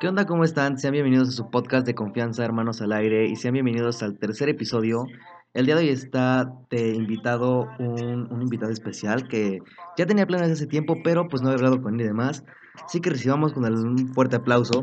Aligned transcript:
¿Qué 0.00 0.08
onda? 0.08 0.26
¿Cómo 0.26 0.44
están? 0.44 0.78
Sean 0.78 0.92
bienvenidos 0.92 1.28
a 1.28 1.32
su 1.32 1.50
podcast 1.50 1.84
de 1.84 1.94
confianza, 1.94 2.44
hermanos 2.44 2.80
al 2.80 2.92
aire, 2.92 3.26
y 3.26 3.34
sean 3.36 3.54
bienvenidos 3.54 4.02
al 4.02 4.18
tercer 4.18 4.48
episodio. 4.48 5.06
El 5.54 5.66
día 5.66 5.74
de 5.74 5.82
hoy 5.82 5.88
está 5.88 6.52
de 6.70 6.94
invitado 6.94 7.68
un, 7.80 8.30
un 8.30 8.42
invitado 8.42 8.70
especial 8.70 9.26
que 9.26 9.58
ya 9.96 10.06
tenía 10.06 10.26
planes 10.26 10.52
hace 10.52 10.66
tiempo, 10.66 10.98
pero 11.02 11.26
pues 11.28 11.42
no 11.42 11.50
he 11.50 11.54
hablado 11.54 11.82
con 11.82 11.94
él 11.94 12.02
y 12.02 12.04
demás. 12.04 12.44
Así 12.84 13.00
que 13.00 13.10
recibamos 13.10 13.52
con 13.52 13.64
un 13.64 14.14
fuerte 14.14 14.36
aplauso 14.36 14.82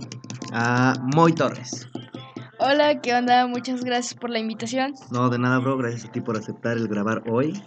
a 0.52 0.94
Moy 1.16 1.34
Torres. 1.34 1.88
Hola, 2.60 3.02
¿qué 3.02 3.14
onda? 3.14 3.48
Muchas 3.48 3.84
gracias 3.84 4.16
por 4.16 4.30
la 4.30 4.39
invitación. 4.39 4.94
No, 5.12 5.30
de 5.30 5.39
nada, 5.39 5.60
bro. 5.60 5.78
Gracias 5.78 6.05
a 6.05 6.12
ti 6.12 6.21
por 6.21 6.38
aceptar 6.38 6.78
el 6.78 6.88
grabar 6.88 7.23
hoy. 7.30 7.62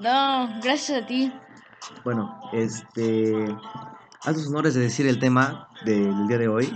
No, 0.00 0.48
gracias 0.62 1.02
a 1.02 1.06
ti. 1.06 1.32
Bueno, 2.04 2.38
este. 2.52 3.48
Haz 4.24 4.38
los 4.38 4.46
honores 4.46 4.72
de 4.72 4.80
decir 4.80 5.06
el 5.06 5.18
tema 5.18 5.68
del 5.84 6.26
día 6.26 6.38
de 6.38 6.48
hoy. 6.48 6.72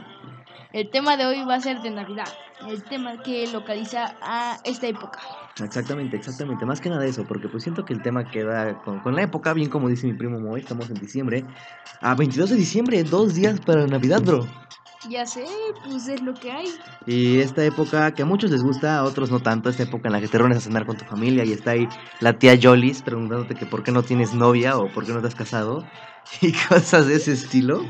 El 0.75 0.91
tema 0.91 1.16
de 1.16 1.25
hoy 1.25 1.43
va 1.45 1.55
a 1.55 1.61
ser 1.61 1.80
de 1.80 1.91
Navidad. 1.91 2.29
El 2.69 2.83
tema 2.84 3.23
que 3.23 3.47
localiza 3.47 4.16
a 4.20 4.59
esta 4.65 4.87
época. 4.87 5.19
Exactamente, 5.65 6.19
exactamente. 6.19 6.66
Más 6.66 6.79
que 6.83 6.91
nada 6.91 7.06
eso, 7.06 7.25
porque 7.25 7.48
pues 7.48 7.62
siento 7.62 7.87
que 7.87 7.95
el 7.95 8.03
tema 8.03 8.30
queda 8.30 8.79
con, 8.83 9.01
con 9.01 9.16
la 9.16 9.23
época, 9.23 9.55
bien 9.55 9.70
como 9.70 9.89
dice 9.89 10.06
mi 10.06 10.12
primo 10.12 10.39
Moy, 10.39 10.61
estamos 10.61 10.91
en 10.91 10.97
diciembre. 10.97 11.42
A 12.03 12.15
22 12.15 12.51
de 12.51 12.56
diciembre, 12.56 13.03
dos 13.03 13.34
días 13.34 13.59
para 13.61 13.87
Navidad, 13.87 14.20
bro. 14.20 14.47
Ya 15.09 15.25
sé, 15.25 15.47
pues 15.87 16.06
es 16.09 16.20
lo 16.20 16.34
que 16.34 16.51
hay. 16.51 16.67
Y 17.06 17.39
esta 17.39 17.65
época 17.65 18.12
que 18.12 18.23
a 18.23 18.27
muchos 18.27 18.51
les 18.51 18.62
gusta, 18.62 18.98
a 18.98 19.05
otros 19.05 19.30
no 19.30 19.41
tanto, 19.41 19.70
esta 19.70 19.84
época 19.84 20.09
en 20.09 20.12
la 20.12 20.20
que 20.20 20.28
te 20.28 20.37
reúnes 20.37 20.59
a 20.59 20.61
cenar 20.61 20.84
con 20.84 20.98
tu 20.98 21.05
familia 21.06 21.45
y 21.47 21.53
está 21.53 21.70
ahí 21.70 21.89
la 22.20 22.34
tía 22.34 22.59
Jolis 22.61 23.01
preguntándote 23.01 23.55
que 23.55 23.65
por 23.65 23.84
qué 23.84 23.92
no 23.92 24.03
tienes 24.03 24.34
novia 24.34 24.77
o 24.77 24.92
por 24.92 25.06
qué 25.06 25.12
no 25.12 25.23
te 25.23 25.28
has 25.28 25.34
casado 25.34 25.84
y 26.41 26.52
cosas 26.52 27.06
de 27.06 27.16
ese 27.16 27.32
estilo. 27.32 27.82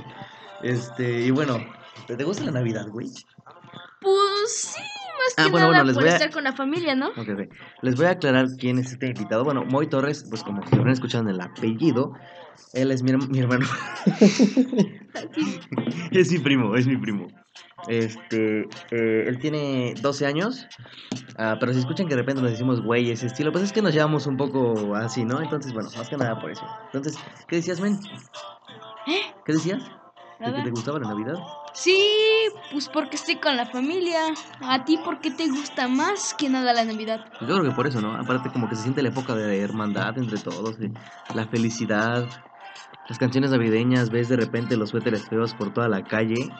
Este, 0.63 1.23
y 1.23 1.31
bueno, 1.31 1.65
¿te 2.07 2.23
gusta 2.25 2.45
la 2.45 2.53
Navidad, 2.53 2.89
güey? 2.89 3.11
Pues 4.01 4.55
sí, 4.55 4.81
más 4.81 5.35
Ah, 5.37 5.45
que 5.45 5.51
bueno, 5.51 5.71
nada 5.71 5.83
bueno, 5.83 5.85
les 5.85 5.95
por 5.95 6.03
voy 6.03 6.11
a- 6.11 6.17
estar 6.17 6.31
con 6.31 6.45
la 6.45 6.53
familia, 6.53 6.95
¿no? 6.95 7.09
Ok, 7.09 7.29
ok. 7.29 7.53
Les 7.83 7.97
voy 7.97 8.07
a 8.07 8.11
aclarar 8.11 8.49
quién 8.59 8.79
es 8.79 8.93
este 8.93 9.09
invitado. 9.09 9.45
Bueno, 9.45 9.65
Moy 9.65 9.89
Torres, 9.89 10.25
pues 10.29 10.43
como 10.43 10.67
si 10.67 10.77
habrán 10.77 10.95
escuchado 10.95 11.25
en 11.25 11.31
el 11.31 11.41
apellido, 11.41 12.13
él 12.73 12.91
es 12.91 13.03
mi, 13.03 13.13
mi 13.17 13.41
hermano. 13.41 13.67
es 16.13 16.33
mi 16.33 16.39
primo, 16.39 16.75
es 16.77 16.87
mi 16.87 16.97
primo. 16.97 17.29
Este, 17.87 18.63
eh, 18.91 19.25
él 19.27 19.39
tiene 19.39 19.95
12 20.01 20.27
años, 20.27 20.67
ah, 21.39 21.57
pero 21.61 21.73
si 21.73 21.79
escuchan 21.79 22.07
que 22.07 22.15
de 22.15 22.23
repente 22.23 22.43
nos 22.43 22.51
decimos 22.51 22.83
güey, 22.83 23.11
ese 23.11 23.27
estilo, 23.27 23.53
pues 23.53 23.65
es 23.65 23.73
que 23.73 23.83
nos 23.83 23.95
llevamos 23.95 24.27
un 24.27 24.37
poco 24.37 24.95
así, 24.97 25.25
¿no? 25.25 25.41
Entonces, 25.41 25.73
bueno, 25.73 25.89
más 25.97 26.09
que 26.09 26.17
nada 26.17 26.39
por 26.41 26.51
eso. 26.51 26.67
Entonces, 26.87 27.19
¿qué 27.47 27.57
decías, 27.57 27.81
men? 27.81 27.99
¿Eh? 29.07 29.21
¿Qué 29.45 29.53
decías? 29.53 29.83
¿De 30.41 30.55
que 30.55 30.63
te 30.63 30.71
gustaba 30.71 31.01
la 31.01 31.09
Navidad? 31.09 31.35
Sí, 31.73 31.99
pues 32.71 32.89
porque 32.89 33.17
estoy 33.17 33.37
con 33.37 33.57
la 33.57 33.67
familia. 33.67 34.21
¿A 34.61 34.85
ti 34.85 34.97
por 35.05 35.21
qué 35.21 35.33
te 35.33 35.49
gusta 35.49 35.89
más 35.89 36.33
que 36.35 36.49
nada 36.49 36.73
la 36.73 36.85
Navidad? 36.85 37.25
Yo 37.41 37.47
creo 37.47 37.63
que 37.63 37.71
por 37.73 37.89
eso, 37.89 38.01
¿no? 38.01 38.15
Aparte 38.15 38.51
como 38.51 38.69
que 38.69 38.77
se 38.77 38.83
siente 38.83 39.03
la 39.03 39.09
época 39.09 39.35
de 39.35 39.61
hermandad 39.61 40.17
entre 40.17 40.39
todos, 40.39 40.79
de 40.79 40.93
la 41.35 41.47
felicidad, 41.49 42.25
las 43.09 43.19
canciones 43.19 43.51
navideñas, 43.51 44.11
ves 44.11 44.29
de 44.29 44.37
repente 44.37 44.77
los 44.77 44.91
suéteres 44.91 45.29
feos 45.29 45.55
por 45.55 45.73
toda 45.73 45.89
la 45.89 46.05
calle. 46.05 46.51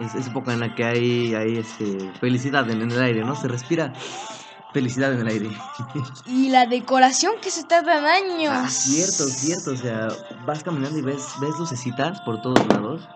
es, 0.00 0.14
es 0.14 0.26
época 0.26 0.52
en 0.52 0.60
la 0.60 0.74
que 0.74 0.84
hay, 0.84 1.34
hay 1.34 1.58
este, 1.58 2.10
felicidad 2.20 2.68
en, 2.68 2.82
en 2.82 2.90
el 2.90 3.00
aire, 3.00 3.24
¿no? 3.24 3.36
Se 3.36 3.46
respira 3.46 3.92
felicidad 4.72 5.12
en 5.12 5.20
el 5.20 5.28
aire. 5.28 5.50
Y 6.26 6.48
la 6.48 6.66
decoración 6.66 7.34
que 7.40 7.50
se 7.50 7.64
tardan 7.64 8.04
años. 8.04 8.52
Ah, 8.52 8.68
cierto, 8.68 9.24
cierto, 9.26 9.72
o 9.72 9.76
sea, 9.76 10.08
vas 10.46 10.64
caminando 10.64 10.98
y 10.98 11.02
ves, 11.02 11.34
ves 11.40 11.58
lucecitas 11.58 12.20
por 12.22 12.40
todos 12.42 12.66
lados. 12.68 13.08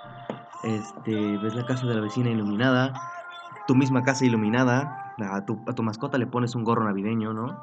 Este, 0.63 1.39
ves 1.39 1.55
la 1.55 1.65
casa 1.67 1.87
de 1.87 1.95
la 1.95 2.01
vecina 2.01 2.31
iluminada, 2.31 2.93
tu 3.67 3.75
misma 3.75 4.03
casa 4.03 4.25
iluminada, 4.25 5.15
a 5.19 5.45
tu, 5.45 5.61
a 5.67 5.73
tu 5.73 5.83
mascota 5.83 6.19
le 6.19 6.27
pones 6.27 6.55
un 6.55 6.65
gorro 6.65 6.85
navideño, 6.85 7.33
¿no? 7.33 7.61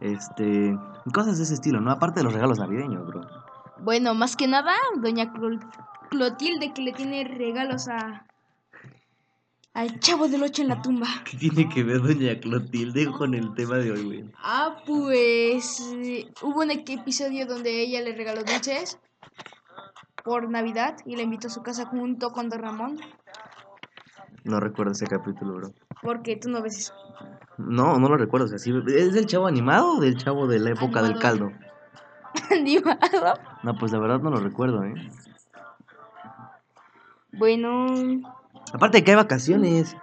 Este, 0.00 0.76
cosas 1.12 1.38
de 1.38 1.44
ese 1.44 1.54
estilo, 1.54 1.80
¿no? 1.80 1.90
Aparte 1.90 2.20
de 2.20 2.24
los 2.24 2.32
regalos 2.32 2.58
navideños, 2.58 3.06
bro. 3.06 3.22
Bueno, 3.80 4.14
más 4.14 4.36
que 4.36 4.46
nada, 4.46 4.72
doña 4.96 5.32
Clotilde 6.10 6.72
que 6.72 6.82
le 6.82 6.92
tiene 6.92 7.24
regalos 7.24 7.88
a 7.88 8.24
al 9.74 10.00
chavo 10.00 10.26
del 10.26 10.42
ocho 10.42 10.62
en 10.62 10.68
la 10.68 10.82
tumba. 10.82 11.06
¿Qué 11.24 11.36
tiene 11.36 11.68
que 11.68 11.84
ver 11.84 12.02
doña 12.02 12.40
Clotilde 12.40 13.06
con 13.12 13.34
el 13.34 13.54
tema 13.54 13.76
de 13.76 13.92
hoy, 13.92 14.04
güey? 14.04 14.24
Ah, 14.42 14.78
pues 14.84 15.80
eh, 15.94 16.28
hubo 16.42 16.62
un 16.62 16.72
episodio 16.72 17.46
donde 17.46 17.82
ella 17.82 18.00
le 18.00 18.12
regaló 18.12 18.42
dulces 18.42 18.98
por 20.24 20.50
Navidad 20.50 20.96
y 21.06 21.14
la 21.14 21.22
invitó 21.22 21.46
a 21.46 21.50
su 21.50 21.62
casa 21.62 21.86
junto 21.86 22.32
con 22.32 22.48
Don 22.48 22.60
Ramón, 22.60 23.00
No 24.44 24.60
recuerdo 24.60 24.92
ese 24.92 25.06
capítulo, 25.06 25.54
bro. 25.54 25.72
porque 26.02 26.36
tú 26.36 26.48
no 26.50 26.62
ves 26.62 26.78
eso. 26.78 26.94
No, 27.58 27.98
no 27.98 28.08
lo 28.08 28.16
recuerdo, 28.16 28.46
o 28.46 28.48
sea, 28.48 28.58
sí, 28.58 28.72
¿es 28.88 29.12
del 29.14 29.26
chavo 29.26 29.46
animado 29.46 29.96
o 29.96 30.00
del 30.00 30.16
chavo 30.16 30.46
de 30.46 30.58
la 30.60 30.70
época 30.70 31.02
del 31.02 31.18
caldo? 31.18 31.50
Animado. 32.50 33.34
No, 33.64 33.74
pues 33.76 33.90
la 33.92 33.98
verdad 33.98 34.20
no 34.20 34.30
lo 34.30 34.38
recuerdo, 34.38 34.84
¿eh? 34.84 34.94
Bueno, 37.32 37.86
Aparte 38.72 38.98
de 38.98 39.04
que 39.04 39.10
hay 39.12 39.16
vacaciones. 39.16 39.96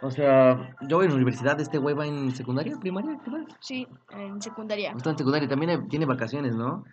O 0.00 0.10
sea, 0.10 0.74
yo 0.88 0.96
voy 0.96 1.06
a 1.06 1.08
la 1.10 1.14
universidad, 1.14 1.60
este 1.60 1.78
güey 1.78 1.94
va 1.94 2.06
en 2.06 2.32
secundaria, 2.34 2.76
primaria, 2.78 3.18
¿qué 3.24 3.30
va? 3.30 3.44
sí, 3.60 3.86
en 4.10 4.42
secundaria. 4.42 4.92
Está 4.96 5.10
en 5.10 5.18
secundaria, 5.18 5.48
también 5.48 5.70
hay- 5.70 5.88
tiene 5.88 6.06
vacaciones, 6.06 6.56
¿no? 6.56 6.84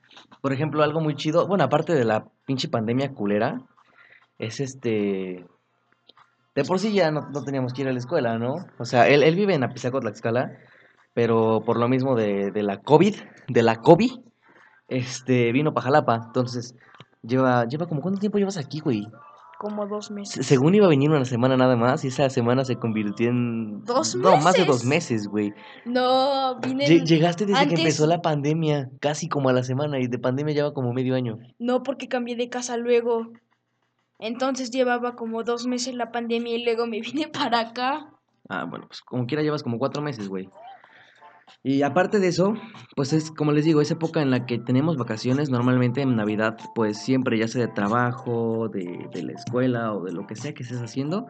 Por 0.42 0.54
ejemplo, 0.54 0.84
algo 0.84 1.02
muy 1.02 1.16
chido, 1.16 1.48
bueno, 1.48 1.64
aparte 1.64 1.94
de 1.94 2.06
la 2.06 2.26
pinche 2.46 2.68
pandemia 2.68 3.14
culera, 3.14 3.62
es 4.38 4.60
este... 4.60 5.48
De 6.56 6.64
por 6.64 6.80
sí 6.80 6.92
ya 6.94 7.12
no, 7.12 7.30
no 7.32 7.44
teníamos 7.44 7.74
que 7.74 7.84
ir 7.84 7.88
a 7.88 7.92
la 7.94 8.00
escuela, 8.00 8.38
¿no? 8.38 8.56
O 8.80 8.86
sea, 8.86 9.08
él, 9.08 9.24
él 9.24 9.36
vive 9.36 9.54
en 9.54 9.64
Apizaco, 9.64 10.00
Tlaxcala, 10.00 10.52
pero 11.14 11.62
por 11.66 11.78
lo 11.78 11.88
mismo 11.88 12.16
de, 12.16 12.52
de 12.52 12.64
la 12.64 12.78
COVID, 12.82 13.16
de 13.48 13.64
la 13.64 13.78
COVID, 13.78 14.12
este, 14.88 15.52
vino 15.52 15.74
para 15.74 15.86
Jalapa, 15.86 16.22
entonces, 16.28 16.76
lleva, 17.22 17.66
lleva 17.66 17.88
como, 17.88 18.02
¿cuánto 18.02 18.20
tiempo 18.20 18.38
llevas 18.40 18.58
aquí, 18.58 18.80
güey? 18.80 19.08
Como 19.60 19.86
dos 19.88 20.08
Se- 20.08 20.14
meses. 20.14 20.46
Según 20.48 20.74
iba 20.74 20.86
a 20.86 20.90
venir 20.90 21.10
una 21.10 21.26
semana 21.26 21.58
nada 21.58 21.76
más, 21.76 22.04
y 22.06 22.08
esa 22.08 22.30
semana 22.30 22.64
se 22.64 22.78
convirtió 22.78 23.30
en... 23.30 23.84
¿Dos 23.84 24.16
No, 24.16 24.38
más 24.38 24.56
de 24.56 24.64
dos 24.66 24.86
meses? 24.86 25.12
meses, 25.26 25.28
güey. 25.28 25.54
No, 25.86 26.58
vine. 26.62 26.86
Lle- 26.88 27.06
Llegaste 27.06 27.46
desde 27.46 27.68
que 27.68 27.76
empezó 27.76 28.08
la 28.08 28.22
pandemia, 28.22 28.90
casi 29.02 29.28
como 29.28 29.50
a 29.50 29.54
la 29.54 29.64
semana, 29.64 30.00
y 30.00 30.08
de 30.08 30.18
pandemia 30.18 30.54
lleva 30.56 30.74
como 30.74 30.94
medio 30.94 31.14
año. 31.14 31.38
No, 31.60 31.84
porque 31.84 32.08
cambié 32.08 32.36
de 32.38 32.50
casa 32.50 32.78
luego. 32.78 33.28
Entonces 34.20 34.70
llevaba 34.70 35.16
como 35.16 35.44
dos 35.44 35.66
meses 35.66 35.96
la 35.96 36.12
pandemia 36.12 36.56
y 36.56 36.64
luego 36.64 36.86
me 36.86 37.02
vine 37.02 37.28
para 37.28 37.60
acá. 37.60 38.12
Ah, 38.50 38.66
bueno, 38.66 38.86
pues 38.88 39.02
como 39.02 39.26
quiera 39.26 39.44
llevas 39.44 39.64
como 39.64 39.80
cuatro 39.80 40.02
meses, 40.02 40.28
güey. 40.28 40.50
Y 41.64 41.82
aparte 41.82 42.20
de 42.20 42.28
eso, 42.28 42.54
pues 42.96 43.12
es 43.12 43.32
como 43.32 43.52
les 43.52 43.66
digo, 43.66 43.82
es 43.82 43.92
época 43.92 44.22
en 44.22 44.32
la 44.32 44.46
que 44.46 44.60
tenemos 44.60 44.98
vacaciones. 44.98 45.50
Normalmente 45.50 46.02
en 46.02 46.16
Navidad, 46.16 46.58
pues 46.74 46.98
siempre, 46.98 47.38
ya 47.38 47.48
sea 47.48 47.62
de 47.62 47.74
trabajo, 47.74 48.70
de, 48.70 49.10
la 49.14 49.34
escuela 49.34 49.94
o 49.94 50.04
de 50.04 50.14
lo 50.14 50.26
que 50.26 50.36
sea 50.36 50.54
que 50.54 50.64
estés 50.64 50.82
haciendo, 50.82 51.28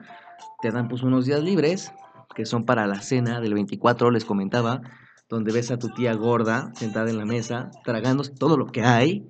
te 0.62 0.72
dan 0.72 0.88
pues 0.88 1.04
unos 1.04 1.26
días 1.26 1.42
libres, 1.42 1.92
que 2.36 2.46
son 2.46 2.66
para 2.66 2.86
la 2.86 3.02
cena 3.02 3.42
del 3.42 3.54
24, 3.56 4.12
les 4.12 4.26
comentaba, 4.26 4.82
donde 5.30 5.52
ves 5.52 5.72
a 5.72 5.80
tu 5.80 5.90
tía 5.90 6.14
gorda 6.14 6.72
sentada 6.76 7.10
en 7.10 7.18
la 7.18 7.26
mesa, 7.26 7.72
tragándose 7.84 8.34
todo 8.34 8.56
lo 8.58 8.68
que 8.68 8.84
hay. 8.84 9.28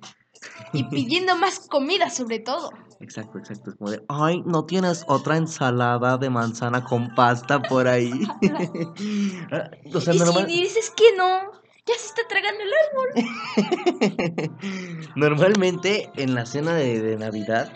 Y 0.72 0.84
pidiendo 0.84 1.36
más 1.36 1.60
comida 1.68 2.08
sobre 2.10 2.38
todo. 2.38 2.70
Exacto, 3.00 3.38
exacto. 3.38 3.70
Es 3.70 3.76
como 3.76 3.90
de, 3.90 4.02
ay, 4.08 4.42
¿no 4.46 4.64
tienes 4.66 5.04
otra 5.08 5.36
ensalada 5.36 6.16
de 6.18 6.30
manzana 6.30 6.84
con 6.84 7.14
pasta 7.14 7.60
por 7.62 7.88
ahí? 7.88 8.26
Ah, 9.50 9.70
o 9.94 10.00
sea, 10.00 10.14
y 10.14 10.18
normal- 10.18 10.46
si 10.48 10.60
dices 10.62 10.90
que 10.96 11.16
no, 11.16 11.24
ya 11.86 11.94
se 11.98 12.06
está 12.06 12.22
tragando 12.28 12.62
el 12.62 12.70
árbol. 12.86 14.50
Normalmente 15.16 16.10
en 16.16 16.34
la 16.34 16.46
cena 16.46 16.74
de, 16.74 17.00
de 17.00 17.16
Navidad 17.16 17.72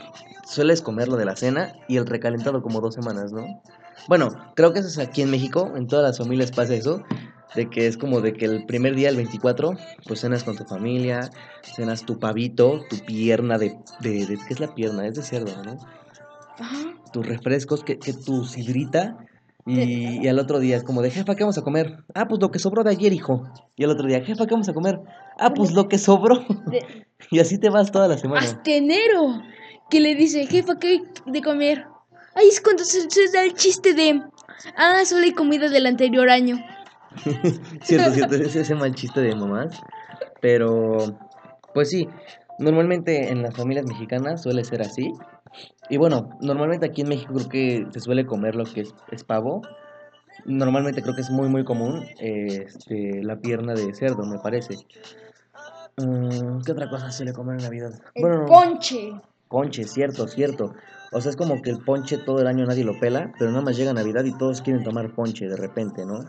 sueles 0.47 0.83
comer 0.83 1.09
lo 1.09 1.17
de 1.17 1.25
la 1.25 1.37
cena 1.37 1.73
y 1.89 1.97
el 1.97 2.07
recalentado 2.07 2.63
como 2.63 2.81
dos 2.81 2.95
semanas, 2.95 3.33
¿no? 3.33 3.63
Bueno, 4.09 4.29
creo 4.55 4.73
que 4.73 4.81
eso 4.81 4.89
es 4.89 4.99
aquí 4.99 5.23
en 5.23 5.31
México, 5.31 5.73
en 5.77 5.87
todas 5.87 6.05
las 6.05 6.19
familias 6.19 6.53
pasa 6.53 6.75
eso, 6.75 7.03
de 7.55 7.71
que 7.71 7.87
es 7.87 7.97
como 7.97 8.21
de 8.21 8.33
que 8.33 8.47
el 8.47 8.65
primer 8.67 8.95
día, 8.95 9.09
el 9.09 9.17
24, 9.17 9.77
pues 10.07 10.21
cenas 10.21 10.43
con 10.45 10.57
tu 10.57 10.65
familia, 10.65 11.31
cenas 11.63 12.05
tu 12.05 12.19
pavito, 12.19 12.85
tu 12.89 12.99
pierna 13.05 13.59
de, 13.59 13.77
de, 14.01 14.27
de- 14.27 14.39
¿qué 14.47 14.55
es 14.55 14.61
la 14.61 14.75
pierna? 14.75 15.07
Es 15.07 15.15
de 15.15 15.23
cerdo, 15.23 15.53
¿no? 15.65 15.79
Ajá. 16.59 16.79
tus 17.13 17.27
refrescos, 17.27 17.83
que, 17.85 17.99
que 17.99 18.13
tu 18.13 18.45
sidrita. 18.45 19.17
Y, 19.67 20.23
y 20.23 20.29
al 20.29 20.39
otro 20.39 20.59
día 20.59 20.77
es 20.77 20.85
como 20.85 21.01
de, 21.01 21.11
jefa, 21.11 21.35
¿qué 21.37 21.43
vamos 21.43 21.57
a 21.57 21.63
comer? 21.63 22.05
Ah, 22.15 22.29
pues 22.29 22.41
lo 22.41 22.51
que 22.51 22.59
sobró 22.59 22.85
de 22.85 22.91
ayer, 22.91 23.13
hijo. 23.15 23.49
Y 23.77 23.85
al 23.85 23.91
otro 23.91 24.07
día, 24.07 24.21
jefa, 24.23 24.47
¿qué 24.47 24.53
vamos 24.53 24.69
a 24.69 24.75
comer? 24.75 25.01
Ah, 25.39 25.55
pues 25.55 25.73
lo 25.73 25.89
que 25.89 25.97
sobró. 25.99 26.45
De- 26.67 27.07
y 27.31 27.39
así 27.39 27.57
te 27.59 27.71
vas 27.71 27.91
toda 27.91 28.07
la 28.09 28.19
semana. 28.19 28.45
hasta 28.45 28.71
enero. 28.71 29.41
Que 29.91 30.01
le 30.01 30.15
dice, 30.17 30.47
jefa, 30.47 30.79
¿qué 30.79 30.87
hay 30.89 31.03
de 31.27 31.41
comer? 31.41 31.87
Ahí 32.35 32.49
es 32.49 32.61
cuando 32.61 32.85
se, 32.85 33.09
se 33.11 33.31
da 33.33 33.43
el 33.45 33.55
chiste 33.55 33.95
de, 33.95 34.21
ah, 34.77 35.03
solo 35.07 35.23
hay 35.23 35.33
comida 35.33 35.69
del 35.71 35.87
anterior 35.87 36.29
año. 36.29 36.63
cierto, 37.83 38.11
cierto, 38.13 38.35
ese, 38.37 38.61
ese 38.61 38.75
mal 38.75 38.95
chiste 38.95 39.21
de 39.21 39.35
mamás. 39.35 39.81
Pero, 40.41 40.99
pues 41.73 41.91
sí, 41.91 42.09
Normalmente 42.59 43.31
en 43.31 43.43
las 43.43 43.55
familias 43.57 43.85
mexicanas 43.87 44.43
suele 44.43 44.65
ser 44.65 44.83
así. 44.83 45.13
Y 45.89 45.97
bueno, 45.97 46.31
normalmente 46.41 46.87
aquí 46.87 47.03
en 47.03 47.09
México 47.09 47.35
creo 47.35 47.49
que 47.49 47.87
se 47.91 48.01
suele 48.01 48.27
comer 48.27 48.55
lo 48.55 48.65
que 48.65 48.83
es, 48.83 48.95
es 49.11 49.25
pavo. 49.25 49.63
Normalmente 50.45 51.03
creo 51.03 51.15
que 51.15 51.23
es 51.23 51.31
muy 51.31 51.49
muy 51.49 51.65
común 51.65 52.05
este, 52.19 53.23
la 53.23 53.37
pierna 53.37 53.75
de 53.75 53.93
cerdo, 53.95 54.25
me 54.25 54.39
parece. 54.39 54.77
Mm, 55.97 56.61
¿Qué 56.65 56.73
otra 56.73 56.89
cosa 56.89 57.11
se 57.11 57.19
suele 57.19 57.33
comer 57.33 57.59
en 57.59 57.65
Navidad? 57.65 57.93
El 58.15 58.23
Bueno, 58.23 58.43
no, 58.43 58.47
ponche. 58.47 59.15
ponche, 59.49 59.85
cierto, 59.85 60.29
cierto. 60.29 60.75
O 61.13 61.21
sea, 61.21 61.31
es 61.31 61.37
como 61.37 61.63
que 61.63 61.71
el 61.71 61.79
ponche 61.79 62.19
todo 62.19 62.41
el 62.41 62.47
año 62.47 62.67
nadie 62.67 62.85
lo 62.85 62.99
pela, 62.99 63.33
pero 63.39 63.51
nada 63.51 63.63
más 63.63 63.77
llega 63.77 63.93
Navidad 63.93 64.25
y 64.25 64.37
todos 64.37 64.61
quieren 64.63 64.83
tomar 64.83 65.15
ponche 65.15 65.49
de 65.49 65.57
repente, 65.57 66.05
¿no? 66.05 66.25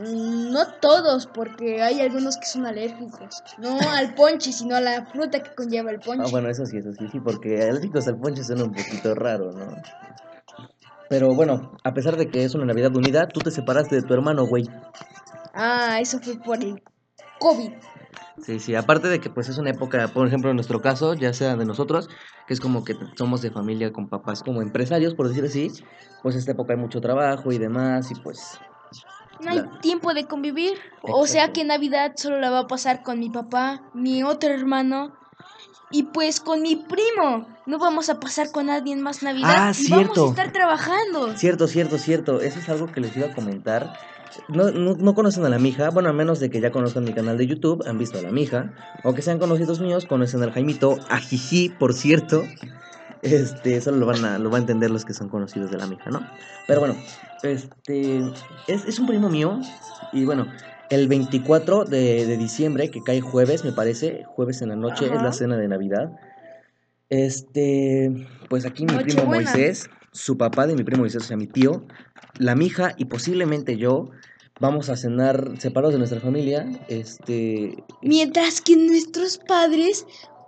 No 0.00 0.66
todos, 0.80 1.26
porque 1.26 1.82
hay 1.82 2.00
algunos 2.00 2.36
que 2.36 2.46
son 2.46 2.66
alérgicos. 2.66 3.42
No 3.58 3.78
al 3.90 4.14
ponche, 4.14 4.52
sino 4.52 4.76
a 4.76 4.80
la 4.80 5.06
fruta 5.06 5.42
que 5.42 5.54
conlleva 5.54 5.90
el 5.90 6.00
ponche. 6.00 6.24
Ah, 6.26 6.30
bueno, 6.30 6.48
eso 6.48 6.66
sí, 6.66 6.78
eso 6.78 6.92
sí, 6.92 7.06
sí, 7.10 7.20
porque 7.20 7.62
alérgicos 7.62 8.08
al 8.08 8.18
ponche 8.18 8.42
suena 8.42 8.64
un 8.64 8.72
poquito 8.72 9.14
raro, 9.14 9.52
¿no? 9.52 9.76
Pero 11.08 11.34
bueno, 11.34 11.76
a 11.84 11.94
pesar 11.94 12.16
de 12.16 12.28
que 12.28 12.44
es 12.44 12.54
una 12.54 12.64
Navidad 12.64 12.94
unida, 12.96 13.28
tú 13.28 13.40
te 13.40 13.50
separaste 13.50 13.96
de 13.96 14.02
tu 14.02 14.14
hermano, 14.14 14.46
güey. 14.46 14.68
Ah, 15.52 15.98
eso 16.00 16.18
fue 16.18 16.36
por 16.36 16.62
el 16.62 16.82
COVID. 17.38 17.72
Sí, 18.42 18.58
sí, 18.58 18.74
aparte 18.74 19.08
de 19.08 19.20
que 19.20 19.30
pues 19.30 19.48
es 19.48 19.58
una 19.58 19.70
época, 19.70 20.08
por 20.08 20.26
ejemplo, 20.26 20.50
en 20.50 20.56
nuestro 20.56 20.82
caso, 20.82 21.14
ya 21.14 21.32
sea 21.32 21.56
de 21.56 21.64
nosotros, 21.64 22.08
que 22.48 22.54
es 22.54 22.60
como 22.60 22.84
que 22.84 22.96
somos 23.16 23.42
de 23.42 23.50
familia 23.50 23.92
con 23.92 24.08
papás 24.08 24.42
como 24.42 24.60
empresarios, 24.60 25.14
por 25.14 25.28
decir 25.28 25.44
así, 25.44 25.70
pues 26.22 26.34
esta 26.34 26.52
época 26.52 26.72
hay 26.72 26.80
mucho 26.80 27.00
trabajo 27.00 27.52
y 27.52 27.58
demás, 27.58 28.10
y 28.10 28.16
pues 28.16 28.58
No 29.40 29.50
hay 29.50 29.62
tiempo 29.80 30.14
de 30.14 30.26
convivir. 30.26 30.74
O 31.02 31.26
sea 31.26 31.52
que 31.52 31.64
Navidad 31.64 32.12
solo 32.16 32.38
la 32.40 32.50
va 32.50 32.60
a 32.60 32.66
pasar 32.66 33.02
con 33.02 33.18
mi 33.18 33.30
papá, 33.30 33.82
mi 33.94 34.22
otro 34.22 34.50
hermano 34.50 35.12
y 35.90 36.02
pues 36.04 36.40
con 36.40 36.62
mi 36.62 36.76
primo. 36.76 37.46
No 37.66 37.78
vamos 37.78 38.08
a 38.10 38.18
pasar 38.18 38.50
con 38.50 38.66
nadie 38.66 38.96
más 38.96 39.22
Navidad. 39.22 39.54
Ah, 39.56 39.72
y 39.78 39.90
Vamos 39.90 40.18
a 40.18 40.28
estar 40.28 40.52
trabajando. 40.52 41.36
Cierto, 41.36 41.68
cierto, 41.68 41.98
cierto. 41.98 42.40
Eso 42.40 42.58
es 42.58 42.68
algo 42.68 42.90
que 42.90 43.00
les 43.00 43.16
iba 43.16 43.28
a 43.28 43.32
comentar. 43.32 43.96
No, 44.48 44.72
no, 44.72 44.96
no 44.96 45.14
conocen 45.14 45.44
a 45.44 45.48
la 45.48 45.60
mija, 45.60 45.90
bueno, 45.90 46.08
a 46.08 46.12
menos 46.12 46.40
de 46.40 46.50
que 46.50 46.60
ya 46.60 46.72
conozcan 46.72 47.04
mi 47.04 47.12
canal 47.12 47.38
de 47.38 47.46
YouTube, 47.46 47.84
han 47.86 47.98
visto 47.98 48.18
a 48.18 48.22
la 48.22 48.32
mija, 48.32 48.72
o 49.04 49.14
que 49.14 49.22
sean 49.22 49.38
conocidos 49.38 49.78
míos, 49.78 50.06
conocen 50.06 50.42
al 50.42 50.50
Jaimito, 50.52 50.98
a 51.08 51.18
Jiji, 51.18 51.68
por 51.68 51.94
cierto. 51.94 52.42
Este, 53.24 53.80
solo 53.80 53.96
lo 53.96 54.06
van 54.06 54.24
a, 54.24 54.38
lo 54.38 54.50
van 54.50 54.60
a 54.60 54.62
entender 54.62 54.90
los 54.90 55.04
que 55.04 55.14
son 55.14 55.28
conocidos 55.28 55.70
de 55.70 55.78
la 55.78 55.86
mija, 55.86 56.10
¿no? 56.10 56.20
Pero 56.66 56.80
bueno, 56.80 56.94
este, 57.42 58.18
es, 58.68 58.84
es 58.84 58.98
un 58.98 59.06
primo 59.06 59.30
mío, 59.30 59.60
y 60.12 60.24
bueno, 60.24 60.46
el 60.90 61.08
24 61.08 61.84
de, 61.84 62.26
de 62.26 62.36
diciembre, 62.36 62.90
que 62.90 63.02
cae 63.02 63.20
jueves, 63.20 63.64
me 63.64 63.72
parece, 63.72 64.24
jueves 64.26 64.62
en 64.62 64.68
la 64.68 64.76
noche, 64.76 65.06
es 65.06 65.22
la 65.22 65.32
cena 65.32 65.56
de 65.56 65.68
Navidad. 65.68 66.12
Este, 67.08 68.26
pues 68.48 68.66
aquí 68.66 68.84
mi 68.84 68.96
primo. 68.98 69.24
Moisés, 69.24 69.88
su 70.12 70.36
papá 70.36 70.66
de 70.66 70.74
mi 70.74 70.84
primo 70.84 71.00
Moisés, 71.00 71.22
o 71.22 71.26
sea, 71.26 71.36
mi 71.36 71.46
tío, 71.46 71.86
la 72.38 72.54
mija 72.54 72.94
y 72.96 73.06
posiblemente 73.06 73.76
yo 73.76 74.10
vamos 74.60 74.88
a 74.88 74.96
cenar 74.96 75.52
separados 75.58 75.94
de 75.94 75.98
nuestra 75.98 76.20
familia. 76.20 76.66
Este, 76.88 77.84
Mientras 78.02 78.60
que 78.60 78.76
nuestros 78.76 79.38
padres 79.38 80.06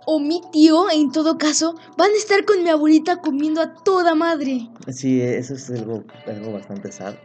o 0.09 0.19
mi 0.19 0.41
tío, 0.53 0.89
en 0.89 1.11
todo 1.11 1.37
caso, 1.37 1.75
van 1.97 2.11
a 2.11 2.17
estar 2.17 2.45
con 2.45 2.63
mi 2.63 2.69
abuelita 2.69 3.17
comiendo 3.17 3.61
a 3.61 3.73
toda 3.75 4.15
madre. 4.15 4.69
sí, 4.87 5.21
eso 5.21 5.53
es 5.55 5.69
algo, 5.69 6.05
algo 6.25 6.53
bastante 6.53 6.93
sad. 6.93 7.15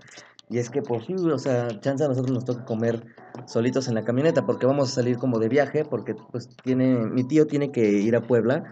Y 0.50 0.58
es 0.58 0.68
que, 0.68 0.82
pues 0.82 1.08
o 1.08 1.38
sea, 1.38 1.68
chance 1.80 2.04
a 2.04 2.08
nosotros 2.08 2.34
nos 2.34 2.44
toca 2.44 2.64
comer 2.64 3.06
solitos 3.46 3.86
en 3.86 3.94
la 3.94 4.04
camioneta 4.04 4.44
porque 4.44 4.66
vamos 4.66 4.90
a 4.90 4.94
salir 4.96 5.16
como 5.16 5.38
de 5.38 5.48
viaje, 5.48 5.84
porque 5.84 6.16
pues 6.32 6.48
tiene, 6.64 6.96
mi 6.96 7.22
tío 7.22 7.46
tiene 7.46 7.70
que 7.70 7.88
ir 7.88 8.16
a 8.16 8.26
Puebla, 8.26 8.64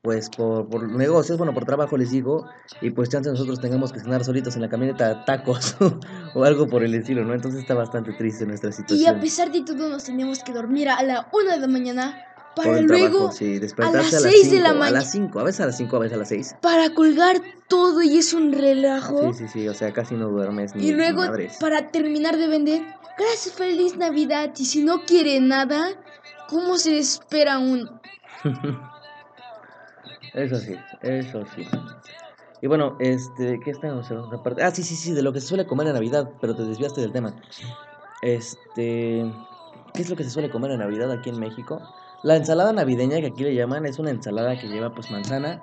pues 0.00 0.30
por, 0.30 0.66
por 0.70 0.88
negocios, 0.88 1.36
bueno, 1.36 1.52
por 1.52 1.66
trabajo 1.66 1.98
les 1.98 2.12
digo, 2.12 2.46
y 2.80 2.90
pues 2.90 3.10
chance 3.10 3.28
nosotros 3.28 3.60
tengamos 3.60 3.92
que 3.92 4.00
cenar 4.00 4.24
solitos 4.24 4.56
en 4.56 4.62
la 4.62 4.70
camioneta 4.70 5.26
tacos 5.26 5.76
o 6.34 6.42
algo 6.42 6.66
por 6.68 6.82
el 6.82 6.94
estilo, 6.94 7.22
¿no? 7.22 7.34
Entonces 7.34 7.60
está 7.60 7.74
bastante 7.74 8.14
triste 8.14 8.46
nuestra 8.46 8.70
Y 8.70 8.72
a 8.72 8.76
situación. 8.76 9.20
pesar 9.20 9.52
de 9.52 9.60
todo, 9.60 9.90
nos 9.90 10.04
teníamos 10.04 10.42
que 10.42 10.54
dormir 10.54 10.88
a 10.88 11.02
la 11.02 11.28
una 11.34 11.52
de 11.52 11.60
la 11.60 11.68
mañana 11.68 12.16
para 12.56 12.78
el 12.78 12.86
luego 12.86 13.18
trabajo, 13.18 13.32
sí, 13.32 13.58
despertarse 13.58 13.98
a 13.98 14.02
las 14.02 14.12
las 14.12 14.32
seis 14.32 14.50
de 14.50 14.60
la 14.60 14.70
5, 14.70 14.82
a 14.82 14.90
las 14.90 15.10
5, 15.12 15.38
a 15.38 15.42
veces 15.44 15.60
a 15.60 15.66
las 15.66 15.76
5, 15.76 15.96
a 15.96 15.98
veces 15.98 16.14
a 16.14 16.18
las 16.18 16.28
6. 16.28 16.56
para 16.62 16.94
colgar 16.94 17.42
todo 17.68 18.02
y 18.02 18.16
es 18.18 18.32
un 18.32 18.52
relajo. 18.52 19.32
Sí, 19.34 19.44
sí, 19.44 19.48
sí, 19.48 19.68
o 19.68 19.74
sea, 19.74 19.92
casi 19.92 20.14
no 20.14 20.28
duermes 20.28 20.74
ni 20.74 20.86
y 20.86 20.92
luego 20.92 21.18
madres. 21.18 21.58
para 21.60 21.90
terminar 21.90 22.38
de 22.38 22.48
vender, 22.48 22.82
gracias, 23.18 23.54
feliz 23.54 23.96
Navidad. 23.96 24.52
Y 24.56 24.64
si 24.64 24.82
no 24.82 25.04
quiere 25.04 25.38
nada, 25.40 25.90
¿cómo 26.48 26.78
se 26.78 26.98
espera 26.98 27.58
un... 27.58 27.88
Eso 30.34 30.56
sí, 30.56 30.76
eso 31.00 31.44
sí. 31.54 31.66
Y 32.60 32.66
bueno, 32.66 32.96
este, 33.00 33.58
¿qué 33.64 33.70
estamos 33.70 34.10
en 34.10 34.18
otra 34.18 34.42
parte? 34.42 34.62
Ah, 34.62 34.70
sí, 34.70 34.82
sí, 34.82 34.94
sí, 34.94 35.14
de 35.14 35.22
lo 35.22 35.32
que 35.32 35.40
se 35.40 35.46
suele 35.46 35.66
comer 35.66 35.86
en 35.86 35.94
Navidad, 35.94 36.30
pero 36.42 36.54
te 36.54 36.62
desviaste 36.62 37.00
del 37.00 37.10
tema. 37.12 37.34
Este, 38.20 39.24
¿qué 39.94 40.02
es 40.02 40.10
lo 40.10 40.16
que 40.16 40.24
se 40.24 40.30
suele 40.30 40.50
comer 40.50 40.72
en 40.72 40.80
Navidad 40.80 41.10
aquí 41.10 41.30
en 41.30 41.40
México? 41.40 41.80
La 42.26 42.34
ensalada 42.34 42.72
navideña, 42.72 43.20
que 43.20 43.26
aquí 43.26 43.44
le 43.44 43.54
llaman, 43.54 43.86
es 43.86 44.00
una 44.00 44.10
ensalada 44.10 44.58
que 44.58 44.66
lleva 44.66 44.92
pues 44.92 45.10
manzana, 45.10 45.62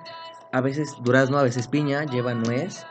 a 0.54 0.62
veces 0.62 0.96
durazno, 1.04 1.38
a 1.38 1.44
veces 1.44 1.68
piña, 1.68 2.06
lleva 2.06 2.34
nuez, 2.36 2.88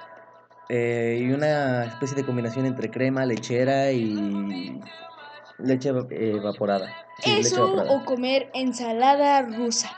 eh, 0.69 1.23
y 1.23 1.31
una 1.31 1.87
especie 1.87 2.15
de 2.15 2.27
combinación 2.27 2.67
entre 2.67 2.91
crema, 2.91 3.25
lechera 3.25 3.91
y 3.93 4.79
leche 5.57 5.89
eh, 5.89 6.35
evaporada. 6.37 6.95
Sí, 7.19 7.31
leche 7.31 7.49
Eso 7.49 7.67
evaporada. 7.67 7.93
o 7.93 8.05
comer 8.05 8.51
ensalada 8.53 9.41
rusa. 9.41 9.89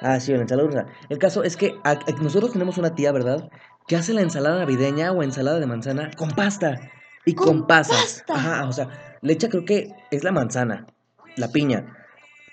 Ah, 0.00 0.20
sí, 0.20 0.30
la 0.30 0.42
ensalada 0.42 0.68
rusa. 0.68 0.86
El 1.08 1.18
caso 1.18 1.42
es 1.42 1.56
que 1.56 1.80
a- 1.82 1.90
a- 1.90 2.12
nosotros 2.20 2.52
tenemos 2.52 2.78
una 2.78 2.94
tía, 2.94 3.10
¿verdad? 3.10 3.50
Que 3.88 3.96
hace 3.96 4.14
la 4.14 4.20
ensalada 4.20 4.60
navideña 4.60 5.10
o 5.10 5.24
ensalada 5.24 5.58
de 5.58 5.66
manzana 5.66 6.12
con 6.16 6.30
pasta 6.30 6.92
y 7.26 7.34
con, 7.34 7.46
¡Con 7.58 7.66
pasas. 7.66 8.22
pasta! 8.28 8.34
Ajá, 8.34 8.68
o 8.68 8.72
sea, 8.72 9.16
le 9.20 9.32
echa 9.32 9.48
creo 9.48 9.64
que 9.64 9.96
es 10.12 10.22
la 10.22 10.30
manzana, 10.30 10.86
la 11.34 11.48
piña, 11.50 11.96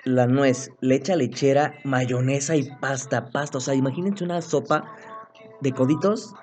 la 0.08 0.28
nuez, 0.28 0.72
le 0.82 0.96
echa 0.96 1.16
lechera, 1.16 1.74
mayonesa 1.84 2.56
y 2.56 2.70
pasta, 2.82 3.30
pasta. 3.32 3.58
O 3.58 3.62
sea, 3.62 3.74
imagínense 3.76 4.24
una 4.24 4.42
sopa 4.42 4.86
de 5.62 5.72
coditos, 5.72 6.34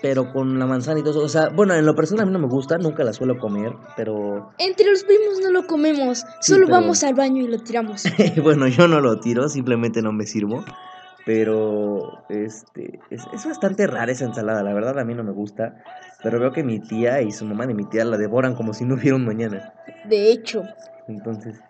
pero 0.00 0.32
con 0.32 0.58
la 0.58 0.66
manzana 0.66 1.00
y 1.00 1.02
todo 1.02 1.12
eso. 1.12 1.22
O 1.24 1.28
sea, 1.28 1.48
bueno, 1.50 1.74
en 1.74 1.86
lo 1.86 1.94
personal 1.94 2.22
a 2.24 2.26
mí 2.26 2.32
no 2.32 2.38
me 2.38 2.48
gusta, 2.48 2.78
nunca 2.78 3.04
la 3.04 3.12
suelo 3.12 3.38
comer, 3.38 3.72
pero 3.96 4.50
Entre 4.58 4.88
los 4.90 5.04
primos 5.04 5.38
no 5.42 5.50
lo 5.50 5.66
comemos, 5.66 6.18
Sí, 6.40 6.52
solo 6.52 6.66
pero- 6.66 6.80
vamos 6.80 7.02
al 7.04 7.14
baño 7.14 7.42
y 7.42 7.48
lo 7.48 7.58
tiramos. 7.58 8.04
bueno, 8.42 8.66
yo 8.68 8.88
no 8.88 9.00
lo 9.00 9.20
tiro, 9.20 9.48
simplemente 9.48 10.02
no 10.02 10.12
me 10.12 10.26
sirvo. 10.26 10.64
Pero 11.24 12.24
este 12.28 12.98
es, 13.10 13.22
es 13.32 13.46
bastante 13.46 13.86
rara 13.86 14.10
esa 14.10 14.24
ensalada, 14.24 14.64
la 14.64 14.74
verdad 14.74 14.98
a 14.98 15.04
mí 15.04 15.14
no 15.14 15.22
me 15.22 15.30
gusta. 15.30 15.76
Pero 16.22 16.40
veo 16.40 16.50
que 16.52 16.64
mi 16.64 16.80
tía 16.80 17.22
y 17.22 17.30
su 17.30 17.44
mamá 17.44 17.66
de 17.66 17.74
mi 17.74 17.84
tía 17.84 18.04
la 18.04 18.16
devoran 18.16 18.54
como 18.56 18.74
si 18.74 18.84
no 18.84 18.94
hubiera 18.94 19.14
un 19.16 19.24
mañana. 19.24 19.72
De 20.08 20.32
hecho. 20.32 20.62
Entonces, 21.06 21.60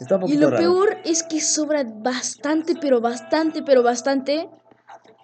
está 0.00 0.16
un 0.16 0.28
Y 0.28 0.36
lo 0.36 0.50
raro. 0.50 0.62
peor 0.62 0.96
es 1.04 1.22
que 1.22 1.40
sobra 1.40 1.84
bastante, 1.84 2.74
pero 2.80 3.00
bastante, 3.00 3.62
pero 3.62 3.82
bastante. 3.82 4.48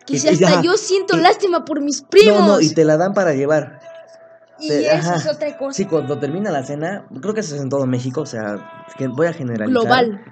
Que 0.06 0.14
Y- 0.16 0.18
si 0.18 0.28
hasta 0.28 0.56
ya, 0.56 0.62
yo 0.62 0.74
siento 0.74 1.16
y- 1.16 1.20
lástima 1.20 1.64
por 1.64 1.80
mis 1.80 2.02
primos. 2.02 2.40
No, 2.40 2.46
no, 2.48 2.60
y 2.60 2.72
te 2.72 2.84
la 2.84 2.96
dan 2.96 3.12
para 3.12 3.34
llevar. 3.34 3.80
Y 4.58 4.68
te- 4.68 4.86
eso 4.86 4.96
ajá. 5.10 5.16
es 5.16 5.26
otra 5.26 5.56
cosa. 5.58 5.72
Sí, 5.76 5.84
cuando 5.84 6.18
termina 6.18 6.50
la 6.50 6.62
cena, 6.64 7.06
creo 7.20 7.34
que 7.34 7.40
eso 7.40 7.56
es 7.56 7.60
en 7.62 7.68
todo 7.68 7.86
México, 7.86 8.22
o 8.22 8.26
sea, 8.26 8.84
es 8.88 8.94
que 8.94 9.08
voy 9.08 9.26
a 9.26 9.32
generalizar. 9.32 9.68
Global. 9.82 10.24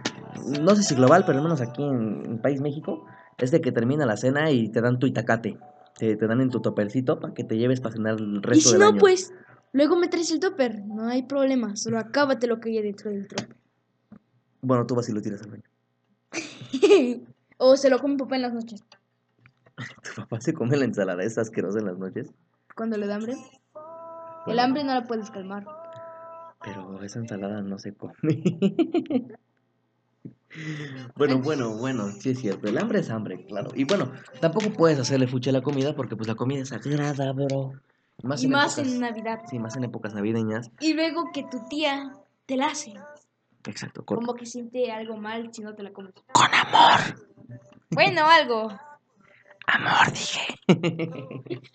No 0.60 0.74
sé 0.76 0.82
si 0.82 0.94
global, 0.94 1.24
pero 1.26 1.38
al 1.38 1.44
menos 1.44 1.60
aquí 1.60 1.82
en, 1.82 2.22
en 2.24 2.38
país 2.40 2.60
México, 2.60 3.04
es 3.38 3.50
de 3.50 3.60
que 3.60 3.72
termina 3.72 4.06
la 4.06 4.16
cena 4.16 4.50
y 4.50 4.68
te 4.70 4.80
dan 4.80 4.98
tu 4.98 5.06
itacate. 5.06 5.58
Te, 5.98 6.16
te 6.16 6.26
dan 6.26 6.40
en 6.40 6.50
tu 6.50 6.60
topercito 6.60 7.20
para 7.20 7.34
que 7.34 7.44
te 7.44 7.56
lleves 7.56 7.80
para 7.80 7.94
cenar 7.94 8.14
el 8.18 8.42
resto 8.42 8.58
Y 8.58 8.60
si 8.62 8.70
del 8.72 8.80
no, 8.80 8.86
año. 8.88 8.98
pues, 8.98 9.32
luego 9.72 9.96
me 9.96 10.08
traes 10.08 10.30
el 10.32 10.40
topper. 10.40 10.84
No 10.86 11.06
hay 11.08 11.22
problema. 11.24 11.76
Solo 11.76 11.98
acábate 11.98 12.46
lo 12.46 12.58
que 12.60 12.70
hay 12.70 12.82
dentro 12.82 13.10
del 13.10 13.26
topper. 13.28 13.56
Bueno, 14.64 14.86
tú 14.86 14.94
vas 14.94 15.08
y 15.08 15.12
lo 15.12 15.20
tiras 15.20 15.42
al 15.42 15.50
baño. 15.50 15.62
o 17.58 17.76
se 17.76 17.90
lo 17.90 17.98
come 17.98 18.14
mi 18.14 18.18
papá 18.18 18.36
en 18.36 18.42
las 18.42 18.52
noches. 18.54 18.82
Tu 20.02 20.14
papá 20.22 20.40
se 20.40 20.54
come 20.54 20.76
la 20.76 20.84
ensalada, 20.84 21.22
es 21.24 21.36
asquerosa 21.36 21.80
en 21.80 21.86
las 21.86 21.98
noches. 21.98 22.32
Cuando 22.76 22.96
le 22.96 23.06
da 23.06 23.16
hambre. 23.16 23.34
El 24.46 24.58
hambre 24.58 24.84
no 24.84 24.94
la 24.94 25.04
puedes 25.04 25.30
calmar. 25.30 25.66
Pero 26.62 27.02
esa 27.02 27.18
ensalada 27.18 27.60
no 27.60 27.78
se 27.78 27.92
come. 27.94 28.14
bueno, 31.16 31.38
bueno, 31.40 31.76
bueno, 31.76 32.10
sí 32.12 32.30
es 32.30 32.40
cierto. 32.40 32.68
El 32.68 32.78
hambre 32.78 33.00
es 33.00 33.10
hambre, 33.10 33.44
claro. 33.46 33.70
Y 33.74 33.84
bueno, 33.84 34.12
tampoco 34.40 34.70
puedes 34.70 34.98
hacerle 34.98 35.26
fucha 35.26 35.50
a 35.50 35.54
la 35.54 35.62
comida 35.62 35.94
porque 35.94 36.16
pues 36.16 36.28
la 36.28 36.36
comida 36.36 36.62
es 36.62 36.68
sagrada, 36.70 37.32
bro. 37.32 37.72
Más 38.22 38.42
y 38.42 38.46
en 38.46 38.52
más 38.52 38.78
épocas- 38.78 38.92
en 38.94 39.00
Navidad. 39.00 39.40
Sí, 39.50 39.58
más 39.58 39.76
en 39.76 39.84
épocas 39.84 40.14
navideñas. 40.14 40.70
Y 40.80 40.94
luego 40.94 41.30
que 41.32 41.42
tu 41.44 41.66
tía 41.68 42.14
te 42.46 42.56
la 42.56 42.68
hace. 42.68 42.94
Exacto, 43.66 44.04
con, 44.04 44.18
Como 44.18 44.34
que 44.34 44.46
siente 44.46 44.92
algo 44.92 45.16
mal 45.16 45.50
si 45.52 45.62
no 45.62 45.74
te 45.74 45.82
la 45.82 45.92
comes. 45.92 46.12
con 46.32 46.54
amor. 46.54 47.00
Bueno, 47.90 48.26
algo. 48.26 48.68
Amor, 49.66 50.12
dije. 50.12 50.60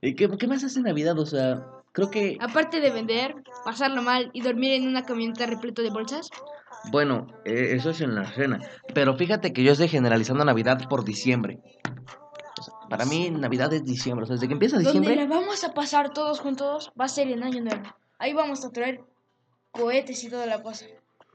¿Y 0.00 0.14
qué, 0.14 0.28
qué 0.38 0.46
más 0.46 0.64
hace 0.64 0.80
Navidad? 0.80 1.18
O 1.18 1.26
sea, 1.26 1.66
creo 1.92 2.10
que... 2.10 2.38
Aparte 2.40 2.80
de 2.80 2.90
vender, 2.90 3.34
pasarlo 3.64 4.02
mal 4.02 4.30
y 4.32 4.40
dormir 4.40 4.72
en 4.72 4.88
una 4.88 5.04
camioneta 5.04 5.46
repleto 5.46 5.82
de 5.82 5.90
bolsas. 5.90 6.30
Bueno, 6.90 7.26
eh, 7.44 7.72
eso 7.76 7.90
es 7.90 8.00
en 8.00 8.14
la 8.14 8.24
cena. 8.32 8.58
Pero 8.94 9.16
fíjate 9.16 9.52
que 9.52 9.62
yo 9.62 9.72
estoy 9.72 9.88
generalizando 9.88 10.44
Navidad 10.44 10.88
por 10.88 11.04
diciembre. 11.04 11.60
O 12.58 12.62
sea, 12.62 12.74
para 12.88 13.04
mí 13.04 13.30
Navidad 13.30 13.72
es 13.72 13.84
diciembre. 13.84 14.24
O 14.24 14.26
sea, 14.26 14.34
desde 14.34 14.48
que 14.48 14.54
empieza 14.54 14.76
Donde 14.76 14.90
diciembre... 14.90 15.16
la 15.16 15.26
vamos 15.26 15.62
a 15.64 15.74
pasar 15.74 16.10
todos 16.10 16.40
juntos 16.40 16.92
va 16.98 17.04
a 17.04 17.08
ser 17.08 17.28
en 17.28 17.42
Año 17.42 17.62
Nuevo. 17.62 17.94
Ahí 18.18 18.32
vamos 18.32 18.64
a 18.64 18.70
traer 18.70 19.00
cohetes 19.82 20.22
y 20.24 20.30
toda 20.30 20.46
la 20.46 20.62
cosa. 20.62 20.86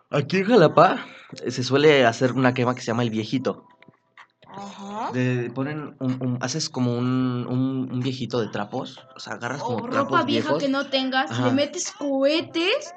Aquí 0.09 0.37
en 0.37 0.45
Jalapa 0.45 1.05
eh, 1.43 1.51
se 1.51 1.63
suele 1.63 2.05
hacer 2.05 2.31
una 2.33 2.53
quema 2.53 2.75
que 2.75 2.81
se 2.81 2.87
llama 2.87 3.03
el 3.03 3.09
viejito. 3.09 3.65
Ajá. 4.47 5.11
De, 5.11 5.51
ponen 5.53 5.95
un, 5.99 6.17
un- 6.21 6.37
haces 6.41 6.69
como 6.69 6.97
un, 6.97 7.45
un, 7.49 7.89
un 7.91 7.99
viejito 7.99 8.39
de 8.39 8.47
trapos. 8.47 8.99
O 9.15 9.19
sea, 9.19 9.33
agarras 9.33 9.61
como 9.61 9.77
O 9.79 9.81
trapos 9.89 9.97
ropa 10.11 10.23
vieja 10.23 10.47
viejos. 10.49 10.63
que 10.63 10.69
no 10.69 10.87
tengas, 10.87 11.31
Ajá. 11.31 11.47
le 11.47 11.53
metes 11.53 11.91
cohetes 11.91 12.93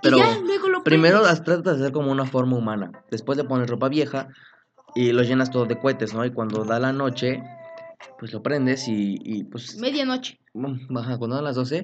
Pero 0.00 0.16
y 0.16 0.20
ya 0.20 0.38
luego 0.38 0.68
lo 0.68 0.84
Primero 0.84 1.20
las 1.20 1.42
tratas 1.42 1.78
de 1.78 1.82
hacer 1.84 1.92
como 1.92 2.12
una 2.12 2.26
forma 2.26 2.56
humana. 2.56 2.92
Después 3.10 3.36
le 3.36 3.44
pones 3.44 3.68
ropa 3.68 3.88
vieja 3.88 4.28
y 4.94 5.12
lo 5.12 5.22
llenas 5.22 5.50
todo 5.50 5.64
de 5.66 5.78
cohetes, 5.78 6.14
¿no? 6.14 6.24
Y 6.24 6.32
cuando 6.32 6.64
da 6.64 6.78
la 6.78 6.92
noche, 6.92 7.42
pues 8.18 8.32
lo 8.32 8.42
prendes 8.42 8.86
y, 8.88 9.16
y 9.20 9.44
pues... 9.44 9.76
Medianoche. 9.78 10.38
mm, 10.54 10.96
Ajá, 10.96 11.18
cuando 11.18 11.36
dan 11.36 11.44
las 11.44 11.56
12, 11.56 11.82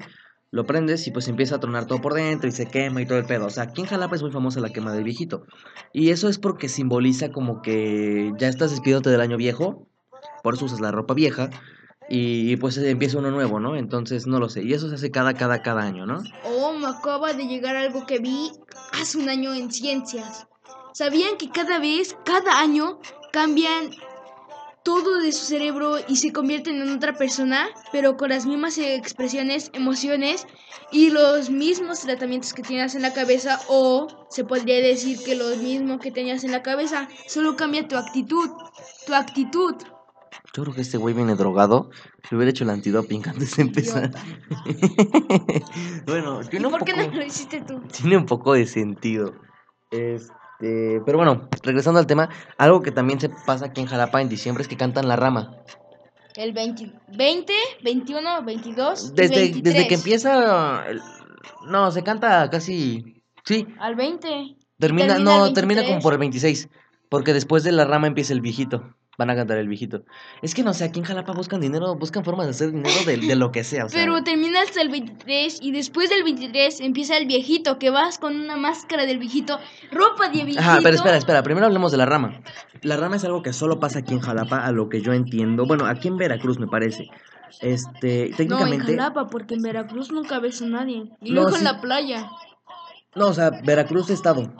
lo 0.50 0.64
prendes 0.64 1.06
y 1.06 1.10
pues 1.10 1.28
empieza 1.28 1.56
a 1.56 1.60
tronar 1.60 1.86
todo 1.86 2.00
por 2.00 2.14
dentro 2.14 2.48
y 2.48 2.52
se 2.52 2.66
quema 2.66 3.02
y 3.02 3.06
todo 3.06 3.18
el 3.18 3.26
pedo. 3.26 3.46
O 3.46 3.50
sea, 3.50 3.64
aquí 3.64 3.82
en 3.82 3.86
Jalapa 3.86 4.16
es 4.16 4.22
muy 4.22 4.30
famosa 4.30 4.60
la 4.60 4.70
quema 4.70 4.92
del 4.92 5.04
viejito. 5.04 5.44
Y 5.92 6.10
eso 6.10 6.28
es 6.28 6.38
porque 6.38 6.68
simboliza 6.68 7.30
como 7.30 7.60
que 7.60 8.32
ya 8.38 8.48
estás 8.48 8.70
despidiéndote 8.70 9.10
del 9.10 9.20
año 9.20 9.36
viejo, 9.36 9.86
por 10.42 10.54
eso 10.54 10.64
usas 10.64 10.80
la 10.80 10.90
ropa 10.90 11.14
vieja. 11.14 11.50
Y, 12.10 12.56
pues 12.56 12.78
empieza 12.78 13.18
uno 13.18 13.30
nuevo, 13.30 13.60
¿no? 13.60 13.76
Entonces 13.76 14.26
no 14.26 14.38
lo 14.38 14.48
sé. 14.48 14.62
Y 14.62 14.72
eso 14.72 14.88
se 14.88 14.94
hace 14.94 15.10
cada, 15.10 15.34
cada, 15.34 15.60
cada 15.60 15.82
año, 15.82 16.06
¿no? 16.06 16.22
Oh, 16.42 16.72
me 16.72 16.86
acaba 16.86 17.34
de 17.34 17.46
llegar 17.46 17.76
algo 17.76 18.06
que 18.06 18.18
vi 18.18 18.50
hace 18.98 19.18
un 19.18 19.28
año 19.28 19.52
en 19.52 19.70
ciencias. 19.70 20.46
¿Sabían 20.94 21.36
que 21.36 21.50
cada 21.50 21.78
vez, 21.78 22.16
cada 22.24 22.60
año, 22.60 22.98
cambian 23.30 23.90
todo 24.88 25.20
de 25.20 25.32
su 25.32 25.44
cerebro 25.44 25.96
y 26.08 26.16
se 26.16 26.32
convierten 26.32 26.80
en 26.80 26.88
otra 26.88 27.12
persona, 27.12 27.68
pero 27.92 28.16
con 28.16 28.30
las 28.30 28.46
mismas 28.46 28.78
expresiones, 28.78 29.70
emociones 29.74 30.46
y 30.90 31.10
los 31.10 31.50
mismos 31.50 32.00
tratamientos 32.00 32.54
que 32.54 32.62
tenías 32.62 32.94
en 32.94 33.02
la 33.02 33.12
cabeza? 33.12 33.60
O 33.68 34.08
se 34.30 34.44
podría 34.44 34.76
decir 34.76 35.18
que 35.22 35.34
lo 35.34 35.54
mismo 35.56 35.98
que 35.98 36.10
tenías 36.10 36.42
en 36.42 36.52
la 36.52 36.62
cabeza, 36.62 37.06
solo 37.26 37.54
cambia 37.54 37.86
tu 37.86 37.98
actitud. 37.98 38.48
Tu 39.06 39.14
actitud. 39.14 39.74
Yo 40.54 40.62
creo 40.62 40.74
que 40.74 40.80
este 40.80 40.96
güey 40.96 41.14
viene 41.14 41.34
drogado. 41.34 41.90
Le 42.30 42.38
hubiera 42.38 42.50
hecho 42.50 42.64
el 42.64 42.70
antidoping 42.70 43.28
antes 43.28 43.56
de 43.56 43.62
empezar. 43.64 44.10
Bueno, 46.06 46.40
¿Y 46.40 46.46
tiene 46.48 46.66
un, 46.66 46.72
por 46.72 46.84
qué 46.84 46.94
poco, 46.94 47.10
no 47.10 47.16
lo 47.18 47.26
hiciste 47.26 47.60
tú? 47.60 47.82
tiene 47.92 48.16
un 48.16 48.24
poco 48.24 48.54
de 48.54 48.66
sentido. 48.66 49.34
Este, 49.90 50.32
pero 50.58 51.16
bueno, 51.18 51.48
regresando 51.62 52.00
al 52.00 52.06
tema, 52.06 52.28
algo 52.56 52.82
que 52.82 52.90
también 52.90 53.20
se 53.20 53.28
pasa 53.46 53.66
aquí 53.66 53.80
en 53.80 53.86
Jalapa 53.86 54.20
en 54.20 54.28
diciembre 54.28 54.62
es 54.62 54.68
que 54.68 54.76
cantan 54.76 55.06
la 55.08 55.16
rama. 55.16 55.56
El 56.34 56.52
20, 56.52 56.92
20 57.16 57.52
21, 57.82 58.42
22 58.44 59.10
y 59.10 59.14
Desde, 59.14 59.36
23. 59.36 59.62
desde 59.74 59.88
que 59.88 59.94
empieza. 59.94 60.84
el- 60.88 61.00
no, 61.66 61.90
se 61.90 62.02
canta 62.02 62.48
casi. 62.50 63.22
Sí, 63.44 63.66
Al 63.80 63.94
20. 63.96 64.56
termina, 64.78 65.14
termina 65.14 65.18
no, 65.18 65.52
termina 65.52 65.80
como 65.82 65.94
23. 65.94 66.02
por 66.02 66.12
el 66.12 66.18
26. 66.18 66.68
Porque 67.08 67.32
después 67.32 67.64
de 67.64 67.72
la 67.72 67.84
rama 67.84 68.06
empieza 68.06 68.32
el 68.34 68.40
viejito. 68.40 68.94
Van 69.18 69.30
a 69.30 69.34
cantar 69.34 69.58
el 69.58 69.66
viejito. 69.66 70.04
Es 70.42 70.54
que 70.54 70.62
no 70.62 70.72
sé, 70.72 70.84
aquí 70.84 71.00
en 71.00 71.04
Jalapa 71.04 71.32
buscan 71.32 71.60
dinero, 71.60 71.96
buscan 71.96 72.24
formas 72.24 72.46
de 72.46 72.50
hacer 72.52 72.70
dinero 72.70 72.94
de, 73.04 73.16
de 73.16 73.34
lo 73.34 73.50
que 73.50 73.64
sea. 73.64 73.86
O 73.86 73.88
sea, 73.88 74.00
Pero 74.00 74.22
termina 74.22 74.62
hasta 74.62 74.80
el 74.80 74.90
23 74.90 75.58
y 75.60 75.72
después 75.72 76.08
del 76.08 76.22
23 76.22 76.80
empieza 76.80 77.16
el 77.16 77.26
viejito, 77.26 77.80
que 77.80 77.90
vas 77.90 78.18
con 78.18 78.36
una 78.36 78.56
máscara 78.56 79.06
del 79.06 79.18
viejito, 79.18 79.58
ropa 79.90 80.28
de 80.28 80.44
viejito. 80.44 80.60
Ajá, 80.60 80.78
pero 80.84 80.94
espera, 80.94 81.16
espera, 81.16 81.42
primero 81.42 81.66
hablemos 81.66 81.90
de 81.90 81.98
la 81.98 82.06
rama. 82.06 82.40
La 82.82 82.96
rama 82.96 83.16
es 83.16 83.24
algo 83.24 83.42
que 83.42 83.52
solo 83.52 83.80
pasa 83.80 83.98
aquí 83.98 84.14
en 84.14 84.20
Jalapa, 84.20 84.64
a 84.64 84.70
lo 84.70 84.88
que 84.88 85.02
yo 85.02 85.12
entiendo. 85.12 85.66
Bueno, 85.66 85.84
aquí 85.86 86.06
en 86.06 86.16
Veracruz 86.16 86.60
me 86.60 86.68
parece. 86.68 87.08
Este, 87.60 88.18
No, 88.18 88.24
en 88.30 88.36
técnicamente. 88.36 88.96
Jalapa, 88.96 89.26
porque 89.26 89.54
en 89.54 89.62
Veracruz 89.62 90.12
nunca 90.12 90.38
ves 90.38 90.62
a 90.62 90.66
nadie. 90.66 91.10
Y 91.20 91.30
No, 91.30 91.42
luego 91.42 91.50
sí. 91.50 91.58
en 91.58 91.64
la 91.64 91.80
playa. 91.80 92.30
No, 93.16 93.26
o 93.26 93.34
sea, 93.34 93.50
Veracruz 93.64 94.10
estado. 94.10 94.54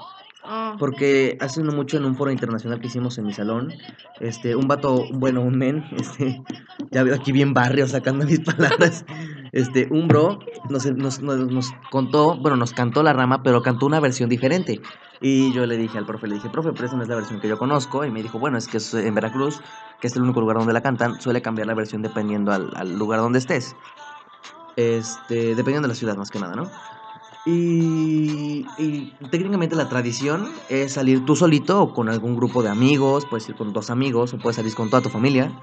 Ah, 0.51 0.77
Porque 0.79 1.37
hace 1.43 1.63
mucho 1.63 1.99
en 1.99 2.07
un 2.07 2.17
foro 2.17 2.31
internacional 2.31 2.81
que 2.81 2.87
hicimos 2.87 3.19
en 3.19 3.27
mi 3.27 3.35
salón, 3.35 3.71
este, 4.19 4.57
un 4.57 4.67
vato, 4.67 5.05
bueno, 5.13 5.43
un 5.43 5.59
men, 5.59 5.85
este, 5.99 6.43
ya 6.91 7.03
veo 7.03 7.15
aquí 7.15 7.33
bien 7.33 7.53
barrio 7.53 7.87
sacando 7.87 8.25
mis 8.25 8.41
palabras, 8.57 9.05
este, 9.53 9.89
un 9.91 10.09
bro 10.09 10.39
nos, 10.71 10.87
nos, 10.87 11.21
nos, 11.21 11.39
nos 11.39 11.71
contó, 11.91 12.39
bueno, 12.39 12.57
nos 12.57 12.73
cantó 12.73 13.03
la 13.03 13.13
rama, 13.13 13.43
pero 13.43 13.61
cantó 13.61 13.85
una 13.85 14.01
versión 14.01 14.31
diferente. 14.31 14.81
Y 15.21 15.53
yo 15.53 15.67
le 15.67 15.77
dije 15.77 15.99
al 15.99 16.07
profe, 16.07 16.27
le 16.27 16.37
dije, 16.37 16.49
profe, 16.49 16.73
pero 16.73 16.87
esa 16.87 16.97
no 16.97 17.03
es 17.03 17.09
la 17.11 17.17
versión 17.17 17.41
que 17.41 17.49
yo 17.49 17.59
conozco. 17.59 18.05
Y 18.05 18.11
me 18.11 18.23
dijo, 18.23 18.39
bueno, 18.39 18.57
es 18.57 18.69
que 18.69 18.77
es 18.79 18.95
en 18.95 19.15
Veracruz, 19.15 19.61
que 20.01 20.07
es 20.07 20.17
el 20.17 20.23
único 20.23 20.41
lugar 20.41 20.57
donde 20.57 20.73
la 20.73 20.81
cantan, 20.81 21.21
suele 21.21 21.43
cambiar 21.43 21.67
la 21.67 21.75
versión 21.75 22.01
dependiendo 22.01 22.53
al, 22.53 22.71
al 22.75 22.97
lugar 22.97 23.21
donde 23.21 23.41
estés. 23.41 23.75
Este, 24.77 25.57
dependiendo 25.57 25.83
de 25.83 25.89
la 25.89 25.95
ciudad 25.95 26.17
más 26.17 26.31
que 26.31 26.39
nada, 26.39 26.55
¿no? 26.55 26.71
Y, 27.51 28.67
y 28.77 29.07
técnicamente 29.31 29.75
la 29.75 29.89
tradición 29.89 30.51
es 30.69 30.93
salir 30.93 31.25
tú 31.25 31.35
solito 31.35 31.81
o 31.81 31.93
con 31.95 32.11
algún 32.11 32.37
grupo 32.37 32.63
de 32.63 32.69
amigos, 32.69 33.25
puedes 33.25 33.49
ir 33.49 33.57
con 33.57 33.73
dos 33.73 33.89
amigos 33.89 34.35
o 34.35 34.39
puedes 34.39 34.57
salir 34.57 34.75
con 34.75 34.91
toda 34.91 35.01
tu 35.01 35.09
familia. 35.09 35.55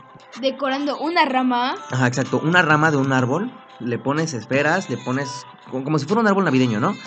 decorando 0.42 0.98
una 0.98 1.26
rama. 1.26 1.76
Ajá, 1.92 2.08
exacto, 2.08 2.40
una 2.40 2.64
rama 2.64 2.90
de 2.90 2.98
un 2.98 3.14
árbol, 3.14 3.52
le 3.80 4.00
pones 4.00 4.34
esferas, 4.34 4.90
le 4.90 4.98
pones 4.98 5.46
co- 5.70 5.84
como 5.84 6.00
si 6.00 6.08
fuera 6.08 6.22
un 6.22 6.28
árbol 6.28 6.46
navideño, 6.46 6.80
¿no? 6.80 6.98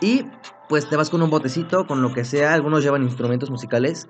Y 0.00 0.24
pues 0.68 0.88
te 0.90 0.96
vas 0.96 1.08
con 1.08 1.22
un 1.22 1.30
botecito, 1.30 1.86
con 1.86 2.02
lo 2.02 2.12
que 2.12 2.24
sea, 2.26 2.52
algunos 2.52 2.84
llevan 2.84 3.02
instrumentos 3.02 3.50
musicales. 3.50 4.08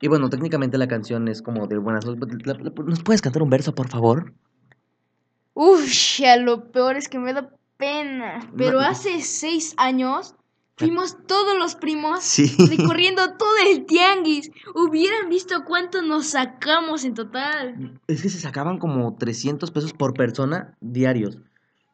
Y 0.00 0.08
bueno, 0.08 0.28
técnicamente 0.28 0.76
la 0.76 0.88
canción 0.88 1.28
es 1.28 1.40
como 1.40 1.66
de 1.66 1.78
buenas... 1.78 2.04
¿Nos 2.04 3.02
puedes 3.02 3.22
cantar 3.22 3.42
un 3.42 3.48
verso, 3.48 3.74
por 3.74 3.88
favor? 3.88 4.34
Uf, 5.54 6.18
ya 6.18 6.36
lo 6.36 6.70
peor 6.70 6.96
es 6.96 7.08
que 7.08 7.18
me 7.18 7.32
da 7.32 7.50
pena. 7.76 8.40
Pero 8.56 8.80
No. 8.80 8.86
hace 8.86 9.20
seis 9.22 9.74
años 9.76 10.34
fuimos 10.76 11.16
todos 11.26 11.56
los 11.56 11.74
primos 11.76 12.22
Sí. 12.24 12.46
recorriendo 12.70 13.36
todo 13.36 13.54
el 13.68 13.86
tianguis. 13.86 14.50
Hubieran 14.74 15.28
visto 15.28 15.64
cuánto 15.64 16.02
nos 16.02 16.28
sacamos 16.28 17.04
en 17.04 17.14
total. 17.14 18.00
Es 18.06 18.22
que 18.22 18.28
se 18.28 18.40
sacaban 18.40 18.78
como 18.78 19.16
300 19.16 19.70
pesos 19.70 19.92
por 19.92 20.14
persona 20.14 20.76
diarios. 20.80 21.38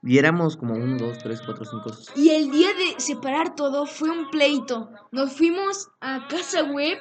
Y 0.02 0.16
éramos 0.16 0.56
como 0.56 0.72
1, 0.75 0.96
2, 0.96 1.18
3, 1.18 1.42
4, 1.44 1.64
5. 1.66 1.90
Y 2.16 2.30
el 2.30 2.50
día 2.50 2.68
de 2.68 2.99
separar 2.99 3.54
todo 3.54 3.84
fue 3.84 4.10
un 4.10 4.30
pleito. 4.30 4.90
Nos 5.12 5.34
fuimos 5.34 5.90
a 6.00 6.26
casa 6.26 6.62
web. 6.62 6.96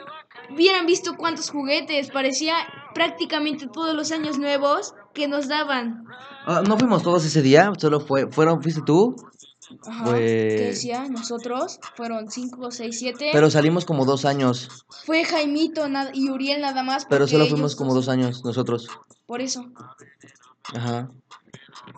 Hubieran 0.52 0.86
visto 0.86 1.16
cuántos 1.18 1.50
juguetes. 1.50 2.10
Parecía 2.12 2.56
prácticamente 2.94 3.68
todos 3.68 3.96
los 3.96 4.12
años 4.12 4.38
nuevos 4.38 4.94
que 5.14 5.28
nos 5.28 5.48
daban. 5.48 6.06
Ah, 6.46 6.62
no 6.68 6.78
fuimos 6.78 7.04
todos 7.04 7.26
ese 7.26 7.42
día, 7.42 7.72
solo 7.78 8.00
fue, 8.00 8.32
fueron, 8.32 8.62
fuiste 8.62 8.82
tú, 8.86 9.16
Ajá. 9.86 10.06
Pues- 10.06 10.20
¿Qué 10.20 10.66
decía? 10.70 11.08
Nosotros 11.10 11.80
fueron 11.96 12.32
5, 12.32 12.72
6, 12.72 12.98
7. 12.98 13.30
pero 13.32 13.52
salimos 13.52 13.86
como 13.86 14.04
dos 14.06 14.26
años. 14.26 14.68
Fue 15.06 15.24
Jaimito 15.24 15.84
y 16.14 16.30
Uriel 16.30 16.62
nada 16.62 16.82
más. 16.82 17.06
Pero 17.06 17.28
solo 17.28 17.44
ellos 17.44 17.52
fuimos 17.54 17.76
como 17.76 17.94
dos 17.94 18.10
años 18.10 18.44
nosotros. 18.44 18.88
Por 19.28 19.42
eso. 19.42 19.68
Ajá. 20.74 21.12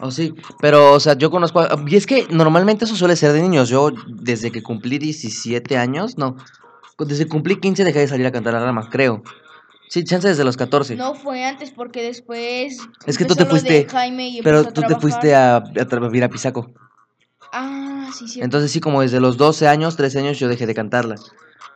Oh, 0.02 0.12
sí. 0.12 0.34
Pero, 0.60 0.94
o 0.94 1.00
sea, 1.00 1.18
yo 1.18 1.32
conozco. 1.32 1.60
a- 1.62 1.82
Y 1.88 1.96
es 1.96 2.06
que 2.06 2.28
normalmente 2.30 2.84
eso 2.86 2.96
suele 2.98 3.16
ser 3.16 3.32
de 3.32 3.42
niños. 3.42 3.70
Yo, 3.70 3.92
desde 4.08 4.52
que 4.52 4.62
cumplí 4.64 4.98
17 4.98 5.78
años, 5.78 6.18
no. 6.18 6.36
Desde 7.06 7.28
cumplí 7.28 7.60
15 7.60 7.84
dejé 7.84 8.00
de 8.00 8.08
salir 8.08 8.26
a 8.26 8.32
cantar 8.32 8.56
a 8.56 8.60
la 8.60 8.66
rama, 8.66 8.90
creo. 8.90 9.24
Sí, 9.90 10.04
chance 10.06 10.28
desde 10.28 10.46
los 10.46 10.56
14. 10.56 10.96
No 10.96 11.16
fue 11.16 11.44
antes 11.44 11.72
porque 11.72 12.02
después. 12.02 12.78
Es 13.06 13.18
que 13.18 13.26
tú 13.26 13.36
te 13.36 13.46
fuiste, 13.46 13.88
Jaime 13.90 14.30
y 14.30 14.42
pero 14.42 14.64
tú 14.72 14.82
te 14.82 14.96
fuiste 14.96 15.36
a, 15.36 15.58
a 15.58 16.00
vivir 16.00 16.24
a 16.24 16.30
Pisaco. 16.30 16.72
Ah, 17.52 18.10
sí, 18.18 18.28
sí. 18.28 18.40
Entonces, 18.42 18.72
sí, 18.72 18.80
como 18.80 19.02
desde 19.02 19.20
los 19.20 19.36
12 19.36 19.68
años, 19.68 19.98
13 19.98 20.20
años, 20.20 20.40
yo 20.40 20.48
dejé 20.48 20.66
de 20.66 20.74
cantarla. 20.74 21.16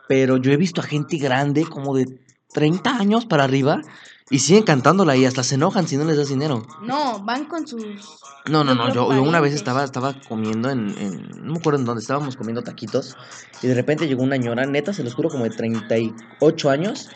Pero 0.08 0.38
yo 0.38 0.52
he 0.52 0.56
visto 0.56 0.80
a 0.80 0.84
gente 0.84 1.18
grande, 1.18 1.66
como 1.66 1.94
de 1.94 2.06
30 2.54 2.96
años 2.96 3.26
para 3.26 3.44
arriba, 3.44 3.82
y 4.30 4.38
siguen 4.40 4.64
cantándola 4.64 5.16
y 5.16 5.24
hasta 5.24 5.42
se 5.42 5.54
enojan 5.54 5.86
si 5.86 5.96
no 5.96 6.04
les 6.04 6.16
das 6.16 6.28
dinero. 6.28 6.66
No, 6.82 7.20
van 7.24 7.44
con 7.46 7.66
sus. 7.66 8.20
No, 8.46 8.62
no, 8.62 8.74
no, 8.74 8.92
yo, 8.92 9.12
yo 9.12 9.22
una 9.22 9.40
vez 9.40 9.54
estaba, 9.54 9.82
estaba 9.82 10.14
comiendo 10.20 10.70
en, 10.70 10.96
en- 10.98 11.44
no 11.46 11.52
me 11.54 11.58
acuerdo 11.58 11.80
en 11.80 11.84
dónde, 11.84 12.00
estábamos 12.00 12.36
comiendo 12.36 12.62
taquitos, 12.62 13.16
y 13.60 13.66
de 13.66 13.74
repente 13.74 14.06
llegó 14.06 14.22
una 14.22 14.36
ñora, 14.36 14.66
neta, 14.66 14.92
se 14.92 15.02
los 15.02 15.14
juro, 15.14 15.30
como 15.30 15.44
de 15.44 15.50
38 15.50 16.70
años, 16.70 17.08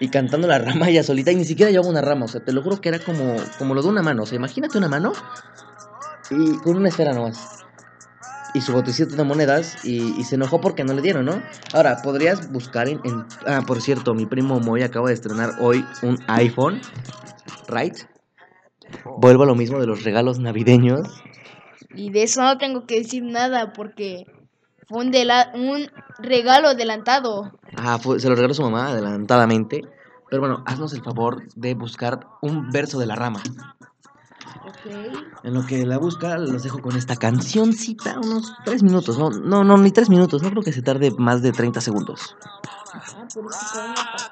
y 0.00 0.08
cantando 0.08 0.48
la 0.48 0.58
rama 0.58 0.88
ella 0.88 1.02
solita, 1.02 1.32
y 1.32 1.36
ni 1.36 1.44
siquiera 1.44 1.70
llevaba 1.70 1.90
una 1.90 2.00
rama, 2.00 2.24
o 2.24 2.28
sea, 2.28 2.42
te 2.42 2.52
lo 2.52 2.62
juro 2.62 2.80
que 2.80 2.88
era 2.88 2.98
como, 2.98 3.36
como 3.58 3.74
lo 3.74 3.82
de 3.82 3.88
una 3.88 4.00
mano, 4.02 4.22
o 4.22 4.26
sea, 4.26 4.36
imagínate 4.36 4.78
una 4.78 4.88
mano, 4.88 5.12
y 6.30 6.56
con 6.58 6.76
una 6.76 6.88
esfera 6.88 7.12
nomás. 7.12 7.38
Y 8.52 8.60
su 8.62 8.72
botecito 8.72 9.14
de 9.14 9.24
monedas, 9.24 9.76
y, 9.84 10.18
y 10.20 10.24
se 10.24 10.34
enojó 10.34 10.60
porque 10.60 10.82
no 10.84 10.92
le 10.92 11.02
dieron, 11.02 11.24
¿no? 11.24 11.40
Ahora, 11.72 12.02
podrías 12.02 12.50
buscar 12.52 12.88
en, 12.88 13.00
en- 13.04 13.24
Ah, 13.46 13.62
por 13.66 13.80
cierto, 13.80 14.14
mi 14.14 14.26
primo 14.26 14.58
Moy 14.60 14.82
acaba 14.82 15.08
de 15.08 15.14
estrenar 15.14 15.54
hoy 15.60 15.84
un 16.02 16.18
iPhone, 16.28 16.80
¿right? 17.68 17.94
Vuelvo 19.18 19.44
a 19.44 19.46
lo 19.46 19.54
mismo 19.54 19.78
de 19.78 19.86
los 19.86 20.02
regalos 20.02 20.38
navideños. 20.40 21.22
Y 21.94 22.10
de 22.10 22.24
eso 22.24 22.42
no 22.42 22.58
tengo 22.58 22.86
que 22.86 22.98
decir 22.98 23.22
nada 23.22 23.72
porque 23.72 24.26
Fue 24.88 25.04
un, 25.04 25.12
un 25.54 25.86
regalo 26.18 26.68
adelantado. 26.68 27.52
Ajá, 27.76 27.98
fue- 27.98 28.18
se 28.18 28.28
lo 28.28 28.34
regaló 28.34 28.54
su 28.54 28.62
mamá 28.62 28.88
adelantadamente. 28.88 29.82
Pero 30.28 30.40
bueno, 30.40 30.64
haznos 30.66 30.92
el 30.94 31.02
favor 31.02 31.42
de 31.54 31.74
buscar 31.74 32.26
un 32.42 32.70
verso 32.70 32.98
de 32.98 33.06
la 33.06 33.14
rama. 33.14 33.40
En 35.42 35.54
lo 35.54 35.66
que 35.66 35.84
la 35.86 35.98
busca, 35.98 36.38
los 36.38 36.62
dejo 36.62 36.80
con 36.80 36.96
esta 36.96 37.16
cancioncita, 37.16 38.18
unos 38.18 38.52
tres 38.64 38.82
minutos. 38.82 39.18
No, 39.18 39.30
no, 39.30 39.64
no, 39.64 39.76
ni 39.76 39.90
tres 39.90 40.08
minutos. 40.08 40.42
No 40.42 40.50
creo 40.50 40.62
que 40.62 40.72
se 40.72 40.82
tarde 40.82 41.10
más 41.16 41.42
de 41.42 41.52
30 41.52 41.80
segundos. 41.80 42.36
Ah, 42.92 44.30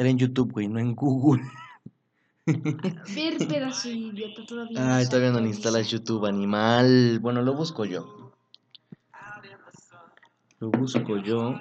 Era 0.00 0.08
en 0.08 0.16
YouTube, 0.16 0.52
güey, 0.52 0.66
no 0.66 0.78
en 0.78 0.94
Google. 0.94 1.42
Ver, 2.46 3.70
soy 3.74 4.06
idiota 4.06 4.46
todavía. 4.46 4.96
Ay, 4.96 5.04
todavía 5.06 5.30
no 5.30 5.40
instalas. 5.46 5.90
YouTube, 5.90 6.24
animal. 6.24 7.18
Bueno, 7.20 7.42
lo 7.42 7.52
busco 7.52 7.84
yo. 7.84 8.32
Lo 10.58 10.70
busco 10.70 11.18
yo. 11.18 11.54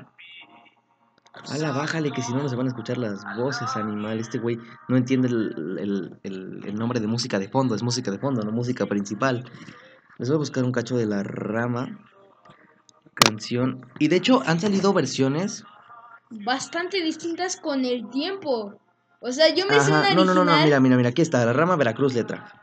Ala, 1.49 1.73
bájale, 1.73 2.11
que 2.11 2.21
si 2.21 2.31
no, 2.31 2.41
no 2.41 2.47
se 2.47 2.55
van 2.55 2.67
a 2.67 2.69
escuchar 2.69 2.97
las 2.97 3.25
voces, 3.35 3.75
animal. 3.75 4.21
Este 4.21 4.37
güey 4.39 4.57
no 4.87 4.95
entiende 4.95 5.27
el, 5.27 5.77
el- 5.77 6.19
el- 6.23 6.61
el 6.65 6.75
nombre 6.75 7.01
de 7.01 7.07
música 7.07 7.39
de 7.39 7.49
fondo. 7.49 7.75
Es 7.75 7.83
música 7.83 8.09
de 8.09 8.19
fondo, 8.19 8.41
no 8.43 8.53
música 8.53 8.85
principal. 8.85 9.43
Les 10.17 10.29
voy 10.29 10.35
a 10.35 10.39
buscar 10.39 10.63
un 10.63 10.71
cacho 10.71 10.95
de 10.95 11.07
la 11.07 11.23
rama. 11.23 11.99
Canción. 13.15 13.85
Y 13.99 14.07
de 14.07 14.15
hecho, 14.15 14.41
han 14.45 14.61
salido 14.61 14.93
versiones. 14.93 15.65
Bastante 16.29 17.01
distintas 17.01 17.57
con 17.57 17.85
el 17.85 18.09
tiempo. 18.09 18.79
O 19.19 19.31
sea, 19.31 19.53
yo 19.53 19.65
me 19.65 19.79
sé 19.79 19.89
una 19.89 20.01
Ajá, 20.01 20.15
no, 20.15 20.23
no, 20.23 20.33
no, 20.33 20.45
no, 20.45 20.51
original. 20.51 20.65
mira, 20.65 20.79
mira, 20.79 20.95
mira, 20.97 21.09
aquí 21.09 21.21
está, 21.21 21.43
la 21.45 21.53
rama 21.53 21.75
Veracruz 21.75 22.13
letra. 22.13 22.53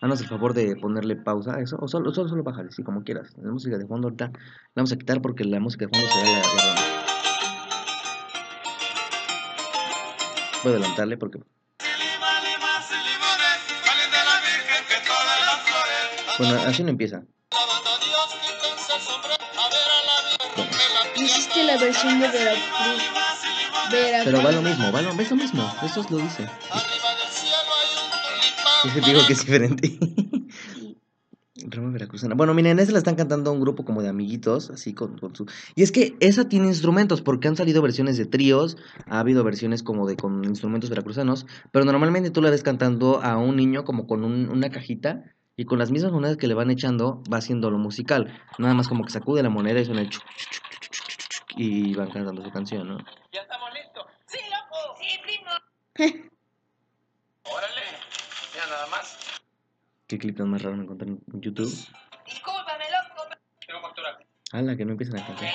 Haznos 0.00 0.20
el 0.20 0.28
favor 0.28 0.54
de 0.54 0.76
ponerle 0.76 1.16
pausa 1.16 1.56
a 1.56 1.60
eso, 1.60 1.76
o 1.80 1.88
solo, 1.88 2.14
solo, 2.14 2.28
solo 2.28 2.44
bájale, 2.44 2.70
sí, 2.70 2.84
como 2.84 3.02
quieras. 3.02 3.34
La 3.42 3.50
música 3.50 3.76
de 3.76 3.86
fondo 3.86 4.06
ahorita 4.06 4.26
la 4.26 4.40
vamos 4.76 4.92
a 4.92 4.96
quitar 4.96 5.20
porque 5.20 5.44
la 5.44 5.58
música 5.58 5.86
de 5.86 5.90
fondo 5.92 6.08
será 6.08 6.24
la, 6.24 6.38
la 6.38 6.42
rama. 6.42 6.80
Voy 10.62 10.72
a 10.72 10.76
adelantarle 10.76 11.16
porque... 11.16 11.40
Bueno, 16.38 16.54
así 16.66 16.84
no 16.84 16.90
empieza. 16.90 17.24
Hiciste 21.20 21.64
la 21.64 21.76
versión 21.78 22.20
de 22.20 22.28
Veracruz. 22.28 23.02
Veracruz. 23.90 24.24
Pero 24.24 24.42
va 24.42 24.52
lo 24.52 24.62
mismo, 24.62 24.92
va 24.92 25.02
lo, 25.02 25.10
es 25.20 25.30
lo 25.30 25.36
mismo, 25.36 25.72
eso 25.84 26.04
lo 26.10 26.18
dice. 26.18 26.46
Te 28.94 29.00
digo 29.00 29.20
que 29.26 29.32
es 29.32 29.40
diferente. 29.40 29.98
Rama 31.70 31.90
veracruzana. 31.90 32.34
Bueno, 32.34 32.54
miren, 32.54 32.78
esa 32.78 32.92
la 32.92 32.98
están 32.98 33.16
cantando 33.16 33.52
un 33.52 33.60
grupo 33.60 33.84
como 33.84 34.00
de 34.00 34.08
amiguitos, 34.08 34.70
así 34.70 34.94
con, 34.94 35.18
con 35.18 35.34
su... 35.34 35.44
Y 35.74 35.82
es 35.82 35.90
que 35.92 36.16
esa 36.20 36.48
tiene 36.48 36.68
instrumentos, 36.68 37.20
porque 37.20 37.48
han 37.48 37.56
salido 37.56 37.82
versiones 37.82 38.16
de 38.16 38.24
tríos, 38.26 38.76
ha 39.06 39.18
habido 39.18 39.42
versiones 39.44 39.82
como 39.82 40.06
de 40.06 40.16
con 40.16 40.44
instrumentos 40.44 40.88
veracruzanos, 40.88 41.46
pero 41.72 41.84
normalmente 41.84 42.30
tú 42.30 42.40
la 42.40 42.50
ves 42.50 42.62
cantando 42.62 43.20
a 43.22 43.36
un 43.36 43.56
niño 43.56 43.84
como 43.84 44.06
con 44.06 44.24
un- 44.24 44.48
una 44.48 44.70
cajita 44.70 45.24
y 45.56 45.64
con 45.64 45.78
las 45.80 45.90
mismas 45.90 46.12
monedas 46.12 46.36
que 46.36 46.46
le 46.46 46.54
van 46.54 46.70
echando 46.70 47.22
va 47.30 47.38
haciendo 47.38 47.70
lo 47.70 47.78
musical. 47.78 48.40
Nada 48.58 48.72
más 48.74 48.86
como 48.88 49.04
que 49.04 49.10
sacude 49.10 49.42
la 49.42 49.50
moneda 49.50 49.80
y 49.80 49.84
suena 49.84 50.00
el 50.02 50.08
chuc, 50.08 50.22
chuc, 50.36 50.50
chuc, 50.50 50.62
chuc, 50.70 50.90
chuc, 50.92 51.06
chuc, 51.08 51.28
chuc, 51.28 51.37
y 51.56 51.94
van 51.94 52.10
cantando 52.10 52.42
su 52.42 52.50
canción, 52.50 52.88
¿no? 52.88 52.98
Ya 53.32 53.42
estamos 53.42 53.72
listos. 53.72 54.06
Sí, 54.26 54.38
loco. 54.50 54.96
Sí, 55.00 55.18
primo. 55.22 55.50
Órale. 57.44 57.82
Ya 58.54 58.66
nada 58.66 58.86
más. 58.88 59.40
¿Qué 60.06 60.18
clip 60.18 60.36
tan 60.36 60.50
más 60.50 60.62
raro 60.62 60.76
me 60.76 60.84
encontré 60.84 61.08
en 61.08 61.20
YouTube? 61.26 61.70
Discúlpame, 62.24 62.84
loco. 62.90 63.28
Tengo 63.66 63.80
factura. 63.82 64.18
Ala, 64.52 64.76
que 64.76 64.84
no 64.84 64.92
empiezan 64.92 65.18
a 65.18 65.26
cantar. 65.26 65.52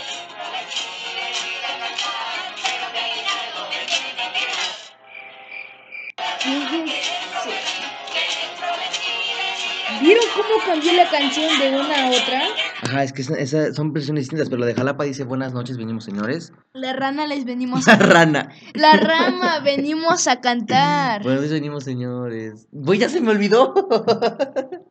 ¿Vieron 10.01 10.25
cómo 10.35 10.65
cambió 10.65 10.93
la 10.93 11.09
canción 11.09 11.59
de 11.59 11.69
una 11.69 12.03
a 12.03 12.09
otra? 12.09 12.41
Ajá, 12.85 13.03
es 13.03 13.13
que 13.13 13.21
esa- 13.21 13.35
esa- 13.35 13.73
son 13.73 13.93
versiones 13.93 14.23
distintas, 14.23 14.49
pero 14.49 14.59
la 14.59 14.65
de 14.67 14.75
Jalapa 14.75 15.05
dice 15.05 15.23
buenas 15.23 15.53
noches, 15.53 15.77
venimos 15.77 16.03
señores. 16.03 16.51
La 16.73 16.93
rana 16.93 17.25
les 17.27 17.45
venimos 17.45 17.85
La 17.87 17.93
a... 17.93 17.97
rana. 17.97 18.49
La 18.73 18.93
rama 18.97 19.59
venimos 19.63 20.27
a 20.27 20.41
cantar. 20.41 21.23
Buenas 21.23 21.41
noches, 21.41 21.53
venimos 21.53 21.83
señores. 21.85 22.67
Güey, 22.71 22.99
ya 22.99 23.09
se 23.09 23.21
me 23.21 23.31
olvidó. 23.31 23.73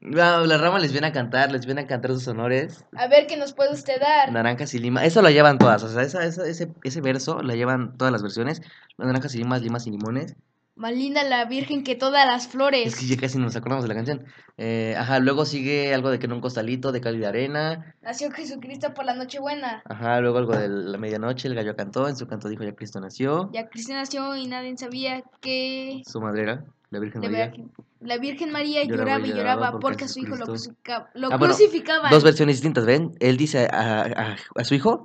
La 0.00 0.56
rama 0.56 0.78
les 0.78 0.92
viene 0.92 1.08
a 1.08 1.12
cantar, 1.12 1.50
les 1.52 1.66
viene 1.66 1.82
a 1.82 1.86
cantar 1.86 2.12
sus 2.12 2.26
honores. 2.28 2.84
A 2.96 3.08
ver 3.08 3.26
qué 3.26 3.36
nos 3.36 3.52
puede 3.52 3.74
usted 3.74 4.00
dar. 4.00 4.32
Naranjas 4.32 4.72
y 4.72 4.78
limas. 4.78 5.04
Eso 5.04 5.20
lo 5.22 5.28
llevan 5.28 5.58
todas. 5.58 5.82
O 5.82 5.88
sea, 5.88 6.02
esa, 6.02 6.24
esa- 6.24 6.46
ese, 6.46 6.72
ese 6.84 7.00
verso 7.00 7.42
la 7.42 7.54
llevan 7.56 7.96
todas 7.98 8.12
las 8.12 8.22
versiones. 8.22 8.62
Naranjas 8.96 9.34
y 9.34 9.38
limas, 9.38 9.60
limas 9.60 9.86
y 9.86 9.90
limones. 9.90 10.34
Más 10.78 10.92
linda 10.92 11.24
la 11.24 11.44
virgen 11.44 11.82
que 11.82 11.96
todas 11.96 12.24
las 12.24 12.44
Es 12.46 12.48
flores. 12.52 12.94
que 12.96 13.06
ya 13.06 13.16
casi 13.16 13.36
nos 13.38 13.56
acordamos 13.56 13.82
de 13.84 13.88
la 13.88 13.94
canción. 13.96 14.24
Eh, 14.56 14.94
ajá, 14.96 15.18
luego 15.18 15.44
sigue 15.44 15.92
algo 15.92 16.08
de 16.10 16.18
que 16.20 16.26
en 16.26 16.32
un 16.32 16.40
costalito 16.40 16.92
de 16.92 17.00
cal 17.00 17.18
de 17.18 17.26
arena. 17.26 17.94
Nació 18.00 18.30
Jesucristo 18.30 18.94
por 18.94 19.04
la 19.04 19.14
Nochebuena. 19.14 19.82
Ajá, 19.84 20.20
luego 20.20 20.38
algo 20.38 20.56
de 20.56 20.68
la 20.68 20.96
medianoche, 20.96 21.48
el 21.48 21.54
gallo 21.56 21.74
cantó, 21.74 22.08
en 22.08 22.16
su 22.16 22.26
canto 22.28 22.48
dijo 22.48 22.62
ya 22.62 22.74
Cristo 22.76 23.00
nació. 23.00 23.50
Ya 23.52 23.68
Cristo 23.68 23.92
nació 23.92 24.36
y 24.36 24.46
nadie 24.46 24.76
sabía 24.76 25.22
que 25.40 26.00
Su 26.06 26.20
madre 26.20 26.42
era 26.42 26.64
la 26.90 26.98
Virgen 27.00 27.22
la 27.22 27.28
María. 27.28 27.46
Virgen, 27.48 27.70
la 28.00 28.18
Virgen 28.18 28.52
María 28.52 28.84
Lloraba 28.84 29.02
lloraba 29.04 29.26
y 29.26 29.30
lloraba 29.30 29.42
lloraba 29.54 29.70
porque 29.72 29.82
porque 29.82 30.04
a 30.04 30.08
su 30.08 30.20
hijo 30.20 30.36
lo, 30.36 30.46
Jesucristo- 30.46 30.70
crucifica- 30.84 31.10
lo 31.14 31.26
Ah, 31.32 31.36
bueno, 31.38 31.54
crucificaban. 31.54 32.10
Dos 32.12 32.22
versiones 32.24 32.56
distintas, 32.56 32.86
¿ven? 32.86 33.10
Él 33.18 33.36
dice 33.36 33.66
a, 33.70 34.02
a- 34.02 34.36
a 34.54 34.64
su 34.64 34.74
hijo 34.76 35.02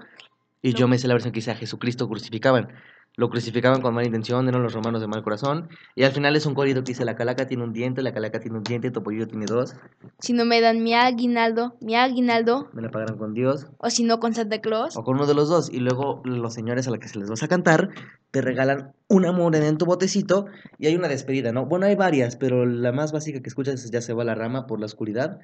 y 0.62 0.71
Lo- 0.73 0.77
yo 0.77 0.88
me 0.88 0.99
sé 0.99 1.07
la 1.07 1.15
versión 1.15 1.31
que 1.33 1.39
dice 1.39 1.49
a 1.51 1.55
Jesucristo 1.55 2.07
crucificaban. 2.07 2.67
Lo 3.15 3.30
crucificaban 3.30 3.82
con 3.82 3.93
mala 3.93 4.08
intención, 4.08 4.47
eran 4.47 4.63
los 4.63 4.73
romanos 4.73 4.99
de 4.99 5.08
mal 5.08 5.21
corazón. 5.21 5.69
Y 5.93 6.04
al 6.04 6.12
final 6.13 6.36
es 6.36 6.47
un 6.47 6.56
corrido 6.56 6.84
que 6.84 6.93
dice 6.93 7.06
la 7.06 7.15
calaca 7.15 7.47
tiene 7.47 7.63
un 7.63 7.71
diente, 7.71 8.02
la 8.02 8.12
calaca 8.12 8.39
tiene 8.39 8.58
un 8.58 8.63
diente, 8.63 8.89
Topollillo 8.89 9.28
tiene 9.28 9.45
dos. 9.45 9.76
Si 10.19 10.34
no 10.34 10.45
me 10.45 10.62
dan 10.62 10.82
mi 10.82 10.95
aguinaldo, 10.95 11.76
mi 11.80 11.95
aguinaldo, 11.95 12.69
Me 12.73 12.82
la 12.82 12.89
pagarán 12.89 13.17
con 13.19 13.36
Dios. 13.36 13.67
o 13.78 13.89
si 13.91 14.04
no 14.04 14.19
con 14.19 14.34
Santa 14.34 14.62
Claus. 14.62 14.97
O 14.97 15.04
con 15.04 15.15
uno 15.17 15.28
de 15.28 15.36
los 15.36 15.47
dos. 15.47 15.69
Y 15.71 15.78
luego 15.80 16.21
los 16.26 16.56
señores 16.56 16.88
a 16.88 16.89
los 16.89 16.97
que 16.99 17.08
se 17.08 17.19
les 17.19 17.30
vas 17.30 17.43
a 17.43 17.47
cantar 17.47 17.89
te 18.32 18.41
regalan 18.41 18.93
una 19.10 19.32
moneda 19.32 19.67
en 19.67 19.78
tu 19.78 19.86
botecito 19.86 20.47
y 20.80 20.88
hay 20.88 20.95
una 20.95 21.08
despedida, 21.08 21.52
¿no? 21.52 21.67
Bueno, 21.67 21.86
hay 21.86 21.95
varias, 21.95 22.36
pero 22.36 22.65
la 22.65 22.91
más 22.91 23.12
básica 23.12 23.41
que 23.41 23.47
escuchas 23.49 23.76
es 23.86 23.91
ya 23.91 24.02
se 24.02 24.13
va 24.13 24.23
la 24.23 24.34
rama 24.34 24.65
por 24.65 24.80
la 24.80 24.88
oscuridad, 24.88 25.39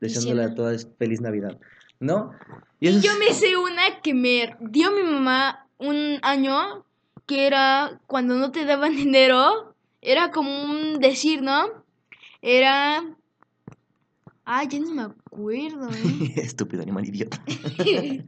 deseándole 0.00 0.42
a 0.42 0.54
todas 0.56 0.88
feliz 0.98 1.20
Navidad, 1.20 1.58
¿no? 2.00 2.32
Y 2.80 2.88
eso 2.88 2.98
yo 3.00 3.12
es- 3.12 3.18
me 3.20 3.32
sé 3.32 3.56
una 3.56 4.00
que 4.02 4.14
me 4.14 4.56
dio 4.60 4.90
mi 4.90 5.04
mamá 5.04 5.68
un 5.78 6.18
año, 6.22 6.84
que 7.26 7.46
era 7.46 8.00
cuando 8.06 8.36
no 8.36 8.50
te 8.52 8.64
daban 8.64 8.96
dinero, 8.96 9.74
era 10.00 10.30
como 10.30 10.64
un 10.64 11.00
decir, 11.00 11.42
¿no? 11.42 11.84
Era... 12.42 13.02
Ah, 14.44 14.64
ya 14.64 14.78
no 14.78 14.90
me 14.90 15.02
acuerdo, 15.02 15.88
¿eh? 15.90 16.34
Estúpido 16.36 16.82
animal 16.82 17.06
idiota. 17.06 17.42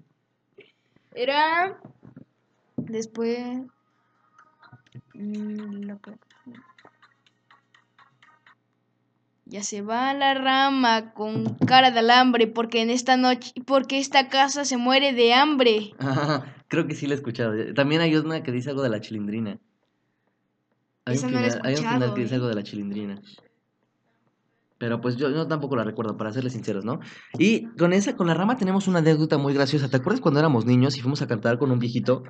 Era... 1.15 1.79
Después... 2.77 3.39
mm, 5.15 5.91
Ya 9.49 9.63
se 9.63 9.81
va 9.81 10.13
la 10.13 10.35
rama 10.35 11.13
con 11.15 11.55
cara 11.67 11.91
de 11.93 12.01
alambre 12.01 12.47
porque 12.49 12.83
en 12.83 12.91
esta 12.91 13.17
noche, 13.17 13.53
porque 13.65 13.99
esta 13.99 14.29
casa 14.29 14.65
se 14.65 14.77
muere 14.77 15.13
de 15.13 15.35
hambre. 15.35 15.93
Creo 16.69 16.87
que 16.87 16.95
sí 16.95 17.07
la 17.07 17.15
he 17.15 17.17
escuchado. 17.17 17.75
También 17.75 18.01
hay 18.01 18.17
una 18.17 18.43
que 18.43 18.53
dice 18.53 18.71
algo 18.71 18.83
de 18.83 18.89
la 18.89 19.01
chilindrina. 19.01 19.59
Hay, 21.05 21.15
Esa 21.15 21.27
un 21.27 21.33
no 21.33 21.41
la 21.41 21.47
he 21.47 21.51
final, 21.51 21.67
hay 21.67 21.75
un 21.75 21.85
final 21.85 22.15
que 22.15 22.21
dice 22.23 22.35
¿eh? 22.35 22.37
algo 22.37 22.49
de 22.49 22.55
la 22.55 22.63
chilindrina. 22.63 23.23
Pero 24.79 25.01
pues 25.01 25.17
yo, 25.17 25.31
yo 25.31 25.47
tampoco 25.47 25.75
la 25.77 25.85
recuerdo, 25.85 26.17
para 26.19 26.33
serles 26.33 26.53
sinceros, 26.53 26.85
¿no? 26.85 27.01
Y 27.39 27.65
con 27.79 27.93
esa, 27.95 28.15
con 28.15 28.27
la 28.27 28.35
rama 28.35 28.57
tenemos 28.59 28.87
una 28.89 28.99
anécdota 28.99 29.39
muy 29.39 29.55
graciosa. 29.55 29.89
¿Te 29.89 29.97
acuerdas 29.97 30.21
cuando 30.21 30.39
éramos 30.41 30.67
niños 30.67 30.97
y 30.99 31.01
fuimos 31.01 31.23
a 31.23 31.27
cantar 31.27 31.59
con 31.59 31.71
un 31.71 31.79
viejito? 31.79 32.25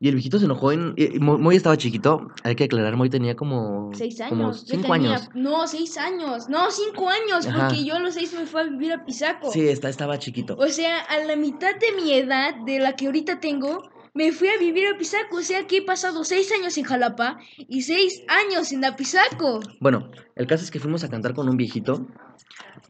Y 0.00 0.06
el 0.06 0.14
viejito 0.14 0.38
se 0.38 0.44
enojó 0.44 0.70
en... 0.70 0.94
y- 0.96 1.16
y 1.16 1.18
Mo- 1.18 1.38
Moy 1.38 1.56
estaba 1.56 1.76
chiquito, 1.76 2.28
hay 2.44 2.54
que 2.54 2.64
aclarar, 2.64 2.94
Moy 2.96 3.10
tenía 3.10 3.34
como... 3.34 3.90
Seis 3.94 4.20
años. 4.20 4.30
Como 4.30 4.52
Yo 4.52 4.58
cinco 4.58 4.92
tenía- 4.92 5.10
años. 5.16 5.28
No, 5.34 5.66
seis 5.66 5.98
años. 5.98 6.48
No, 6.48 6.70
cinco 6.70 7.08
años. 7.08 7.46
Ajá. 7.48 7.66
Porque 7.66 7.84
yo 7.84 7.96
a 7.96 7.98
los 7.98 8.14
seis 8.14 8.32
me 8.32 8.46
fui 8.46 8.60
a 8.60 8.64
vivir 8.64 8.92
a 8.92 9.04
Pisaco. 9.04 9.50
Sí, 9.50 9.66
está, 9.68 9.88
estaba 9.88 10.16
chiquito. 10.20 10.54
O 10.56 10.68
sea, 10.68 11.00
a 11.00 11.18
la 11.24 11.34
mitad 11.34 11.74
de 11.74 12.00
mi 12.00 12.12
edad, 12.12 12.54
de 12.64 12.78
la 12.78 12.94
que 12.94 13.06
ahorita 13.06 13.40
tengo, 13.40 13.90
me 14.14 14.32
fui 14.32 14.48
a 14.48 14.58
vivir 14.58 14.86
a 14.88 14.98
Pisaco. 14.98 15.36
O 15.36 15.42
sea 15.42 15.66
que 15.66 15.78
he 15.78 15.82
pasado 15.82 16.24
seis 16.24 16.50
años 16.52 16.76
en 16.78 16.84
Jalapa 16.84 17.38
y 17.56 17.82
seis 17.82 18.22
años 18.28 18.72
en 18.72 18.84
Apizaco. 18.84 19.60
Bueno, 19.80 20.10
el 20.36 20.46
caso 20.46 20.64
es 20.64 20.70
que 20.70 20.80
fuimos 20.80 21.04
a 21.04 21.08
cantar 21.08 21.34
con 21.34 21.48
un 21.48 21.56
viejito 21.56 22.06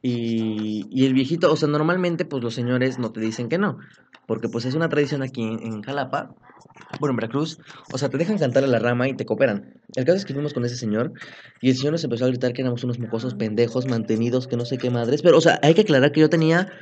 y, 0.02 0.86
y 0.90 1.06
el 1.06 1.14
viejito, 1.14 1.52
o 1.52 1.56
sea, 1.56 1.68
normalmente 1.68 2.24
pues 2.24 2.42
los 2.42 2.54
señores 2.54 2.98
no 2.98 3.12
te 3.12 3.20
dicen 3.20 3.48
que 3.48 3.58
no, 3.58 3.78
porque 4.26 4.48
pues 4.48 4.64
es 4.64 4.74
una 4.74 4.88
tradición 4.88 5.22
aquí 5.22 5.42
en, 5.42 5.60
en 5.60 5.82
Jalapa, 5.82 6.34
bueno, 7.00 7.12
en 7.12 7.16
Veracruz, 7.16 7.58
o 7.92 7.98
sea, 7.98 8.08
te 8.08 8.18
dejan 8.18 8.38
cantar 8.38 8.64
a 8.64 8.66
la 8.66 8.78
rama 8.78 9.08
y 9.08 9.14
te 9.14 9.24
cooperan. 9.24 9.74
El 9.96 10.04
caso 10.04 10.18
es 10.18 10.24
que 10.24 10.34
fuimos 10.34 10.54
con 10.54 10.64
ese 10.64 10.76
señor 10.76 11.12
y 11.60 11.70
el 11.70 11.76
señor 11.76 11.92
nos 11.92 12.04
empezó 12.04 12.24
a 12.24 12.28
gritar 12.28 12.52
que 12.52 12.62
éramos 12.62 12.84
unos 12.84 12.98
mocosos 12.98 13.34
pendejos, 13.34 13.86
mantenidos, 13.86 14.46
que 14.46 14.56
no 14.56 14.64
sé 14.64 14.78
qué 14.78 14.90
madres, 14.90 15.22
pero 15.22 15.38
o 15.38 15.40
sea, 15.40 15.58
hay 15.62 15.74
que 15.74 15.82
aclarar 15.82 16.12
que 16.12 16.20
yo 16.20 16.30
tenía 16.30 16.72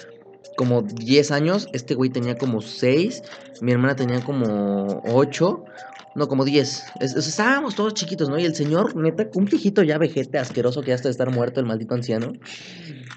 como 0.56 0.82
10 0.82 1.30
años, 1.30 1.68
este 1.72 1.94
güey 1.94 2.10
tenía 2.10 2.36
como 2.36 2.60
6, 2.60 3.22
mi 3.60 3.72
hermana 3.72 3.96
tenía 3.96 4.20
como 4.22 5.02
8, 5.06 5.64
no, 6.14 6.28
como 6.28 6.44
10. 6.44 6.84
Es- 7.00 7.14
es- 7.16 7.26
estábamos 7.28 7.74
todos 7.74 7.94
chiquitos, 7.94 8.28
¿no? 8.30 8.38
Y 8.38 8.44
el 8.44 8.54
señor, 8.54 8.96
neta, 8.96 9.28
un 9.34 9.44
viejito 9.44 9.82
ya 9.82 9.98
vejete, 9.98 10.38
asqueroso, 10.38 10.80
que 10.82 10.88
ya 10.88 10.94
está 10.94 11.08
de 11.08 11.12
estar 11.12 11.30
muerto, 11.30 11.60
el 11.60 11.66
maldito 11.66 11.94
anciano, 11.94 12.32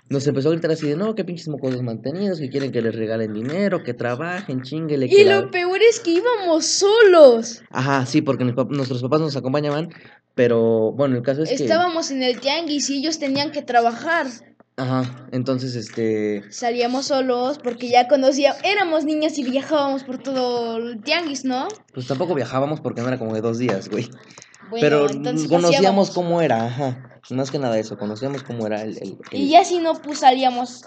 nos 0.10 0.26
empezó 0.28 0.50
a 0.50 0.52
gritar 0.54 0.72
así 0.72 0.88
de, 0.88 0.96
no, 0.98 1.14
qué 1.16 1.24
pinches 1.24 1.48
mocosos 1.48 1.82
mantenidos, 1.84 2.40
que 2.40 2.50
quieren 2.50 2.72
que 2.72 2.82
les 2.82 2.96
regalen 2.96 3.34
dinero, 3.34 3.84
que 3.84 3.94
trabajen, 3.94 4.64
chinguele, 4.64 5.08
que 5.08 5.22
Y 5.22 5.24
la- 5.24 5.42
lo 5.42 5.52
peor 5.52 5.80
es 5.82 6.00
que 6.00 6.12
íbamos 6.12 6.66
solos. 6.66 7.62
Ajá, 7.70 8.06
sí, 8.06 8.22
porque 8.22 8.44
nuestros 8.44 9.02
papás 9.02 9.22
nos 9.22 9.36
acompañaban, 9.38 9.90
pero 10.36 10.92
bueno, 10.92 11.16
el 11.16 11.22
caso 11.22 11.44
es 11.44 11.50
que... 11.50 11.56
Estábamos 11.64 12.12
en 12.12 12.24
el 12.24 12.40
tianguis 12.40 12.90
y 12.90 12.98
ellos 12.98 13.20
tenían 13.20 13.52
que 13.52 13.62
trabajar. 13.62 14.28
Ajá, 14.80 15.28
entonces, 15.34 15.76
este... 15.76 16.44
Salíamos 16.52 17.08
solos 17.08 17.60
porque 17.60 17.90
ya 17.90 18.08
conocía, 18.08 18.56
éramos 18.64 19.04
niñas 19.04 19.38
y 19.38 19.44
viajábamos 19.44 20.04
por 20.04 20.20
todo 20.20 20.78
el 20.78 21.04
tianguis, 21.04 21.44
¿no? 21.44 21.68
Pues 21.94 22.08
tampoco 22.08 22.34
viajábamos 22.34 22.80
porque 22.80 23.02
no 23.02 23.10
era 23.10 23.20
como 23.20 23.34
de 23.36 23.42
dos 23.42 23.58
días, 23.58 23.90
güey. 23.90 24.10
Bueno, 24.70 25.08
pero 25.08 25.48
conocíamos 25.50 26.12
cómo 26.12 26.42
era, 26.42 26.66
ajá. 26.66 27.06
Más 27.32 27.52
que 27.52 27.60
nada 27.60 27.78
eso, 27.78 27.98
conocíamos 27.98 28.44
cómo 28.44 28.66
era 28.66 28.82
el... 28.84 28.98
el- 28.98 29.18
el- 29.32 29.40
Y 29.42 29.50
ya 29.50 29.66
si 29.66 29.80
no, 29.80 29.94
pues 30.02 30.20
salíamos. 30.20 30.84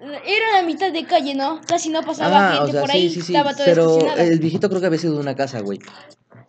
Era 0.00 0.60
la 0.60 0.62
mitad 0.62 0.92
de 0.92 1.04
calle, 1.04 1.34
¿no? 1.34 1.60
Casi 1.66 1.88
no 1.88 2.02
pasaba 2.02 2.50
Ah, 2.50 2.52
gente 2.52 2.70
o 2.70 2.72
sea, 2.72 2.80
por 2.82 2.90
sí, 2.90 2.98
ahí. 2.98 3.10
sí, 3.10 3.22
sí. 3.22 3.32
Estaba 3.34 3.54
todo 3.54 3.64
Pero 3.64 4.14
el 4.16 4.38
viejito 4.38 4.68
creo 4.68 4.80
que 4.80 4.86
había 4.86 4.98
sido 4.98 5.14
de 5.14 5.20
una 5.20 5.34
casa, 5.34 5.60
güey. 5.60 5.78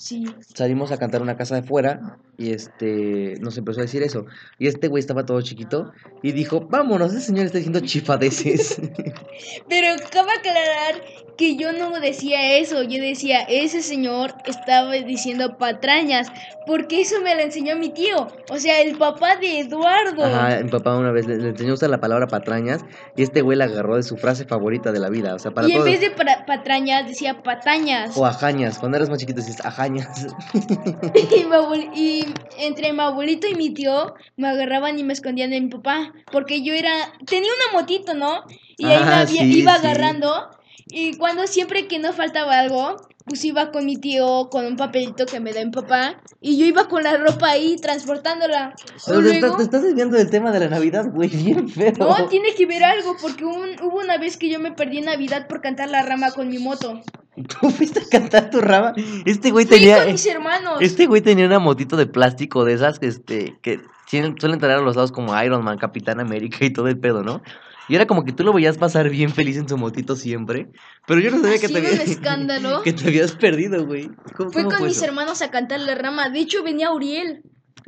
Sí. 0.01 0.25
Salimos 0.55 0.91
a 0.91 0.97
cantar 0.97 1.21
una 1.21 1.37
casa 1.37 1.53
de 1.53 1.61
fuera 1.61 2.17
y 2.35 2.53
este 2.53 3.35
nos 3.39 3.55
empezó 3.59 3.81
a 3.81 3.83
decir 3.83 4.01
eso. 4.01 4.25
Y 4.57 4.65
este 4.65 4.87
güey 4.87 4.99
estaba 4.99 5.27
todo 5.27 5.39
chiquito 5.43 5.91
y 6.23 6.31
dijo, 6.31 6.61
vámonos, 6.61 7.13
ese 7.13 7.27
señor 7.27 7.45
está 7.45 7.59
diciendo 7.59 7.81
chifadeces. 7.81 8.81
Pero 9.69 9.95
cabe 10.11 10.31
aclarar 10.39 11.03
que 11.37 11.55
yo 11.55 11.71
no 11.71 11.99
decía 11.99 12.57
eso. 12.57 12.81
Yo 12.81 12.99
decía, 12.99 13.41
ese 13.41 13.83
señor 13.83 14.33
estaba 14.45 14.91
diciendo 14.93 15.57
patrañas. 15.59 16.29
Porque 16.65 17.01
eso 17.01 17.21
me 17.21 17.35
lo 17.35 17.41
enseñó 17.41 17.75
mi 17.75 17.89
tío. 17.89 18.27
O 18.49 18.57
sea, 18.57 18.81
el 18.81 18.97
papá 18.97 19.35
de 19.35 19.59
Eduardo. 19.59 20.23
Ajá, 20.23 20.61
mi 20.63 20.69
papá 20.69 20.95
una 20.97 21.11
vez 21.11 21.27
le, 21.27 21.37
le 21.37 21.49
enseñó 21.49 21.71
a 21.71 21.73
usar 21.73 21.89
la 21.89 21.99
palabra 21.99 22.27
patrañas 22.27 22.85
y 23.15 23.23
este 23.23 23.41
güey 23.41 23.57
la 23.57 23.65
agarró 23.65 23.97
de 23.97 24.03
su 24.03 24.17
frase 24.17 24.45
favorita 24.45 24.91
de 24.91 24.99
la 24.99 25.09
vida. 25.09 25.35
O 25.35 25.39
sea, 25.39 25.51
para 25.51 25.67
y 25.67 25.73
en 25.73 25.83
vez 25.83 25.99
de 25.99 26.11
patrañas, 26.11 27.07
decía 27.07 27.41
patañas. 27.43 28.15
O 28.15 28.25
ajañas, 28.25 28.79
cuando 28.79 28.97
eras 28.97 29.09
más 29.09 29.19
chiquito 29.19 29.41
decías 29.41 29.63
ajañas. 29.65 29.90
Y, 31.15 31.43
mi 31.45 31.51
abuel- 31.55 31.89
y 31.95 32.25
entre 32.59 32.93
mi 32.93 32.99
abuelito 33.01 33.47
y 33.47 33.55
mi 33.55 33.73
tío 33.73 34.13
me 34.37 34.47
agarraban 34.49 34.97
y 34.99 35.03
me 35.03 35.13
escondían 35.13 35.49
de 35.51 35.61
mi 35.61 35.69
papá. 35.69 36.13
Porque 36.31 36.61
yo 36.63 36.73
era. 36.73 36.91
Tenía 37.25 37.49
una 37.71 37.79
motito, 37.81 38.13
¿no? 38.13 38.43
Y 38.77 38.85
ahí 38.85 39.03
me 39.03 39.11
Ah, 39.11 39.21
había- 39.21 39.41
sí, 39.41 39.59
iba 39.59 39.73
sí. 39.77 39.85
agarrando. 39.87 40.49
Y 40.87 41.15
cuando 41.17 41.47
siempre 41.47 41.87
que 41.87 41.99
no 41.99 42.11
faltaba 42.11 42.59
algo, 42.59 42.97
pues 43.25 43.45
iba 43.45 43.71
con 43.71 43.85
mi 43.85 43.95
tío 43.97 44.49
con 44.49 44.65
un 44.65 44.75
papelito 44.75 45.25
que 45.25 45.39
me 45.39 45.53
da 45.53 45.63
mi 45.63 45.71
papá. 45.71 46.21
Y 46.41 46.57
yo 46.57 46.65
iba 46.65 46.87
con 46.89 47.03
la 47.03 47.15
ropa 47.17 47.51
ahí 47.51 47.77
transportándola. 47.77 48.75
Pero 49.05 49.21
luego- 49.21 49.35
estás, 49.45 49.57
te 49.57 49.63
estás 49.63 49.83
desviando 49.83 50.17
del 50.17 50.29
tema 50.29 50.51
de 50.51 50.59
la 50.59 50.67
Navidad, 50.69 51.05
güey, 51.13 51.29
bien 51.29 51.69
feo. 51.69 51.93
No, 51.99 52.27
tiene 52.27 52.53
que 52.55 52.65
ver 52.65 52.83
algo, 52.83 53.15
porque 53.21 53.45
un- 53.45 53.79
hubo 53.83 53.99
una 53.99 54.17
vez 54.17 54.37
que 54.37 54.49
yo 54.49 54.59
me 54.59 54.71
perdí 54.71 54.97
en 54.97 55.05
Navidad 55.05 55.47
por 55.47 55.61
cantar 55.61 55.89
la 55.89 56.01
rama 56.01 56.31
con 56.31 56.49
mi 56.49 56.57
moto. 56.57 57.01
¿Tú 57.61 57.69
fuiste 57.69 57.99
a 58.01 58.03
cantar 58.09 58.49
tu 58.49 58.59
rama? 58.61 58.93
Este 59.25 59.51
güey 59.51 59.65
Fui 59.65 59.77
tenía... 59.77 60.03
con 60.03 60.11
mis 60.11 60.25
hermanos. 60.25 60.77
Este 60.81 61.05
güey 61.07 61.21
tenía 61.21 61.45
una 61.45 61.59
motito 61.59 61.95
de 61.97 62.05
plástico 62.05 62.65
de 62.65 62.73
esas 62.73 62.99
que, 62.99 63.07
este, 63.07 63.57
que 63.61 63.79
tienen- 64.09 64.35
suelen 64.39 64.59
traer 64.59 64.79
a 64.79 64.81
los 64.81 64.95
lados 64.95 65.11
como 65.11 65.39
Iron 65.41 65.63
Man, 65.63 65.77
Capitán 65.77 66.19
América 66.19 66.57
y 66.65 66.71
todo 66.71 66.87
el 66.87 66.99
pedo, 66.99 67.23
¿no? 67.23 67.41
Y 67.87 67.95
era 67.95 68.05
como 68.07 68.23
que 68.23 68.31
tú 68.31 68.43
lo 68.43 68.53
veías 68.53 68.77
pasar 68.77 69.09
bien 69.09 69.31
feliz 69.31 69.57
en 69.57 69.67
su 69.67 69.77
motito 69.77 70.15
siempre. 70.15 70.69
Pero 71.07 71.19
yo 71.19 71.31
no 71.31 71.41
sabía 71.41 71.59
que 71.59 71.67
te, 71.67 71.77
había- 71.77 72.03
escándalo. 72.03 72.81
que 72.83 72.93
te 72.93 73.07
habías 73.07 73.31
perdido, 73.33 73.85
güey. 73.85 74.09
¿Cómo, 74.35 74.51
cómo 74.51 74.69
con 74.69 74.83
mis 74.83 74.97
eso? 74.97 75.05
hermanos 75.05 75.41
a 75.41 75.51
cantar 75.51 75.79
la 75.81 75.95
rama. 75.95 76.29
De 76.29 76.39
hecho, 76.39 76.63
venía 76.63 76.91
Uriel. 76.91 77.43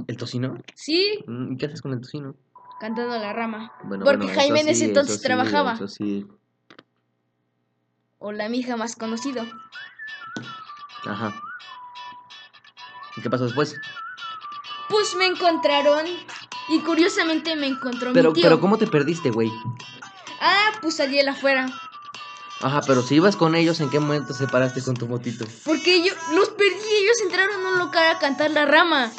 ¿El 0.07 0.17
tocino? 0.17 0.55
Sí, 0.73 1.19
Mm, 1.27 1.53
¿Y 1.53 1.57
qué 1.57 1.67
haces 1.67 1.81
con 1.81 1.93
el 1.93 2.01
tocino? 2.01 2.35
cantando 2.81 3.17
la 3.17 3.31
rama. 3.31 3.71
Bueno, 3.85 4.03
Porque 4.03 4.25
bueno, 4.25 4.33
Jaime 4.41 4.59
en 4.61 4.67
ese 4.69 4.79
sí, 4.81 4.85
entonces 4.85 5.17
sí, 5.17 5.23
trabajaba. 5.23 5.73
Eso 5.75 5.87
sí. 5.87 6.25
O 8.25 8.31
la 8.31 8.47
mija 8.47 8.77
más 8.77 8.95
conocido. 8.95 9.45
Ajá. 11.05 11.33
¿Y 13.17 13.21
qué 13.21 13.29
pasó 13.29 13.43
después? 13.43 13.75
Pues 14.87 15.13
me 15.15 15.25
encontraron. 15.27 16.05
Y 16.69 16.79
curiosamente 16.79 17.57
me 17.57 17.67
encontró 17.67 18.13
Pero, 18.13 18.29
mi 18.29 18.35
tío. 18.35 18.43
pero 18.43 18.61
¿cómo 18.61 18.77
te 18.77 18.87
perdiste, 18.87 19.29
güey? 19.29 19.51
Ah, 20.39 20.71
pues 20.81 20.95
salí 20.95 21.21
la 21.21 21.33
afuera. 21.33 21.67
Ajá, 22.61 22.79
pero 22.87 23.01
si 23.01 23.15
ibas 23.15 23.35
con 23.35 23.55
ellos, 23.55 23.81
¿en 23.81 23.89
qué 23.89 23.99
momento 23.99 24.33
se 24.33 24.47
paraste 24.47 24.81
con 24.81 24.95
tu 24.95 25.05
motito? 25.05 25.45
Porque 25.65 26.01
yo 26.01 26.13
los 26.33 26.47
perdí. 26.51 26.71
Ellos 27.01 27.19
entraron 27.23 27.65
a 27.65 27.69
un 27.73 27.79
local 27.79 28.15
a 28.15 28.19
cantar 28.19 28.51
la 28.51 28.65
rama. 28.65 29.11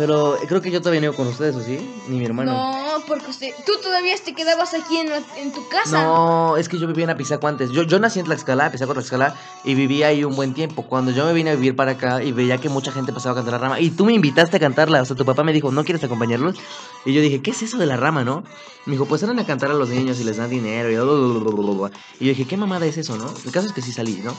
Pero 0.00 0.38
creo 0.48 0.62
que 0.62 0.70
yo 0.70 0.80
todavía 0.80 1.02
no 1.02 1.08
iba 1.08 1.14
con 1.14 1.26
ustedes, 1.26 1.54
¿o 1.56 1.62
sí? 1.62 1.78
Ni 2.08 2.16
mi 2.18 2.24
hermano. 2.24 2.52
No, 2.54 3.04
porque 3.06 3.28
usted, 3.28 3.48
tú 3.66 3.72
todavía 3.82 4.14
te 4.24 4.34
quedabas 4.34 4.72
aquí 4.72 4.96
en, 4.96 5.10
la- 5.10 5.22
en 5.36 5.52
tu 5.52 5.68
casa. 5.68 5.90
No, 6.02 6.56
es 6.56 6.70
que 6.70 6.78
yo 6.78 6.86
vivía 6.86 7.04
en 7.04 7.10
Apizaco 7.10 7.46
antes. 7.46 7.70
Yo, 7.70 7.82
yo 7.82 7.98
nací 7.98 8.18
en 8.18 8.24
Tlaxcala, 8.24 8.64
Apizaco, 8.64 8.94
Tlaxcala, 8.94 9.34
y 9.62 9.74
vivía 9.74 10.06
ahí 10.06 10.24
un 10.24 10.34
buen 10.36 10.54
tiempo. 10.54 10.84
Cuando 10.84 11.10
yo 11.10 11.26
me 11.26 11.34
vine 11.34 11.50
a 11.50 11.54
vivir 11.54 11.76
para 11.76 11.92
acá 11.92 12.22
y 12.22 12.32
veía 12.32 12.56
que 12.56 12.70
mucha 12.70 12.92
gente 12.92 13.12
pasaba 13.12 13.32
a 13.32 13.34
cantar 13.36 13.52
la 13.52 13.58
rama, 13.58 13.78
y 13.78 13.90
tú 13.90 14.06
me 14.06 14.14
invitaste 14.14 14.56
a 14.56 14.60
cantarla, 14.60 15.02
o 15.02 15.04
sea, 15.04 15.16
tu 15.16 15.26
papá 15.26 15.44
me 15.44 15.52
dijo, 15.52 15.70
¿no 15.70 15.84
quieres 15.84 16.02
acompañarlos? 16.02 16.56
Y 17.04 17.12
yo 17.12 17.20
dije, 17.20 17.42
¿qué 17.42 17.50
es 17.50 17.60
eso 17.60 17.76
de 17.76 17.84
la 17.84 17.98
rama, 17.98 18.24
no? 18.24 18.42
Me 18.86 18.92
dijo, 18.92 19.04
pues 19.04 19.20
salen 19.20 19.38
a 19.38 19.44
cantar 19.44 19.70
a 19.70 19.74
los 19.74 19.90
niños 19.90 20.18
y 20.18 20.24
les 20.24 20.38
dan 20.38 20.48
dinero, 20.48 20.90
y, 20.90 20.94
y 20.94 20.96
yo 20.96 22.30
dije, 22.30 22.46
¿qué 22.46 22.56
mamada 22.56 22.86
es 22.86 22.96
eso, 22.96 23.18
no? 23.18 23.34
El 23.44 23.52
caso 23.52 23.66
es 23.66 23.74
que 23.74 23.82
sí 23.82 23.92
salí, 23.92 24.14
¿no? 24.24 24.34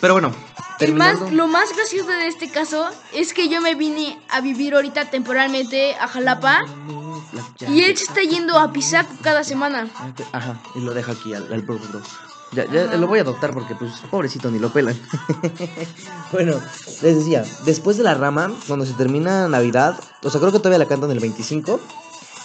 Pero 0.00 0.14
bueno, 0.14 0.30
más, 0.30 0.78
terminando... 0.78 1.30
lo 1.30 1.46
más 1.46 1.74
gracioso 1.74 2.08
de 2.08 2.26
este 2.26 2.50
caso 2.50 2.88
es 3.12 3.34
que 3.34 3.48
yo 3.48 3.60
me 3.60 3.74
vine 3.74 4.18
a 4.30 4.40
vivir 4.40 4.74
ahorita 4.74 5.10
temporalmente 5.10 5.94
a 5.94 6.08
Jalapa 6.08 6.64
y 7.68 7.82
él 7.82 7.96
se 7.96 8.04
está 8.04 8.22
yendo 8.22 8.58
a 8.58 8.72
Pisaco 8.72 9.14
cada 9.22 9.44
semana. 9.44 9.88
Ajá, 10.32 10.60
y 10.74 10.80
lo 10.80 10.94
deja 10.94 11.12
aquí 11.12 11.34
al, 11.34 11.52
al 11.52 11.62
bro, 11.62 11.78
bro. 11.78 12.00
Ya, 12.52 12.64
ya 12.64 12.96
lo 12.96 13.06
voy 13.06 13.20
a 13.20 13.22
adoptar 13.22 13.54
porque, 13.54 13.76
pues, 13.76 13.92
pobrecito, 14.10 14.50
ni 14.50 14.58
lo 14.58 14.72
pelan. 14.72 14.98
bueno, 16.32 16.60
les 17.00 17.16
decía, 17.16 17.44
después 17.64 17.96
de 17.96 18.02
la 18.02 18.14
rama, 18.14 18.52
cuando 18.66 18.84
se 18.84 18.92
termina 18.94 19.46
Navidad, 19.46 20.00
o 20.24 20.30
sea, 20.30 20.40
creo 20.40 20.50
que 20.50 20.58
todavía 20.58 20.78
la 20.78 20.88
cantan 20.88 21.12
el 21.12 21.20
25. 21.20 21.78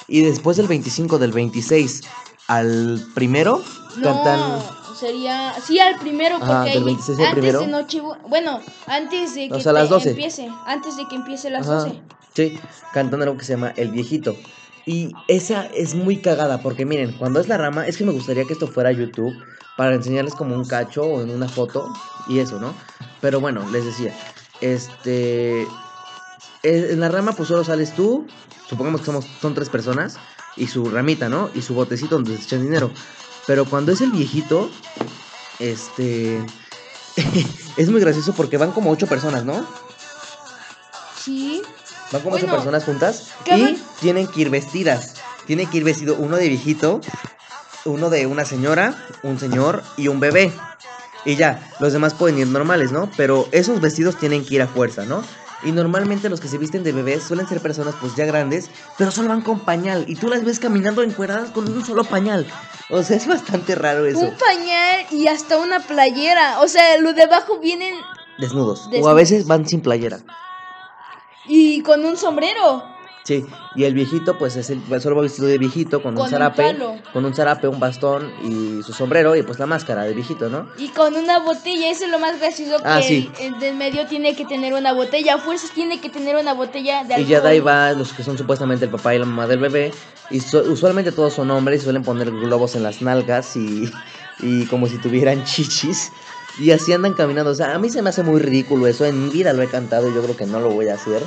Y 0.07 0.21
después 0.21 0.57
del 0.57 0.67
25, 0.67 1.17
del 1.17 1.31
26 1.31 2.03
al 2.47 3.03
primero, 3.15 3.63
cantan. 4.03 4.59
Sería. 4.95 5.53
Sí, 5.61 5.79
al 5.79 5.97
primero, 5.99 6.37
porque 6.39 6.51
Ajá, 6.53 6.63
del 6.63 6.77
ahí- 6.77 6.83
26 6.83 7.19
al 7.19 7.25
antes 7.25 7.39
primero. 7.41 7.59
de 7.61 7.67
noche. 7.67 8.01
Bueno, 8.27 8.61
antes 8.87 9.35
de 9.35 9.49
que 9.49 9.53
O 9.55 9.59
sea, 9.59 9.73
las 9.73 9.89
te 9.89 9.93
12. 9.95 10.09
empiece. 10.11 10.49
Antes 10.65 10.95
de 10.97 11.07
que 11.07 11.15
empiece 11.15 11.49
las 11.49 11.67
Ajá, 11.67 11.79
12. 11.85 12.01
Sí, 12.35 12.59
cantan 12.93 13.21
algo 13.21 13.37
que 13.37 13.45
se 13.45 13.53
llama 13.53 13.73
El 13.75 13.91
Viejito. 13.91 14.35
Y 14.85 15.13
esa 15.27 15.65
es 15.67 15.95
muy 15.95 16.17
cagada 16.17 16.61
porque 16.61 16.85
miren, 16.85 17.11
cuando 17.13 17.39
es 17.39 17.47
la 17.47 17.57
rama, 17.57 17.87
es 17.87 17.97
que 17.97 18.03
me 18.05 18.11
gustaría 18.11 18.45
que 18.45 18.53
esto 18.53 18.67
fuera 18.67 18.91
YouTube 18.91 19.33
para 19.77 19.95
enseñarles 19.95 20.35
como 20.35 20.55
un 20.55 20.65
cacho 20.65 21.03
o 21.03 21.21
en 21.21 21.31
una 21.31 21.47
foto 21.49 21.91
y 22.27 22.39
eso, 22.39 22.59
¿no? 22.59 22.73
Pero 23.21 23.39
bueno, 23.39 23.67
les 23.71 23.83
decía, 23.85 24.13
este... 24.61 25.67
En 26.63 26.99
la 26.99 27.09
rama 27.09 27.33
pues 27.33 27.47
solo 27.49 27.63
sales 27.63 27.93
tú, 27.95 28.25
supongamos 28.67 29.01
que 29.01 29.05
somos, 29.05 29.25
son 29.41 29.53
tres 29.53 29.69
personas, 29.69 30.17
y 30.57 30.67
su 30.67 30.89
ramita, 30.89 31.29
¿no? 31.29 31.49
Y 31.53 31.61
su 31.61 31.73
botecito 31.75 32.15
donde 32.15 32.37
se 32.37 32.43
echan 32.43 32.63
dinero. 32.63 32.91
Pero 33.47 33.65
cuando 33.65 33.91
es 33.91 34.01
el 34.01 34.11
viejito, 34.11 34.69
este... 35.59 36.43
es 37.77 37.89
muy 37.89 38.01
gracioso 38.01 38.33
porque 38.33 38.57
van 38.57 38.71
como 38.71 38.91
ocho 38.91 39.07
personas, 39.07 39.45
¿no? 39.45 39.65
Sí. 41.21 41.61
Van 42.11 42.21
como 42.21 42.35
ocho 42.35 42.47
personas 42.47 42.83
juntas 42.83 43.29
y 43.45 43.77
tienen 43.99 44.27
que 44.27 44.41
ir 44.41 44.49
vestidas. 44.49 45.15
tiene 45.45 45.67
que 45.67 45.77
ir 45.77 45.83
vestido 45.83 46.15
uno 46.17 46.37
de 46.37 46.49
viejito, 46.49 47.01
uno 47.85 48.09
de 48.09 48.25
una 48.25 48.45
señora, 48.45 48.95
un 49.23 49.39
señor 49.39 49.83
y 49.97 50.07
un 50.07 50.19
bebé. 50.19 50.51
Y 51.23 51.35
ya, 51.35 51.71
los 51.79 51.93
demás 51.93 52.13
pueden 52.13 52.37
ir 52.37 52.47
normales, 52.47 52.91
¿no? 52.91 53.09
Pero 53.17 53.47
esos 53.51 53.81
vestidos 53.81 54.17
tienen 54.17 54.45
que 54.45 54.55
ir 54.55 54.61
a 54.61 54.67
fuerza, 54.67 55.05
¿no? 55.05 55.23
Y 55.63 55.71
normalmente 55.71 56.29
los 56.29 56.39
que 56.39 56.47
se 56.47 56.57
visten 56.57 56.83
de 56.83 56.91
bebés 56.91 57.23
suelen 57.23 57.47
ser 57.47 57.61
personas 57.61 57.95
pues 57.99 58.15
ya 58.15 58.25
grandes, 58.25 58.69
pero 58.97 59.09
solo 59.11 59.29
van 59.29 59.41
con 59.41 59.59
pañal. 59.59 60.05
Y 60.07 60.15
tú 60.15 60.27
las 60.27 60.43
ves 60.43 60.59
caminando 60.59 61.01
encueradas 61.01 61.49
con 61.51 61.71
un 61.71 61.83
solo 61.85 62.03
pañal. 62.03 62.45
O 62.89 63.01
sea, 63.03 63.17
es 63.17 63.25
bastante 63.27 63.73
raro 63.75 64.05
eso. 64.05 64.19
Un 64.19 64.35
pañal 64.37 65.05
y 65.11 65.27
hasta 65.27 65.57
una 65.57 65.79
playera. 65.79 66.59
O 66.61 66.67
sea, 66.67 66.97
lo 66.99 67.13
de 67.13 67.23
abajo 67.23 67.59
vienen 67.59 67.95
Desnudos. 68.37 68.81
O 68.81 68.87
a 68.87 68.91
Desnudos. 68.91 69.15
veces 69.15 69.47
van 69.47 69.67
sin 69.67 69.81
playera. 69.81 70.19
y 71.47 71.81
con 71.81 72.03
un 72.05 72.17
sombrero. 72.17 72.94
Sí, 73.25 73.47
y 73.73 73.85
el 73.85 73.95
viejito, 73.95 74.37
pues 74.37 74.55
es 74.55 74.69
el, 74.69 74.83
solo 75.01 75.15
va 75.15 75.23
vestido 75.23 75.47
de 75.47 75.57
viejito, 75.57 76.03
con, 76.03 76.13
Con 76.13 76.21
un 76.21 76.25
un 76.27 76.29
zarape, 76.29 76.61
palo. 76.61 76.95
con 77.11 77.25
un 77.25 77.33
zarape, 77.33 77.67
un 77.67 77.79
bastón 77.79 78.31
y 78.43 78.83
su 78.83 78.93
sombrero 78.93 79.35
y 79.35 79.41
pues 79.41 79.57
la 79.57 79.65
máscara 79.65 80.03
de 80.03 80.13
viejito, 80.13 80.47
¿no? 80.47 80.67
Y 80.77 80.89
con 80.89 81.15
una 81.15 81.39
botella, 81.39 81.89
eso 81.89 82.05
es 82.05 82.11
lo 82.11 82.19
más 82.19 82.39
gracioso 82.39 82.75
Ah, 82.85 82.99
que 83.01 83.07
sí. 83.07 83.31
el, 83.39 83.55
el 83.55 83.59
del 83.59 83.75
medio 83.77 84.05
tiene 84.05 84.35
que 84.35 84.45
tener 84.45 84.75
una 84.75 84.93
botella, 84.93 85.33
a 85.33 85.37
fuerzas 85.39 85.71
tiene 85.71 85.99
que 85.99 86.09
tener 86.09 86.35
una 86.35 86.53
botella 86.53 87.03
de 87.03 87.19
Y 87.19 87.25
ya 87.25 87.41
de 87.41 87.49
ahí 87.49 87.57
alcohol. 87.57 87.73
va 87.73 87.93
los 87.93 88.13
que 88.13 88.21
son 88.21 88.37
supuestamente 88.37 88.85
el 88.85 88.91
papá 88.91 89.15
y 89.15 89.17
la 89.17 89.25
mamá 89.25 89.47
del 89.47 89.57
bebé. 89.57 89.91
Y 90.29 90.39
so- 90.39 90.61
usualmente 90.71 91.11
todos 91.11 91.33
son 91.33 91.49
hombres 91.49 91.81
y 91.81 91.83
suelen 91.83 92.03
poner 92.03 92.29
globos 92.29 92.75
en 92.75 92.83
las 92.83 93.01
nalgas 93.01 93.55
y, 93.55 93.91
y 94.39 94.67
como 94.67 94.85
si 94.85 94.99
tuvieran 94.99 95.43
chichis. 95.45 96.11
Y 96.57 96.71
así 96.71 96.93
andan 96.93 97.13
caminando. 97.13 97.51
O 97.51 97.55
sea, 97.55 97.75
a 97.75 97.79
mí 97.79 97.89
se 97.89 98.01
me 98.01 98.09
hace 98.09 98.23
muy 98.23 98.39
ridículo 98.39 98.87
eso. 98.87 99.03
En 99.05 99.25
mi 99.25 99.29
vida 99.29 99.51
lo 99.53 99.61
he 99.61 99.67
cantado 99.67 100.09
y 100.09 100.13
yo 100.13 100.21
creo 100.23 100.37
que 100.37 100.45
no 100.45 100.59
lo 100.61 100.69
voy 100.69 100.87
a 100.87 100.95
hacer. 100.95 101.21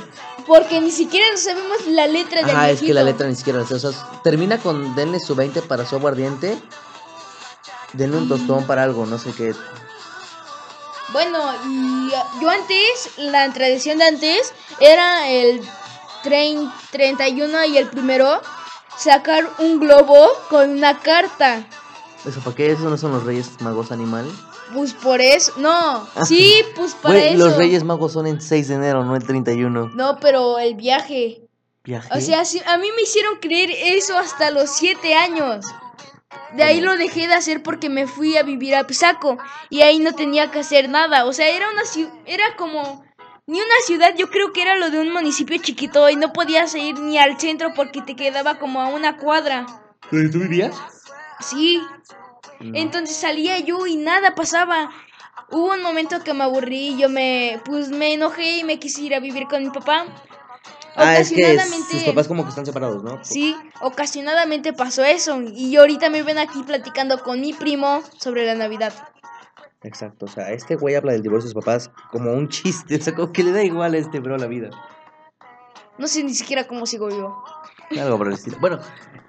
Porque 0.47 0.81
ni 0.81 0.89
siquiera 0.91 1.25
sabemos 1.37 1.85
la 1.87 2.07
letra 2.07 2.41
del 2.41 2.49
Ajá, 2.55 2.71
es 2.71 2.79
que 2.81 2.93
la 2.93 3.03
letra 3.03 3.27
ni 3.27 3.35
siquiera. 3.35 3.61
O 3.61 3.65
sea, 3.79 3.91
termina 4.23 4.57
con 4.57 4.95
denle 4.95 5.19
su 5.19 5.35
20 5.35 5.61
para 5.61 5.85
su 5.85 5.95
aguardiente. 5.97 6.57
Denle 7.93 8.17
un 8.17 8.27
tostón 8.29 8.65
para 8.65 8.83
algo, 8.83 9.05
no 9.05 9.17
sé 9.19 9.31
qué. 9.33 9.53
Bueno, 11.11 11.39
y 11.67 12.11
yo 12.41 12.49
antes, 12.49 13.11
la 13.17 13.51
tradición 13.51 13.97
de 13.97 14.05
antes 14.05 14.53
era 14.79 15.29
el 15.29 15.61
trein- 16.23 16.71
31 16.91 17.65
y 17.65 17.77
el 17.77 17.87
primero 17.87 18.41
sacar 18.97 19.49
un 19.57 19.79
globo 19.79 20.27
con 20.49 20.69
una 20.69 20.99
carta. 20.99 21.65
¿Eso 22.25 22.39
para 22.41 22.55
qué? 22.55 22.71
¿Esos 22.71 22.83
no 22.85 22.97
son 22.97 23.11
los 23.11 23.23
Reyes 23.23 23.59
Magos 23.61 23.91
animales? 23.91 24.33
Pues 24.73 24.93
por 24.93 25.19
eso, 25.19 25.53
no, 25.57 26.07
sí, 26.25 26.63
pues 26.75 26.93
para 26.93 27.17
eso. 27.17 27.37
los 27.37 27.57
Reyes 27.57 27.83
Magos 27.83 28.13
son 28.13 28.27
el 28.27 28.39
6 28.39 28.67
de 28.67 28.75
enero, 28.75 29.03
no 29.03 29.15
el 29.15 29.23
31. 29.23 29.91
No, 29.95 30.19
pero 30.19 30.59
el 30.59 30.75
viaje. 30.75 31.41
Viaje. 31.83 32.09
O 32.15 32.21
sea, 32.21 32.45
sí, 32.45 32.61
a 32.67 32.77
mí 32.77 32.87
me 32.95 33.01
hicieron 33.01 33.37
creer 33.37 33.71
eso 33.71 34.17
hasta 34.17 34.51
los 34.51 34.69
7 34.69 35.15
años. 35.15 35.65
De 36.55 36.63
ahí 36.63 36.81
lo 36.81 36.95
dejé 36.97 37.27
de 37.27 37.33
hacer 37.33 37.63
porque 37.63 37.89
me 37.89 38.07
fui 38.07 38.37
a 38.37 38.43
vivir 38.43 38.75
a 38.75 38.85
Pisaco 38.85 39.37
y 39.69 39.81
ahí 39.81 39.99
no 39.99 40.13
tenía 40.13 40.51
que 40.51 40.59
hacer 40.59 40.89
nada. 40.89 41.25
O 41.25 41.33
sea, 41.33 41.49
era 41.49 41.67
una 41.69 41.81
era 42.25 42.55
como 42.55 43.03
ni 43.49 43.57
una 43.57 43.75
ciudad, 43.85 44.13
yo 44.15 44.29
creo 44.29 44.53
que 44.53 44.61
era 44.61 44.75
lo 44.75 44.91
de 44.91 44.99
un 44.99 45.11
municipio 45.11 45.57
chiquito 45.57 46.07
y 46.07 46.15
no 46.15 46.31
podías 46.31 46.75
ir 46.75 46.99
ni 46.99 47.17
al 47.17 47.39
centro 47.39 47.73
porque 47.75 48.03
te 48.03 48.15
quedaba 48.15 48.59
como 48.59 48.79
a 48.79 48.89
una 48.89 49.17
cuadra. 49.17 49.65
¿Dónde 50.11 50.29
tú 50.29 50.37
vivías? 50.37 50.75
Sí, 51.39 51.81
No. 52.59 52.77
entonces 52.77 53.15
salía 53.15 53.59
yo 53.59 53.87
y 53.87 53.95
nada 53.95 54.35
pasaba. 54.35 54.89
Hubo 55.51 55.73
un 55.73 55.81
momento 55.81 56.23
que 56.23 56.33
me 56.33 56.43
aburrí 56.43 56.89
y 56.89 56.97
yo 56.97 57.09
me 57.09 57.59
pues 57.65 57.89
me 57.89 58.13
enojé 58.13 58.57
y 58.57 58.63
me 58.63 58.79
quise 58.79 59.01
ir 59.01 59.15
a 59.15 59.19
vivir 59.19 59.47
con 59.47 59.63
mi 59.63 59.69
papá. 59.69 60.05
Ah, 60.95 61.17
es 61.17 61.31
que 61.31 61.57
sus 61.89 62.03
papás 62.03 62.27
como 62.27 62.43
que 62.43 62.49
están 62.49 62.65
separados, 62.65 63.03
¿no? 63.03 63.23
Sí, 63.23 63.55
ocasionadamente 63.81 64.73
pasó 64.73 65.03
eso 65.03 65.41
y 65.41 65.75
ahorita 65.77 66.09
me 66.09 66.23
ven 66.23 66.37
aquí 66.37 66.63
platicando 66.63 67.23
con 67.23 67.39
mi 67.39 67.53
primo 67.53 68.03
sobre 68.17 68.45
la 68.45 68.55
Navidad. 68.55 68.93
Exacto, 69.83 70.25
o 70.25 70.27
sea, 70.27 70.51
este 70.51 70.75
güey 70.75 70.95
habla 70.95 71.13
del 71.13 71.21
divorcio 71.21 71.47
de 71.47 71.53
sus 71.53 71.63
papás 71.63 71.89
como 72.11 72.33
un 72.33 72.49
chiste, 72.49 72.95
o 72.99 73.01
sea, 73.01 73.15
como 73.15 73.31
que 73.31 73.43
le 73.43 73.51
da 73.51 73.63
igual 73.63 73.93
a 73.93 73.97
este 73.97 74.19
bro 74.19 74.37
la 74.37 74.47
vida. 74.47 74.69
No 75.97 76.07
sé 76.07 76.23
ni 76.23 76.33
siquiera 76.33 76.67
cómo 76.67 76.85
sigo 76.85 77.09
yo. 77.09 77.43
Algo 77.99 78.17
por 78.17 78.27
el 78.27 78.33
estilo. 78.33 78.57
Bueno, 78.59 78.79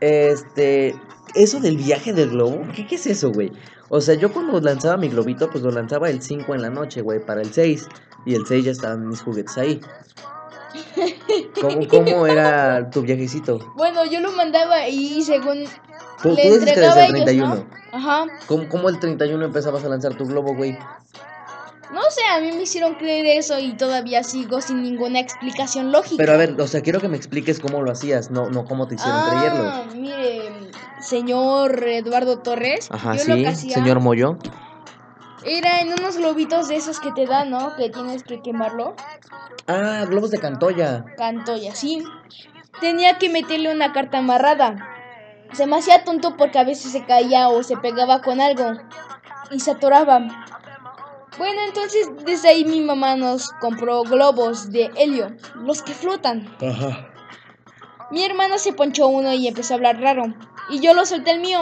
este, 0.00 0.94
eso 1.34 1.60
del 1.60 1.76
viaje 1.76 2.12
del 2.12 2.30
globo, 2.30 2.62
¿qué, 2.74 2.86
qué 2.86 2.94
es 2.96 3.06
eso, 3.06 3.32
güey? 3.32 3.52
O 3.88 4.00
sea, 4.00 4.14
yo 4.14 4.32
cuando 4.32 4.60
lanzaba 4.60 4.96
mi 4.96 5.08
globito, 5.08 5.50
pues 5.50 5.62
lo 5.64 5.70
lanzaba 5.70 6.10
el 6.10 6.22
5 6.22 6.54
en 6.54 6.62
la 6.62 6.70
noche, 6.70 7.02
güey, 7.02 7.24
para 7.24 7.42
el 7.42 7.52
6. 7.52 7.88
Y 8.26 8.34
el 8.34 8.46
6 8.46 8.64
ya 8.64 8.70
estaban 8.70 9.08
mis 9.08 9.20
juguetes 9.22 9.56
ahí. 9.58 9.80
¿Cómo, 11.60 11.88
cómo 11.88 12.26
era 12.26 12.90
tu 12.90 13.02
viajecito? 13.02 13.58
Bueno, 13.76 14.04
yo 14.04 14.20
lo 14.20 14.30
mandaba 14.32 14.88
y 14.88 15.22
según 15.22 15.64
Tú, 16.22 16.30
le 16.30 16.42
tú 16.42 16.48
dices 16.48 16.64
que 16.64 16.70
entregaba 16.70 17.00
desde 17.00 17.00
a 17.00 17.22
el 17.22 17.28
ellos, 17.28 17.48
31. 17.48 17.54
¿no? 17.54 17.66
Ajá. 17.92 18.26
¿Cómo, 18.46 18.68
¿Cómo 18.68 18.88
el 18.88 19.00
31 19.00 19.44
empezabas 19.44 19.84
a 19.84 19.88
lanzar 19.88 20.14
tu 20.16 20.26
globo, 20.26 20.54
güey? 20.54 20.78
No 21.92 22.02
sé, 22.10 22.20
a 22.32 22.40
mí 22.40 22.52
me 22.52 22.62
hicieron 22.62 22.94
creer 22.94 23.26
eso 23.38 23.58
y 23.58 23.72
todavía 23.72 24.22
sigo 24.22 24.60
sin 24.60 24.82
ninguna 24.82 25.18
explicación 25.18 25.90
lógica. 25.90 26.16
Pero 26.18 26.32
a 26.32 26.36
ver, 26.36 26.60
o 26.60 26.66
sea, 26.68 26.82
quiero 26.82 27.00
que 27.00 27.08
me 27.08 27.16
expliques 27.16 27.58
cómo 27.58 27.82
lo 27.82 27.90
hacías, 27.90 28.30
no, 28.30 28.48
no 28.48 28.64
cómo 28.64 28.86
te 28.86 28.94
hicieron 28.94 29.20
creerlo. 29.28 29.64
Ah, 29.64 29.84
mire, 29.92 30.69
señor 31.00 31.82
Eduardo 31.86 32.38
Torres, 32.40 32.88
Ajá, 32.90 33.14
yo 33.16 33.24
lo 33.26 33.34
sí, 33.36 33.42
que 33.42 33.48
hacía 33.48 33.74
señor 33.74 34.00
Moyo. 34.00 34.36
era 35.44 35.80
en 35.80 35.92
unos 35.92 36.16
globitos 36.18 36.68
de 36.68 36.76
esos 36.76 37.00
que 37.00 37.12
te 37.12 37.26
dan, 37.26 37.50
¿no? 37.50 37.74
Que 37.76 37.90
tienes 37.90 38.22
que 38.22 38.40
quemarlo. 38.42 38.94
Ah, 39.66 40.04
globos 40.08 40.30
de 40.30 40.38
Cantoya. 40.38 41.04
canto 41.16 41.56
y 41.56 41.68
así. 41.68 42.02
Tenía 42.80 43.18
que 43.18 43.28
meterle 43.28 43.72
una 43.74 43.92
carta 43.92 44.18
amarrada. 44.18 44.76
Se 45.52 45.66
me 45.66 45.76
hacía 45.78 46.04
tonto 46.04 46.36
porque 46.36 46.58
a 46.58 46.64
veces 46.64 46.92
se 46.92 47.04
caía 47.04 47.48
o 47.48 47.62
se 47.62 47.76
pegaba 47.76 48.20
con 48.22 48.40
algo 48.40 48.72
y 49.50 49.60
se 49.60 49.72
atoraba. 49.72 50.20
Bueno, 51.38 51.62
entonces 51.66 52.08
desde 52.24 52.48
ahí 52.48 52.64
mi 52.64 52.80
mamá 52.80 53.16
nos 53.16 53.50
compró 53.60 54.02
globos 54.02 54.70
de 54.70 54.90
helio, 54.96 55.28
los 55.56 55.82
que 55.82 55.92
flotan. 55.92 56.54
Ajá. 56.60 57.08
Mi 58.10 58.24
hermana 58.24 58.58
se 58.58 58.72
ponchó 58.72 59.06
uno 59.08 59.32
y 59.32 59.46
empezó 59.48 59.74
a 59.74 59.76
hablar 59.76 60.00
raro. 60.00 60.24
Y 60.70 60.80
yo 60.80 60.94
lo 60.94 61.04
solté 61.06 61.32
el 61.32 61.40
mío, 61.40 61.60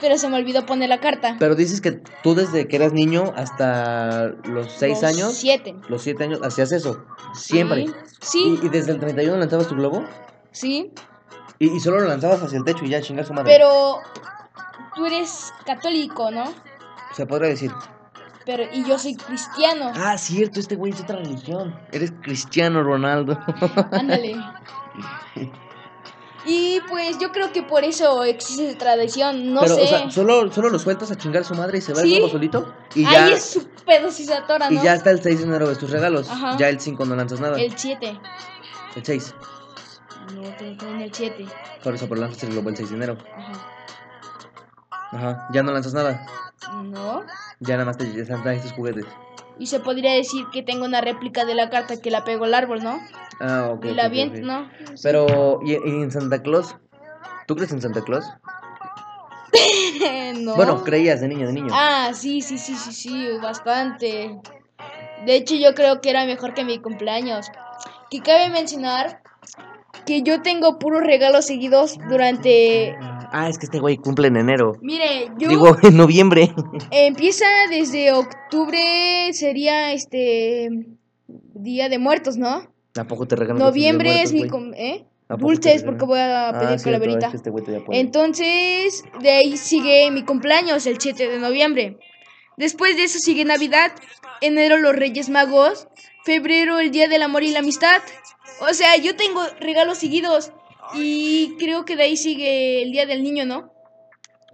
pero 0.00 0.16
se 0.18 0.28
me 0.28 0.36
olvidó 0.36 0.64
poner 0.66 0.88
la 0.88 1.00
carta. 1.00 1.36
Pero 1.38 1.54
dices 1.54 1.80
que 1.80 1.92
tú 2.22 2.34
desde 2.34 2.66
que 2.68 2.76
eras 2.76 2.92
niño 2.92 3.32
hasta 3.36 4.28
los 4.44 4.72
6 4.72 5.02
Los 5.02 5.04
años, 5.04 5.34
Siete. 5.34 5.74
los 5.88 6.02
7 6.02 6.24
años, 6.24 6.40
hacías 6.42 6.72
eso. 6.72 7.04
Siempre. 7.34 7.86
Sí, 8.20 8.58
¿Y, 8.62 8.66
y 8.66 8.68
desde 8.70 8.92
el 8.92 9.00
31 9.00 9.36
lanzabas 9.38 9.68
tu 9.68 9.74
globo? 9.76 10.04
sí. 10.52 10.92
Y, 11.62 11.68
y 11.76 11.80
solo 11.80 12.00
lo 12.00 12.08
lanzabas 12.08 12.42
hacia 12.42 12.56
el 12.56 12.64
techo 12.64 12.86
y 12.86 12.88
ya, 12.88 13.02
chingar 13.02 13.26
su 13.26 13.34
madre. 13.34 13.52
Pero 13.52 13.98
tú 14.94 15.04
eres 15.04 15.52
católico, 15.66 16.30
¿no? 16.30 16.44
Se 17.14 17.26
podría 17.26 17.50
decir. 17.50 17.70
Pero 18.46 18.62
y 18.72 18.82
yo 18.84 18.98
soy 18.98 19.14
cristiano. 19.14 19.92
Ah, 19.94 20.16
cierto, 20.16 20.58
este 20.58 20.74
güey 20.76 20.94
es 20.94 21.00
otra 21.02 21.16
religión. 21.16 21.78
Eres 21.92 22.14
cristiano, 22.22 22.82
Ronaldo. 22.82 23.38
Ándale. 23.92 24.36
Y 26.46 26.80
pues 26.88 27.18
yo 27.18 27.32
creo 27.32 27.52
que 27.52 27.62
por 27.62 27.84
eso 27.84 28.24
existe 28.24 28.74
tradición, 28.74 29.52
no 29.52 29.60
Pero, 29.60 29.74
sé. 29.76 29.82
o 29.82 29.86
sea, 29.86 30.10
¿solo, 30.10 30.50
solo 30.50 30.70
lo 30.70 30.78
sueltas 30.78 31.10
a 31.10 31.16
chingar 31.16 31.44
su 31.44 31.54
madre 31.54 31.78
y 31.78 31.80
se 31.82 31.92
va 31.92 32.00
Sí. 32.00 32.12
el 32.14 32.18
globo 32.20 32.32
solito. 32.32 32.74
Y 32.94 33.02
ya, 33.02 33.26
Ahí 33.26 33.32
es 33.34 33.44
su 33.44 33.68
pedo 33.86 34.10
si 34.10 34.24
se 34.24 34.34
atora, 34.34 34.68
y 34.70 34.76
¿no? 34.76 34.82
ya 34.82 34.94
hasta 34.94 35.10
el 35.10 35.22
6 35.22 35.38
de 35.38 35.44
enero 35.44 35.66
ves 35.66 35.78
tus 35.78 35.90
regalos. 35.90 36.30
Ajá. 36.30 36.56
Ya 36.56 36.68
el 36.70 36.80
5 36.80 37.04
no 37.04 37.14
lanzas 37.14 37.40
nada. 37.40 37.60
El 37.60 37.76
7. 37.76 38.18
El 38.96 39.04
6. 39.04 39.34
No, 40.34 40.42
te 40.56 40.68
en 40.70 41.00
el 41.02 41.12
7. 41.12 41.46
Por 41.84 41.94
eso, 41.94 42.08
pero 42.08 42.20
lanzas 42.22 42.42
el 42.44 42.50
globo 42.52 42.70
el 42.70 42.76
6 42.76 42.88
de 42.90 42.96
enero. 42.96 43.18
Ajá. 43.36 43.52
Ajá. 45.12 45.48
Ya 45.52 45.62
no 45.62 45.72
lanzas 45.72 45.92
nada. 45.92 46.24
No. 46.84 47.22
Ya 47.60 47.74
nada 47.74 47.84
más 47.86 47.98
te 47.98 48.10
ya 48.12 48.42
traes 48.42 48.62
tus 48.62 48.72
juguetes. 48.72 49.04
Y 49.60 49.66
se 49.66 49.78
podría 49.78 50.12
decir 50.14 50.46
que 50.52 50.62
tengo 50.62 50.84
una 50.86 51.00
réplica 51.00 51.44
de 51.44 51.54
la 51.54 51.70
carta 51.70 52.00
que 52.00 52.10
la 52.10 52.24
pego 52.24 52.46
al 52.46 52.54
árbol, 52.54 52.82
¿no? 52.82 52.98
Ah, 53.40 53.68
ok. 53.72 53.84
y 53.84 53.94
la 53.94 54.04
ok, 54.04 54.06
aviento, 54.06 54.38
ok. 54.38 54.44
¿no? 54.44 54.70
Pero, 55.02 55.60
¿y, 55.62 55.72
y 55.72 56.02
en 56.02 56.10
Santa 56.10 56.42
Claus? 56.42 56.74
¿Tú 57.46 57.54
crees 57.54 57.70
en 57.70 57.82
Santa 57.82 58.00
Claus? 58.00 58.24
no. 60.38 60.56
Bueno, 60.56 60.82
creías 60.82 61.20
de 61.20 61.28
niño, 61.28 61.46
de 61.46 61.52
niño. 61.52 61.68
Ah, 61.72 62.10
sí, 62.14 62.40
sí, 62.40 62.58
sí, 62.58 62.74
sí, 62.74 62.92
sí, 62.92 63.26
bastante. 63.42 64.40
De 65.26 65.36
hecho, 65.36 65.54
yo 65.56 65.74
creo 65.74 66.00
que 66.00 66.10
era 66.10 66.24
mejor 66.24 66.54
que 66.54 66.64
mi 66.64 66.78
cumpleaños. 66.78 67.50
Que 68.10 68.20
cabe 68.20 68.48
mencionar 68.48 69.22
que 70.06 70.22
yo 70.22 70.42
tengo 70.42 70.78
puros 70.78 71.02
regalos 71.02 71.46
seguidos 71.46 71.98
durante... 72.08 72.96
Ah, 73.32 73.48
es 73.48 73.58
que 73.58 73.66
este 73.66 73.78
güey 73.78 73.96
cumple 73.96 74.28
en 74.28 74.36
enero. 74.36 74.76
Mire, 74.80 75.28
yo... 75.38 75.48
Digo, 75.48 75.76
en 75.82 75.96
noviembre. 75.96 76.52
Empieza 76.90 77.46
desde 77.70 78.12
octubre, 78.12 79.32
sería 79.32 79.92
este... 79.92 80.86
Día 81.26 81.88
de 81.88 81.98
Muertos, 81.98 82.36
¿no? 82.36 82.72
Tampoco 82.92 83.26
te 83.26 83.36
regalan 83.36 83.62
Noviembre 83.62 84.22
es 84.22 84.32
mi... 84.32 84.48
cum- 84.48 84.74
¿eh? 84.74 85.06
¿A 85.30 85.36
poco 85.36 85.52
te 85.52 85.68
Dulces, 85.68 85.82
porque 85.84 86.04
voy 86.04 86.18
a 86.18 86.50
pedir 86.58 86.78
ah, 86.80 86.82
calaverita. 86.82 87.26
es 87.32 87.40
que 87.42 87.50
este. 87.50 87.82
Entonces, 87.92 89.04
de 89.20 89.30
ahí 89.30 89.56
sigue 89.56 90.10
mi 90.10 90.24
cumpleaños, 90.24 90.86
el 90.86 91.00
7 91.00 91.28
de 91.28 91.38
noviembre. 91.38 91.98
Después 92.56 92.96
de 92.96 93.04
eso 93.04 93.20
sigue 93.20 93.44
Navidad, 93.44 93.92
enero 94.40 94.76
los 94.76 94.96
Reyes 94.96 95.28
Magos, 95.28 95.86
febrero 96.24 96.80
el 96.80 96.90
Día 96.90 97.06
del 97.06 97.22
Amor 97.22 97.44
y 97.44 97.52
la 97.52 97.60
Amistad. 97.60 98.02
O 98.68 98.74
sea, 98.74 98.96
yo 98.96 99.14
tengo 99.14 99.40
regalos 99.60 99.98
seguidos. 99.98 100.52
Y 100.94 101.56
creo 101.58 101.84
que 101.84 101.96
de 101.96 102.04
ahí 102.04 102.16
sigue 102.16 102.82
el 102.82 102.92
Día 102.92 103.06
del 103.06 103.22
Niño, 103.22 103.44
¿no? 103.46 103.72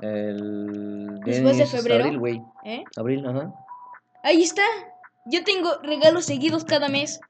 El... 0.00 1.20
Después 1.24 1.56
de 1.56 1.66
febrero. 1.66 2.04
Abril, 2.04 2.18
güey. 2.18 2.42
¿Eh? 2.64 2.84
Abril, 2.96 3.26
ajá. 3.26 3.52
Ahí 4.22 4.42
está. 4.42 4.62
Yo 5.24 5.42
tengo 5.44 5.70
regalos 5.82 6.26
seguidos 6.26 6.64
cada 6.64 6.88
mes. 6.88 7.20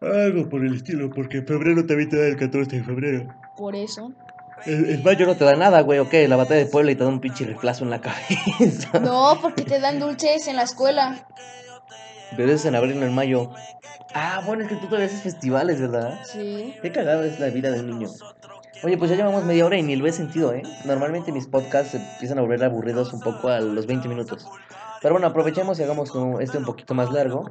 Algo 0.00 0.48
por 0.48 0.64
el 0.64 0.74
estilo, 0.74 1.10
porque 1.10 1.42
febrero 1.42 1.86
también 1.86 2.10
te 2.10 2.18
da 2.18 2.26
el 2.26 2.36
14 2.36 2.76
de 2.76 2.84
febrero. 2.84 3.34
Por 3.56 3.74
eso. 3.74 4.12
El, 4.64 4.86
el 4.86 5.02
mayo 5.02 5.26
no 5.26 5.36
te 5.36 5.44
da 5.44 5.56
nada, 5.56 5.80
güey, 5.80 5.98
¿o 5.98 6.08
qué? 6.08 6.28
La 6.28 6.36
batalla 6.36 6.60
de 6.60 6.66
Puebla 6.66 6.92
y 6.92 6.94
te 6.94 7.04
da 7.04 7.10
un 7.10 7.20
pinche 7.20 7.44
riflazo 7.44 7.84
en 7.84 7.90
la 7.90 8.00
cabeza. 8.02 8.98
No, 9.00 9.38
porque 9.40 9.64
te 9.64 9.80
dan 9.80 9.98
dulces 9.98 10.46
en 10.48 10.56
la 10.56 10.62
escuela. 10.62 11.26
Es 12.36 12.64
en 12.64 12.74
abril, 12.74 12.98
no 13.00 13.06
en 13.06 13.14
mayo. 13.14 13.50
Ah, 14.14 14.42
bueno, 14.46 14.62
es 14.64 14.68
que 14.68 14.76
tú 14.76 14.86
todavía 14.86 15.06
haces 15.06 15.22
festivales, 15.22 15.80
¿verdad? 15.80 16.20
Sí. 16.24 16.74
Qué 16.82 16.90
cagado 16.92 17.24
es 17.24 17.38
la 17.40 17.48
vida 17.48 17.70
del 17.70 17.86
niño. 17.86 18.08
Oye, 18.82 18.98
pues 18.98 19.10
ya 19.10 19.16
llevamos 19.16 19.44
media 19.44 19.64
hora 19.66 19.76
y 19.78 19.82
ni 19.82 19.96
lo 19.96 20.06
he 20.06 20.12
sentido, 20.12 20.52
¿eh? 20.52 20.62
Normalmente 20.84 21.32
mis 21.32 21.46
podcasts 21.46 21.92
se 21.92 21.96
empiezan 21.98 22.38
a 22.38 22.42
volver 22.42 22.62
aburridos 22.64 23.12
un 23.12 23.20
poco 23.20 23.48
a 23.48 23.60
los 23.60 23.86
20 23.86 24.08
minutos. 24.08 24.46
Pero 25.02 25.14
bueno, 25.14 25.26
aprovechemos 25.28 25.78
y 25.78 25.82
hagamos 25.82 26.10
un- 26.14 26.40
este 26.42 26.58
un 26.58 26.64
poquito 26.64 26.94
más 26.94 27.10
largo. 27.10 27.44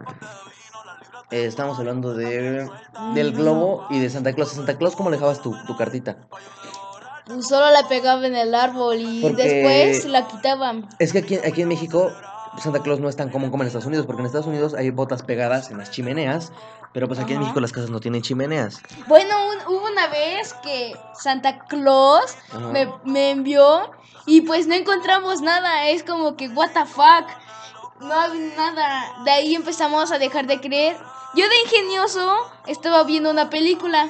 Eh, 1.31 1.45
estamos 1.45 1.79
hablando 1.79 2.13
de 2.13 2.69
del 3.15 3.31
globo 3.33 3.87
y 3.89 3.99
de 3.99 4.09
Santa 4.09 4.33
Claus. 4.33 4.51
¿A 4.51 4.55
Santa 4.55 4.77
Claus 4.77 4.95
cómo 4.95 5.09
le 5.09 5.17
dejabas 5.17 5.41
tu, 5.41 5.55
tu 5.65 5.75
cartita? 5.75 6.17
Pues 7.25 7.47
solo 7.47 7.71
la 7.71 7.87
pegaba 7.87 8.25
en 8.27 8.35
el 8.35 8.53
árbol 8.53 8.97
y 8.99 9.21
Porque- 9.21 9.43
después 9.43 10.05
la 10.05 10.27
quitaban. 10.27 10.87
Es 10.99 11.11
que 11.11 11.19
aquí, 11.19 11.35
aquí 11.37 11.63
en 11.63 11.67
México 11.69 12.11
Santa 12.61 12.81
Claus 12.81 12.99
no 12.99 13.09
es 13.09 13.15
tan 13.15 13.29
común 13.29 13.51
como 13.51 13.63
en 13.63 13.67
Estados 13.67 13.85
Unidos, 13.87 14.05
porque 14.05 14.21
en 14.21 14.25
Estados 14.27 14.47
Unidos 14.47 14.73
hay 14.73 14.89
botas 14.89 15.21
pegadas 15.23 15.69
en 15.71 15.77
las 15.77 15.91
chimeneas, 15.91 16.51
pero 16.93 17.07
pues 17.07 17.19
aquí 17.19 17.33
en. 17.33 17.39
México 17.41 17.59
las 17.59 17.71
casas 17.71 17.89
no 17.89 17.99
tienen 17.99 18.21
chimeneas. 18.21 18.81
Bueno, 19.07 19.35
un- 19.49 19.73
hubo 19.75 19.85
una 19.91 20.07
vez 20.07 20.53
que 20.63 20.95
Santa 21.19 21.65
Claus 21.65 22.35
me, 22.71 22.89
me 23.03 23.31
envió 23.31 23.91
y 24.25 24.41
pues 24.41 24.67
no 24.67 24.73
encontramos 24.75 25.41
nada. 25.41 25.89
Es 25.89 26.03
como 26.03 26.35
que, 26.37 26.47
what 26.49 26.69
the 26.71 26.85
fuck. 26.85 27.27
No 28.01 28.13
había 28.13 28.55
nada. 28.55 29.23
De 29.23 29.31
ahí 29.31 29.55
empezamos 29.55 30.11
a 30.11 30.17
dejar 30.17 30.47
de 30.47 30.59
creer. 30.59 30.97
Yo 31.35 31.47
de 31.47 31.61
ingenioso 31.63 32.35
estaba 32.67 33.03
viendo 33.03 33.29
una 33.29 33.49
película 33.49 34.09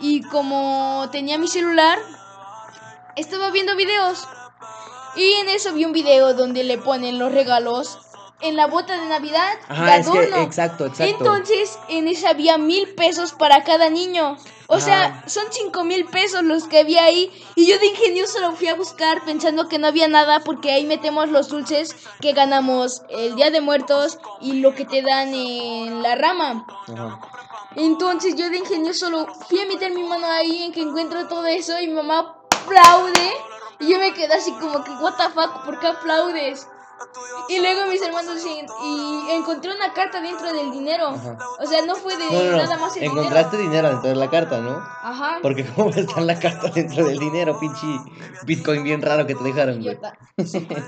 y 0.00 0.22
como 0.22 1.06
tenía 1.12 1.36
mi 1.38 1.48
celular, 1.48 1.98
estaba 3.16 3.50
viendo 3.50 3.76
videos. 3.76 4.26
Y 5.16 5.32
en 5.34 5.48
eso 5.48 5.72
vi 5.72 5.84
un 5.84 5.92
video 5.92 6.34
donde 6.34 6.64
le 6.64 6.78
ponen 6.78 7.18
los 7.18 7.32
regalos 7.32 7.98
en 8.40 8.56
la 8.56 8.66
bota 8.68 8.96
de 8.96 9.06
Navidad 9.06 9.54
Ajá, 9.68 9.96
es 9.96 10.08
que, 10.08 10.42
exacto, 10.42 10.86
exacto. 10.86 11.16
Entonces, 11.18 11.78
en 11.88 12.06
esa 12.06 12.30
había 12.30 12.56
mil 12.56 12.94
pesos 12.94 13.32
para 13.32 13.64
cada 13.64 13.90
niño. 13.90 14.36
O 14.68 14.80
sea, 14.80 15.24
son 15.26 15.44
cinco 15.50 15.82
mil 15.82 16.04
pesos 16.04 16.44
los 16.44 16.64
que 16.64 16.80
había 16.80 17.04
ahí. 17.04 17.32
Y 17.54 17.66
yo 17.66 17.78
de 17.78 17.86
ingenioso 17.86 18.38
lo 18.40 18.52
fui 18.52 18.68
a 18.68 18.74
buscar 18.74 19.24
pensando 19.24 19.66
que 19.66 19.78
no 19.78 19.86
había 19.86 20.08
nada 20.08 20.40
porque 20.40 20.70
ahí 20.70 20.84
metemos 20.84 21.30
los 21.30 21.48
dulces 21.48 21.96
que 22.20 22.32
ganamos 22.32 23.02
el 23.08 23.34
Día 23.34 23.50
de 23.50 23.62
Muertos 23.62 24.18
y 24.40 24.60
lo 24.60 24.74
que 24.74 24.84
te 24.84 25.00
dan 25.02 25.32
en 25.32 26.02
la 26.02 26.16
rama. 26.16 26.66
Ajá. 26.86 27.18
Entonces 27.76 28.34
yo 28.36 28.50
de 28.50 28.58
ingenioso 28.58 29.08
lo 29.08 29.26
fui 29.48 29.60
a 29.60 29.66
meter 29.66 29.92
mi 29.92 30.02
mano 30.02 30.26
ahí 30.26 30.64
en 30.64 30.72
que 30.72 30.80
encuentro 30.80 31.28
todo 31.28 31.46
eso 31.46 31.80
y 31.80 31.86
mi 31.86 31.94
mamá 31.94 32.36
aplaude. 32.50 33.32
Y 33.80 33.90
yo 33.92 33.98
me 33.98 34.12
quedé 34.14 34.34
así 34.34 34.52
como 34.54 34.82
que, 34.84 34.90
what 34.92 35.14
the 35.16 35.28
fuck, 35.34 35.64
¿por 35.64 35.78
qué 35.78 35.86
aplaudes? 35.86 36.66
Y 37.48 37.60
luego 37.60 37.86
mis 37.86 38.02
hermanos 38.02 38.34
dicen, 38.34 38.66
y 38.82 39.30
encontré 39.30 39.72
una 39.72 39.92
carta 39.92 40.20
dentro 40.20 40.52
del 40.52 40.72
dinero. 40.72 41.10
Ajá. 41.10 41.38
O 41.60 41.64
sea, 41.66 41.82
no 41.86 41.94
fue 41.94 42.16
de 42.16 42.24
No, 42.24 42.32
no, 42.42 42.50
no. 42.50 42.56
nada 42.56 42.76
más 42.76 42.96
el 42.96 43.04
Encontraste 43.04 43.56
dinero. 43.56 43.70
dinero 43.70 43.88
dentro 43.90 44.08
de 44.10 44.16
la 44.16 44.30
carta, 44.30 44.58
¿no? 44.60 44.70
Ajá. 45.02 45.38
Porque 45.40 45.64
cómo 45.76 45.90
está 45.90 46.20
la 46.20 46.38
carta 46.40 46.68
dentro 46.74 47.04
del 47.06 47.18
dinero, 47.20 47.58
pinche 47.60 47.86
Bitcoin 48.42 48.82
bien 48.82 49.00
raro 49.00 49.26
que 49.26 49.36
te 49.36 49.44
dejaron, 49.44 49.80
güey. 49.80 49.96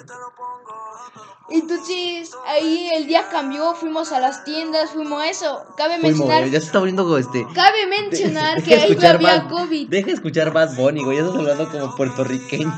Idiota. 1.51 1.75
Entonces, 1.75 2.31
ahí 2.47 2.91
el 2.95 3.07
día 3.07 3.29
cambió, 3.31 3.75
fuimos 3.75 4.13
a 4.13 4.21
las 4.21 4.45
tiendas, 4.45 4.91
fuimos 4.91 5.21
a 5.23 5.29
eso. 5.29 5.65
Cabe 5.77 5.99
mencionar, 5.99 6.45
ya 6.45 6.61
se 6.61 6.67
está 6.67 6.79
abriendo 6.79 7.19
este. 7.19 7.47
cabe 7.55 7.87
mencionar 7.87 8.63
Deja 8.63 8.67
que 8.67 8.75
ahí 8.75 8.97
no 8.97 9.09
había 9.09 9.41
Bad- 9.41 9.49
COVID. 9.51 9.89
Deja 9.89 10.07
de 10.07 10.13
escuchar 10.13 10.53
Bad 10.53 10.75
Bunny, 10.77 11.05
güey. 11.05 11.19
Ya 11.19 11.25
estás 11.25 11.39
hablando 11.39 11.69
como 11.71 11.97
puertorriqueño. 11.97 12.71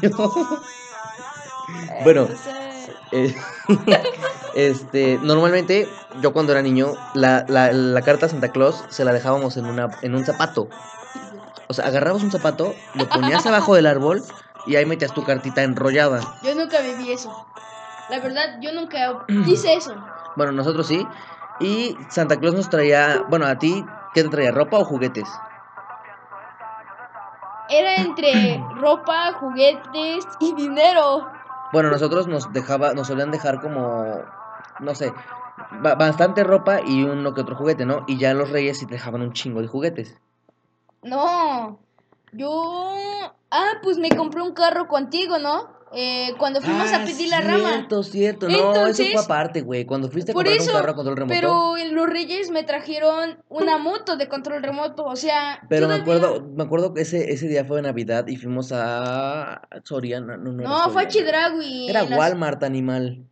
bueno, 2.05 2.29
eh, 3.13 3.35
este, 4.55 5.19
normalmente, 5.23 5.89
yo 6.21 6.33
cuando 6.33 6.53
era 6.53 6.63
niño, 6.63 6.95
la, 7.15 7.45
la, 7.49 7.73
la 7.73 8.03
carta 8.03 8.27
a 8.27 8.29
Santa 8.29 8.53
Claus 8.53 8.85
se 8.89 9.05
la 9.05 9.13
dejábamos 9.13 9.57
en, 9.57 9.67
una, 9.67 9.91
en 10.03 10.15
un 10.15 10.25
zapato. 10.25 10.69
O 11.69 11.75
sea, 11.75 11.87
agarrabas 11.87 12.23
un 12.23 12.31
zapato, 12.31 12.75
lo 12.95 13.09
ponías 13.09 13.47
abajo 13.47 13.75
del 13.75 13.87
árbol 13.87 14.23
y 14.67 14.77
ahí 14.77 14.85
metías 14.87 15.15
tu 15.15 15.25
cartita 15.25 15.63
enrollada. 15.63 16.21
Yo 16.43 16.55
nunca 16.55 16.81
viví 16.81 17.13
eso. 17.13 17.47
La 18.12 18.20
verdad, 18.20 18.59
yo 18.61 18.72
nunca 18.72 19.25
hice 19.46 19.72
eso. 19.75 19.94
Bueno, 20.37 20.53
nosotros 20.53 20.87
sí. 20.87 21.07
Y 21.61 21.96
Santa 22.09 22.38
Claus 22.38 22.55
nos 22.55 22.70
traía, 22.70 23.22
bueno, 23.29 23.44
a 23.46 23.59
ti, 23.59 23.85
¿qué 24.14 24.22
te 24.22 24.29
traía? 24.31 24.51
¿Ropa 24.51 24.79
o 24.79 24.85
juguetes? 24.85 25.29
Era 27.68 27.96
entre 27.96 28.62
ropa, 28.77 29.33
juguetes 29.35 30.27
y 30.40 30.55
dinero. 30.55 31.27
Bueno, 31.72 31.90
nosotros 31.90 32.27
nos 32.27 32.53
dejaba, 32.53 32.94
nos 32.94 33.07
solían 33.09 33.31
dejar 33.31 33.61
como, 33.61 34.22
no 34.79 34.94
sé, 34.94 35.12
ba- 35.83 35.94
bastante 35.94 36.44
ropa 36.44 36.81
y 36.83 37.03
uno 37.05 37.35
que 37.35 37.40
otro 37.42 37.57
juguete, 37.57 37.85
¿no? 37.87 38.05
Y 38.07 38.18
ya 38.18 38.33
los 38.35 38.51
reyes 38.51 38.79
sí 38.79 38.87
te 38.87 38.94
dejaban 38.94 39.20
un 39.22 39.33
chingo 39.33 39.61
de 39.61 39.68
juguetes. 39.68 40.18
No, 41.03 41.79
yo... 42.33 43.03
Ah, 43.51 43.72
pues 43.83 43.98
me 43.98 44.09
compré 44.11 44.40
un 44.40 44.55
carro 44.55 44.88
contigo, 44.88 45.38
¿no? 45.38 45.82
Eh, 45.94 46.35
cuando 46.38 46.61
fuimos 46.62 46.90
a 46.92 47.05
pedir 47.05 47.28
la 47.28 47.40
rama. 47.40 47.68
Ah, 47.68 47.72
Cierto, 47.74 48.02
cierto. 48.02 48.48
No, 48.48 48.74
Entonces, 48.74 49.07
eso 49.09 49.12
fue 49.18 49.24
aparte, 49.24 49.61
güey. 49.61 49.85
Cuando 49.85 50.09
fuiste 50.11 50.33
a 50.33 50.35
comprar 50.35 50.57
eso, 50.57 50.70
un 50.70 50.76
carro 50.78 50.92
a 50.92 50.94
control 50.94 51.16
remoto. 51.16 51.35
pero 51.38 51.76
en 51.76 51.94
los 51.94 52.09
Reyes 52.09 52.50
me 52.50 52.62
trajeron 52.64 53.38
una 53.48 53.76
moto 53.78 54.16
de 54.16 54.28
control 54.28 54.62
remoto, 54.62 55.05
o 55.05 55.16
sea... 55.16 55.61
Pero 55.68 55.88
me 55.88 55.94
acuerdo, 55.94 56.40
me 56.55 56.62
acuerdo 56.62 56.94
que 56.94 57.02
ese, 57.02 57.33
ese 57.33 57.46
día 57.48 57.64
fue 57.64 57.83
Navidad 57.83 58.26
y 58.28 58.37
fuimos 58.37 58.70
a 58.72 59.68
Soriana. 59.85 60.37
No, 60.37 60.90
fue 60.90 61.02
a. 61.05 61.09
Chedraui. 61.09 61.88
Era 61.90 62.05
las- 62.05 62.18
Walmart, 62.18 62.62
animal. 62.62 63.26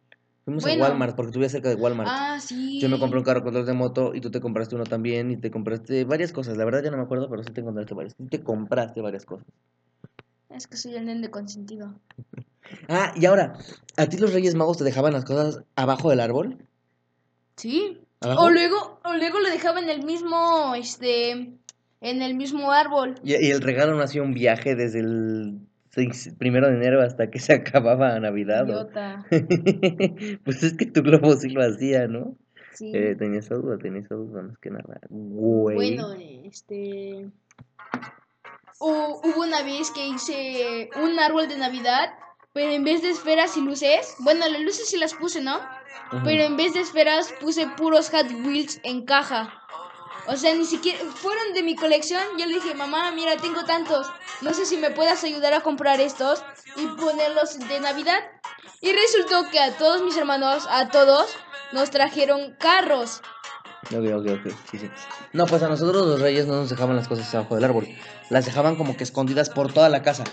Fuimos 0.45 0.63
Bueno. 0.65 0.85
a 0.85 0.89
Walmart 0.89 1.17
porque 1.17 1.33
vivías 1.33 1.53
cerca 1.53 1.69
de 1.69 1.77
Walmart. 1.77 2.09
Ah, 2.13 2.39
sí. 2.41 2.81
Yo 2.81 2.89
me 2.89 2.99
compré 2.99 3.19
un 3.19 3.25
carro 3.25 3.43
control 3.43 3.67
remoto 3.67 4.15
y 4.15 4.21
tú 4.21 4.31
te 4.31 4.41
compraste 4.41 4.75
uno 4.75 4.85
también 4.85 5.31
y 5.31 5.37
te 5.37 5.51
compraste 5.51 6.05
varias 6.05 6.33
cosas. 6.33 6.57
La 6.57 6.65
verdad 6.65 6.83
ya 6.83 6.91
no 6.91 6.97
me 6.97 7.03
acuerdo, 7.05 7.29
pero 7.31 7.45
sí 7.45 7.53
te 7.53 7.63
compraste 7.63 7.95
varias. 7.95 8.15
Sí 8.17 8.27
te 8.27 8.43
compraste 8.43 9.01
varias 9.01 9.25
cosas. 9.25 9.47
Es 10.49 10.67
que 10.67 10.77
soy 10.77 10.97
el 10.97 11.05
nene 11.07 11.31
consentido. 11.31 11.95
Ah, 12.89 13.13
y 13.17 13.27
ahora, 13.27 13.55
¿a 13.97 14.07
ti 14.07 14.17
los 14.19 14.33
Reyes 14.33 14.55
Magos 14.55 14.79
te 14.79 14.85
dejaban 14.85 15.13
las 15.13 15.25
cosas 15.25 15.63
abajo 15.77 16.11
del 16.11 16.21
árbol? 16.21 16.59
Sí. 17.57 18.01
¿Abajo? 18.21 18.45
O 18.45 18.51
luego, 18.51 19.01
o 19.05 19.15
luego 19.15 19.41
lo 19.41 19.49
dejaba 19.51 19.81
en 19.81 19.89
el 19.89 20.05
mismo, 20.05 20.75
este... 20.75 21.53
En 22.03 22.23
el 22.23 22.35
mismo 22.35 22.73
árbol. 22.73 23.17
Y, 23.23 23.35
y 23.37 23.51
el 23.51 23.61
regalo 23.61 23.95
no 23.95 24.03
hacía 24.03 24.23
un 24.23 24.33
viaje 24.33 24.75
desde 24.75 25.01
el 25.01 25.59
primero 26.39 26.69
de 26.69 26.77
enero 26.77 27.03
hasta 27.03 27.31
que 27.31 27.39
se 27.41 27.53
acababa 27.53 28.19
Navidad. 28.21 28.63
¿o? 28.71 28.73
Idiota. 28.73 29.27
pues 30.45 30.63
es 30.63 30.73
que 30.75 30.87
tu 30.87 31.03
globo 31.03 31.35
sí 31.37 31.51
lo 31.51 31.63
hacía, 31.63 32.09
¿no? 32.09 32.37
Sí. 32.73 32.91
Eh, 32.95 33.15
tenía 33.19 33.41
esa 33.41 33.55
duda, 33.57 33.77
tenía 33.77 34.01
esa 34.01 34.15
duda, 34.15 34.41
más 34.43 34.57
que 34.59 34.71
nada. 34.71 34.99
Güey. 35.11 35.77
Bueno, 35.77 36.13
este... 36.45 37.27
hu- 38.79 39.21
hubo 39.23 39.43
una 39.43 39.63
vez 39.63 39.91
que 39.91 40.07
hice 40.09 40.89
un 41.03 41.19
árbol 41.19 41.49
de 41.49 41.59
Navidad, 41.59 42.11
pero 42.53 42.73
en 42.73 42.85
vez 42.85 43.03
de 43.03 43.11
esferas 43.11 43.57
y 43.57 43.61
luces, 43.61 44.15
bueno, 44.19 44.49
las 44.49 44.61
luces 44.61 44.89
sí 44.89 44.97
las 44.97 45.15
puse, 45.15 45.41
¿no? 45.41 45.57
Ujú. 46.13 46.23
Pero 46.25 46.43
en 46.45 46.57
vez 46.57 46.75
de 46.75 46.81
esferas 46.81 47.33
puse 47.41 47.67
puros 47.77 48.11
Hot 48.11 48.27
Wheels 48.45 48.81
en 48.83 49.05
caja. 49.05 49.57
O 50.27 50.37
sea, 50.37 50.55
ni 50.55 50.65
siquiera 50.65 50.99
fueron 51.15 51.53
de 51.55 51.63
mi 51.63 51.77
colección. 51.77 52.23
Yo 52.39 52.47
le 52.47 52.55
dije, 52.55 52.75
mamá, 52.75 53.11
mira, 53.13 53.37
tengo 53.37 53.65
tantos. 53.65 54.07
No 54.43 54.53
sé 54.55 54.67
si 54.67 54.77
me 54.77 54.91
puedas 54.91 55.25
ayudar 55.25 55.55
a 55.55 55.61
comprar 55.61 56.01
estos 56.01 56.45
y 56.77 56.87
ponerlos 56.87 57.59
de 57.59 57.81
Navidad. 57.81 58.21
Y 58.81 58.93
resultó 58.93 59.51
que 59.51 59.61
a 59.61 59.77
todos 59.77 60.03
mis 60.03 60.17
hermanos, 60.17 60.67
a 60.69 60.89
todos, 60.89 61.31
nos 61.73 61.91
trajeron 61.91 62.55
carros. 62.59 63.23
Ok, 63.87 64.05
ok, 64.15 64.27
ok, 64.27 64.55
sí, 64.71 64.79
sí. 64.79 64.91
No, 65.33 65.47
pues 65.47 65.63
a 65.63 65.69
nosotros 65.69 66.07
los 66.07 66.21
reyes 66.21 66.47
no 66.47 66.57
nos 66.57 66.71
dejaban 66.71 66.97
las 66.97 67.09
cosas 67.09 67.35
abajo 67.35 67.55
del 67.55 67.65
árbol. 67.65 67.89
Las 68.29 68.45
dejaban 68.45 68.77
como 68.77 68.97
que 68.97 69.05
escondidas 69.05 69.51
por 69.51 69.73
toda 69.73 69.89
la 69.89 70.03
casa. 70.03 70.25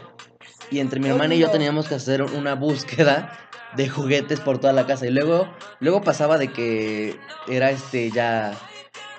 Y 0.70 0.80
entre 0.80 1.00
mi 1.00 1.08
hermana 1.08 1.36
y 1.36 1.40
yo 1.40 1.50
teníamos 1.50 1.88
que 1.88 1.96
hacer 1.96 2.22
una 2.22 2.56
búsqueda 2.56 3.38
de 3.76 3.88
juguetes 3.90 4.40
por 4.40 4.60
toda 4.60 4.74
la 4.74 4.86
casa. 4.86 5.06
Y 5.06 5.12
luego, 5.12 5.48
luego 5.80 6.02
pasaba 6.02 6.38
de 6.38 6.50
que 6.50 7.18
era 7.48 7.72
este 7.72 8.12
ya 8.12 8.58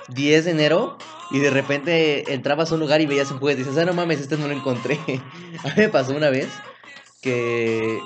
10 0.09 0.45
de 0.45 0.51
enero 0.51 0.99
y 1.31 1.39
de 1.41 1.51
repente 1.51 2.33
entrabas 2.33 2.71
a 2.71 2.75
un 2.75 2.81
lugar 2.81 3.01
y 3.01 3.07
veías 3.07 3.31
un 3.31 3.39
juguete 3.39 3.63
y 3.63 3.65
dices, 3.65 3.79
ah, 3.79 3.85
no 3.85 3.95
mames, 3.95 4.21
este 4.21 4.37
no 4.37 4.49
lo 4.49 4.55
encontré. 4.55 4.99
a 5.65 5.69
mí 5.69 5.75
me 5.77 5.89
pasó 5.89 6.15
una 6.15 6.31
vez 6.31 6.49
que 7.21 7.99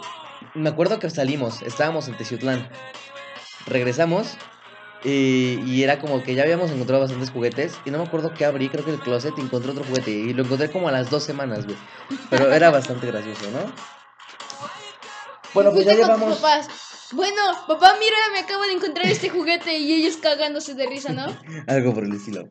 me 0.54 0.68
acuerdo 0.68 0.98
que 0.98 1.10
salimos, 1.10 1.62
estábamos 1.62 2.08
en 2.08 2.16
Teciutlán. 2.16 2.68
Regresamos 3.66 4.36
Y, 5.04 5.60
y 5.66 5.82
era 5.82 5.98
como 5.98 6.22
que 6.22 6.34
ya 6.34 6.42
habíamos 6.44 6.70
encontrado 6.70 7.02
bastantes 7.02 7.30
juguetes. 7.30 7.78
Y 7.84 7.90
no 7.90 7.98
me 7.98 8.04
acuerdo 8.04 8.32
qué 8.34 8.44
abrí, 8.44 8.68
creo 8.68 8.84
que 8.84 8.92
el 8.92 9.00
closet 9.00 9.34
y 9.36 9.40
encontré 9.40 9.72
otro 9.72 9.84
juguete. 9.84 10.10
Y 10.10 10.32
lo 10.32 10.44
encontré 10.44 10.70
como 10.70 10.88
a 10.88 10.92
las 10.92 11.10
dos 11.10 11.22
semanas, 11.22 11.64
güey. 11.66 11.76
Pero 12.30 12.52
era 12.52 12.70
bastante 12.70 13.06
gracioso, 13.06 13.50
¿no? 13.50 13.72
Bueno, 15.54 15.72
pues 15.72 15.84
ya 15.84 15.94
llevamos. 15.94 16.38
papás. 16.38 16.68
Bueno, 17.12 17.42
papá, 17.68 17.94
mira, 17.98 18.16
me 18.32 18.38
acabo 18.38 18.62
de 18.64 18.72
encontrar 18.72 19.06
este 19.06 19.28
juguete 19.28 19.76
y 19.76 19.92
ellos 19.92 20.16
cagándose 20.16 20.74
de 20.74 20.86
risa, 20.86 21.12
¿no? 21.12 21.26
Algo 21.66 21.92
por 21.92 22.04
el 22.04 22.12
estilo. 22.12 22.48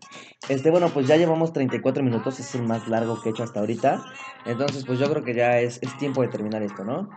Este, 0.49 0.69
bueno, 0.69 0.89
pues 0.89 1.07
ya 1.07 1.17
llevamos 1.17 1.51
34 1.51 2.03
minutos, 2.03 2.39
es 2.39 2.53
el 2.53 2.61
más 2.63 2.87
largo 2.87 3.19
que 3.19 3.29
he 3.29 3.31
hecho 3.31 3.41
hasta 3.41 3.59
ahorita. 3.59 4.03
Entonces, 4.45 4.85
pues 4.85 4.99
yo 4.99 5.09
creo 5.09 5.23
que 5.23 5.33
ya 5.33 5.59
es, 5.59 5.79
es 5.81 5.97
tiempo 5.97 6.21
de 6.21 6.27
terminar 6.27 6.61
esto, 6.61 6.83
¿no? 6.83 7.09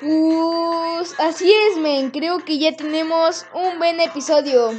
Pues 0.00 1.14
así 1.18 1.52
es, 1.52 1.76
men. 1.78 2.10
Creo 2.10 2.38
que 2.44 2.58
ya 2.58 2.74
tenemos 2.76 3.46
un 3.54 3.78
buen 3.78 4.00
episodio. 4.00 4.70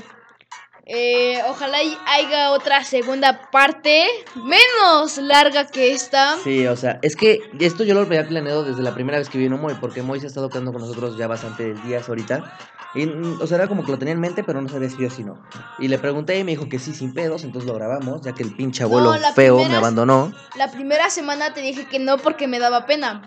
Eh, 0.86 1.40
ojalá 1.48 1.78
haya 2.08 2.52
otra 2.52 2.84
segunda 2.84 3.50
parte 3.52 4.08
menos 4.36 5.18
larga 5.18 5.68
que 5.68 5.94
esta. 5.94 6.38
Sí, 6.44 6.66
o 6.68 6.76
sea, 6.76 7.00
es 7.04 7.16
que 7.16 7.40
esto 7.60 7.84
yo 7.84 7.94
lo 7.94 8.02
había 8.02 8.28
planeado 8.28 8.64
desde 8.64 8.82
la 8.82 8.94
primera 8.94 9.20
vez 9.20 9.30
que 9.30 9.38
vino 9.38 9.58
Moy, 9.58 9.76
porque 9.80 10.02
Moy 10.02 10.20
se 10.20 10.26
ha 10.26 10.30
estado 10.30 10.50
quedando 10.50 10.74
con 10.74 10.82
nosotros 10.82 11.18
ya 11.18 11.28
bastantes 11.28 11.82
días 11.86 12.10
ahorita. 12.10 12.58
Y, 12.94 13.08
o 13.08 13.48
sea, 13.48 13.58
era 13.58 13.68
como 13.68 13.86
que 13.86 13.92
lo 13.92 14.00
tenía 14.00 14.14
en 14.16 14.20
mente, 14.20 14.44
pero 14.44 14.62
no 14.62 14.68
sabía 14.68 14.90
si 14.90 14.98
yo 14.98 15.10
si 15.10 15.24
no. 15.24 15.42
Y 15.80 15.88
le 15.88 15.98
pregunté 15.98 16.38
y 16.40 16.44
me 16.44 16.52
dijo 16.52 16.68
que 16.68 16.78
sí, 16.80 16.94
sin 16.94 17.14
pedos, 17.14 17.44
entonces 17.46 17.70
lo 17.70 17.76
grabamos, 17.78 18.22
ya 18.22 18.34
que 18.34 18.44
el 18.44 18.54
pinche 18.54 18.84
abuelo 18.84 19.14
No, 19.16 19.34
feo 19.34 19.56
me 19.58 19.62
primera- 19.62 19.78
abandonó. 19.80 20.34
La 20.58 20.72
primera 20.72 21.10
semana 21.10 21.54
te 21.54 21.62
dije 21.62 21.86
que 21.86 22.00
no 22.00 22.18
porque 22.18 22.48
me 22.48 22.60
daba 22.60 22.86
pena. 22.86 23.22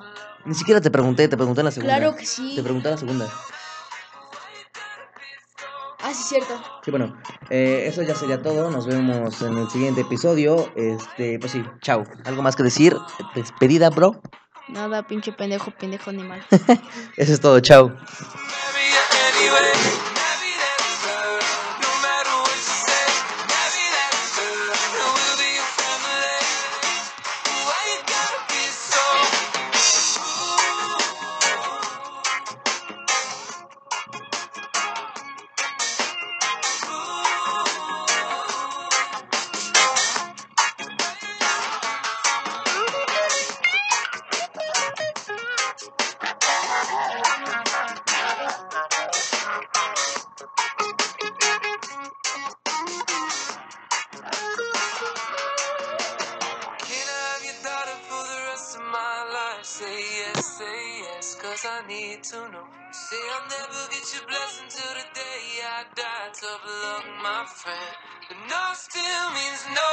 Ni 0.45 0.55
siquiera 0.55 0.81
te 0.81 0.91
pregunté, 0.91 1.29
te 1.29 1.37
pregunté 1.37 1.61
en 1.61 1.65
la 1.67 1.71
segunda. 1.71 1.97
Claro 1.97 2.17
que 2.17 2.27
sí. 2.27 2.55
Te 2.55 2.63
pregunté 2.63 2.89
en 2.89 2.95
la 2.95 2.99
segunda. 2.99 3.29
Ah, 6.03 6.13
sí, 6.13 6.23
cierto. 6.23 6.63
Sí, 6.85 6.91
bueno, 6.91 7.17
eh, 7.49 7.85
eso 7.87 8.03
ya 8.03 8.15
sería 8.15 8.43
todo. 8.43 8.71
Nos 8.71 8.87
vemos 8.87 9.41
en 9.41 9.57
el 9.57 9.71
siguiente 9.71 10.03
episodio. 10.03 10.71
Este, 10.77 11.39
pues 11.39 11.53
sí, 11.53 11.65
chao. 11.81 12.05
¿Algo 12.25 12.43
más 12.43 12.57
que 12.57 12.63
decir? 12.63 12.95
Despedida, 13.35 13.89
bro. 13.89 14.21
Nada, 14.69 15.07
pinche 15.07 15.33
pendejo, 15.33 15.71
pendejo 15.71 16.11
animal. 16.11 16.45
Eso 17.17 17.33
es 17.33 17.41
todo, 17.41 17.61
chao. 17.61 17.97
Need 61.89 62.25
to 62.25 62.37
know. 62.53 62.67
Say 62.93 63.17
I'll 63.35 63.49
never 63.49 63.89
get 63.91 64.05
your 64.15 64.27
blessing 64.29 64.69
till 64.71 64.95
the 64.95 65.07
day 65.15 65.61
I 65.65 65.85
die. 65.97 66.31
Tough 66.33 66.63
luck, 66.67 67.05
my 67.23 67.45
friend. 67.47 67.97
But 68.29 68.39
no 68.49 68.63
still 68.75 69.27
means 69.33 69.65
no. 69.71 69.93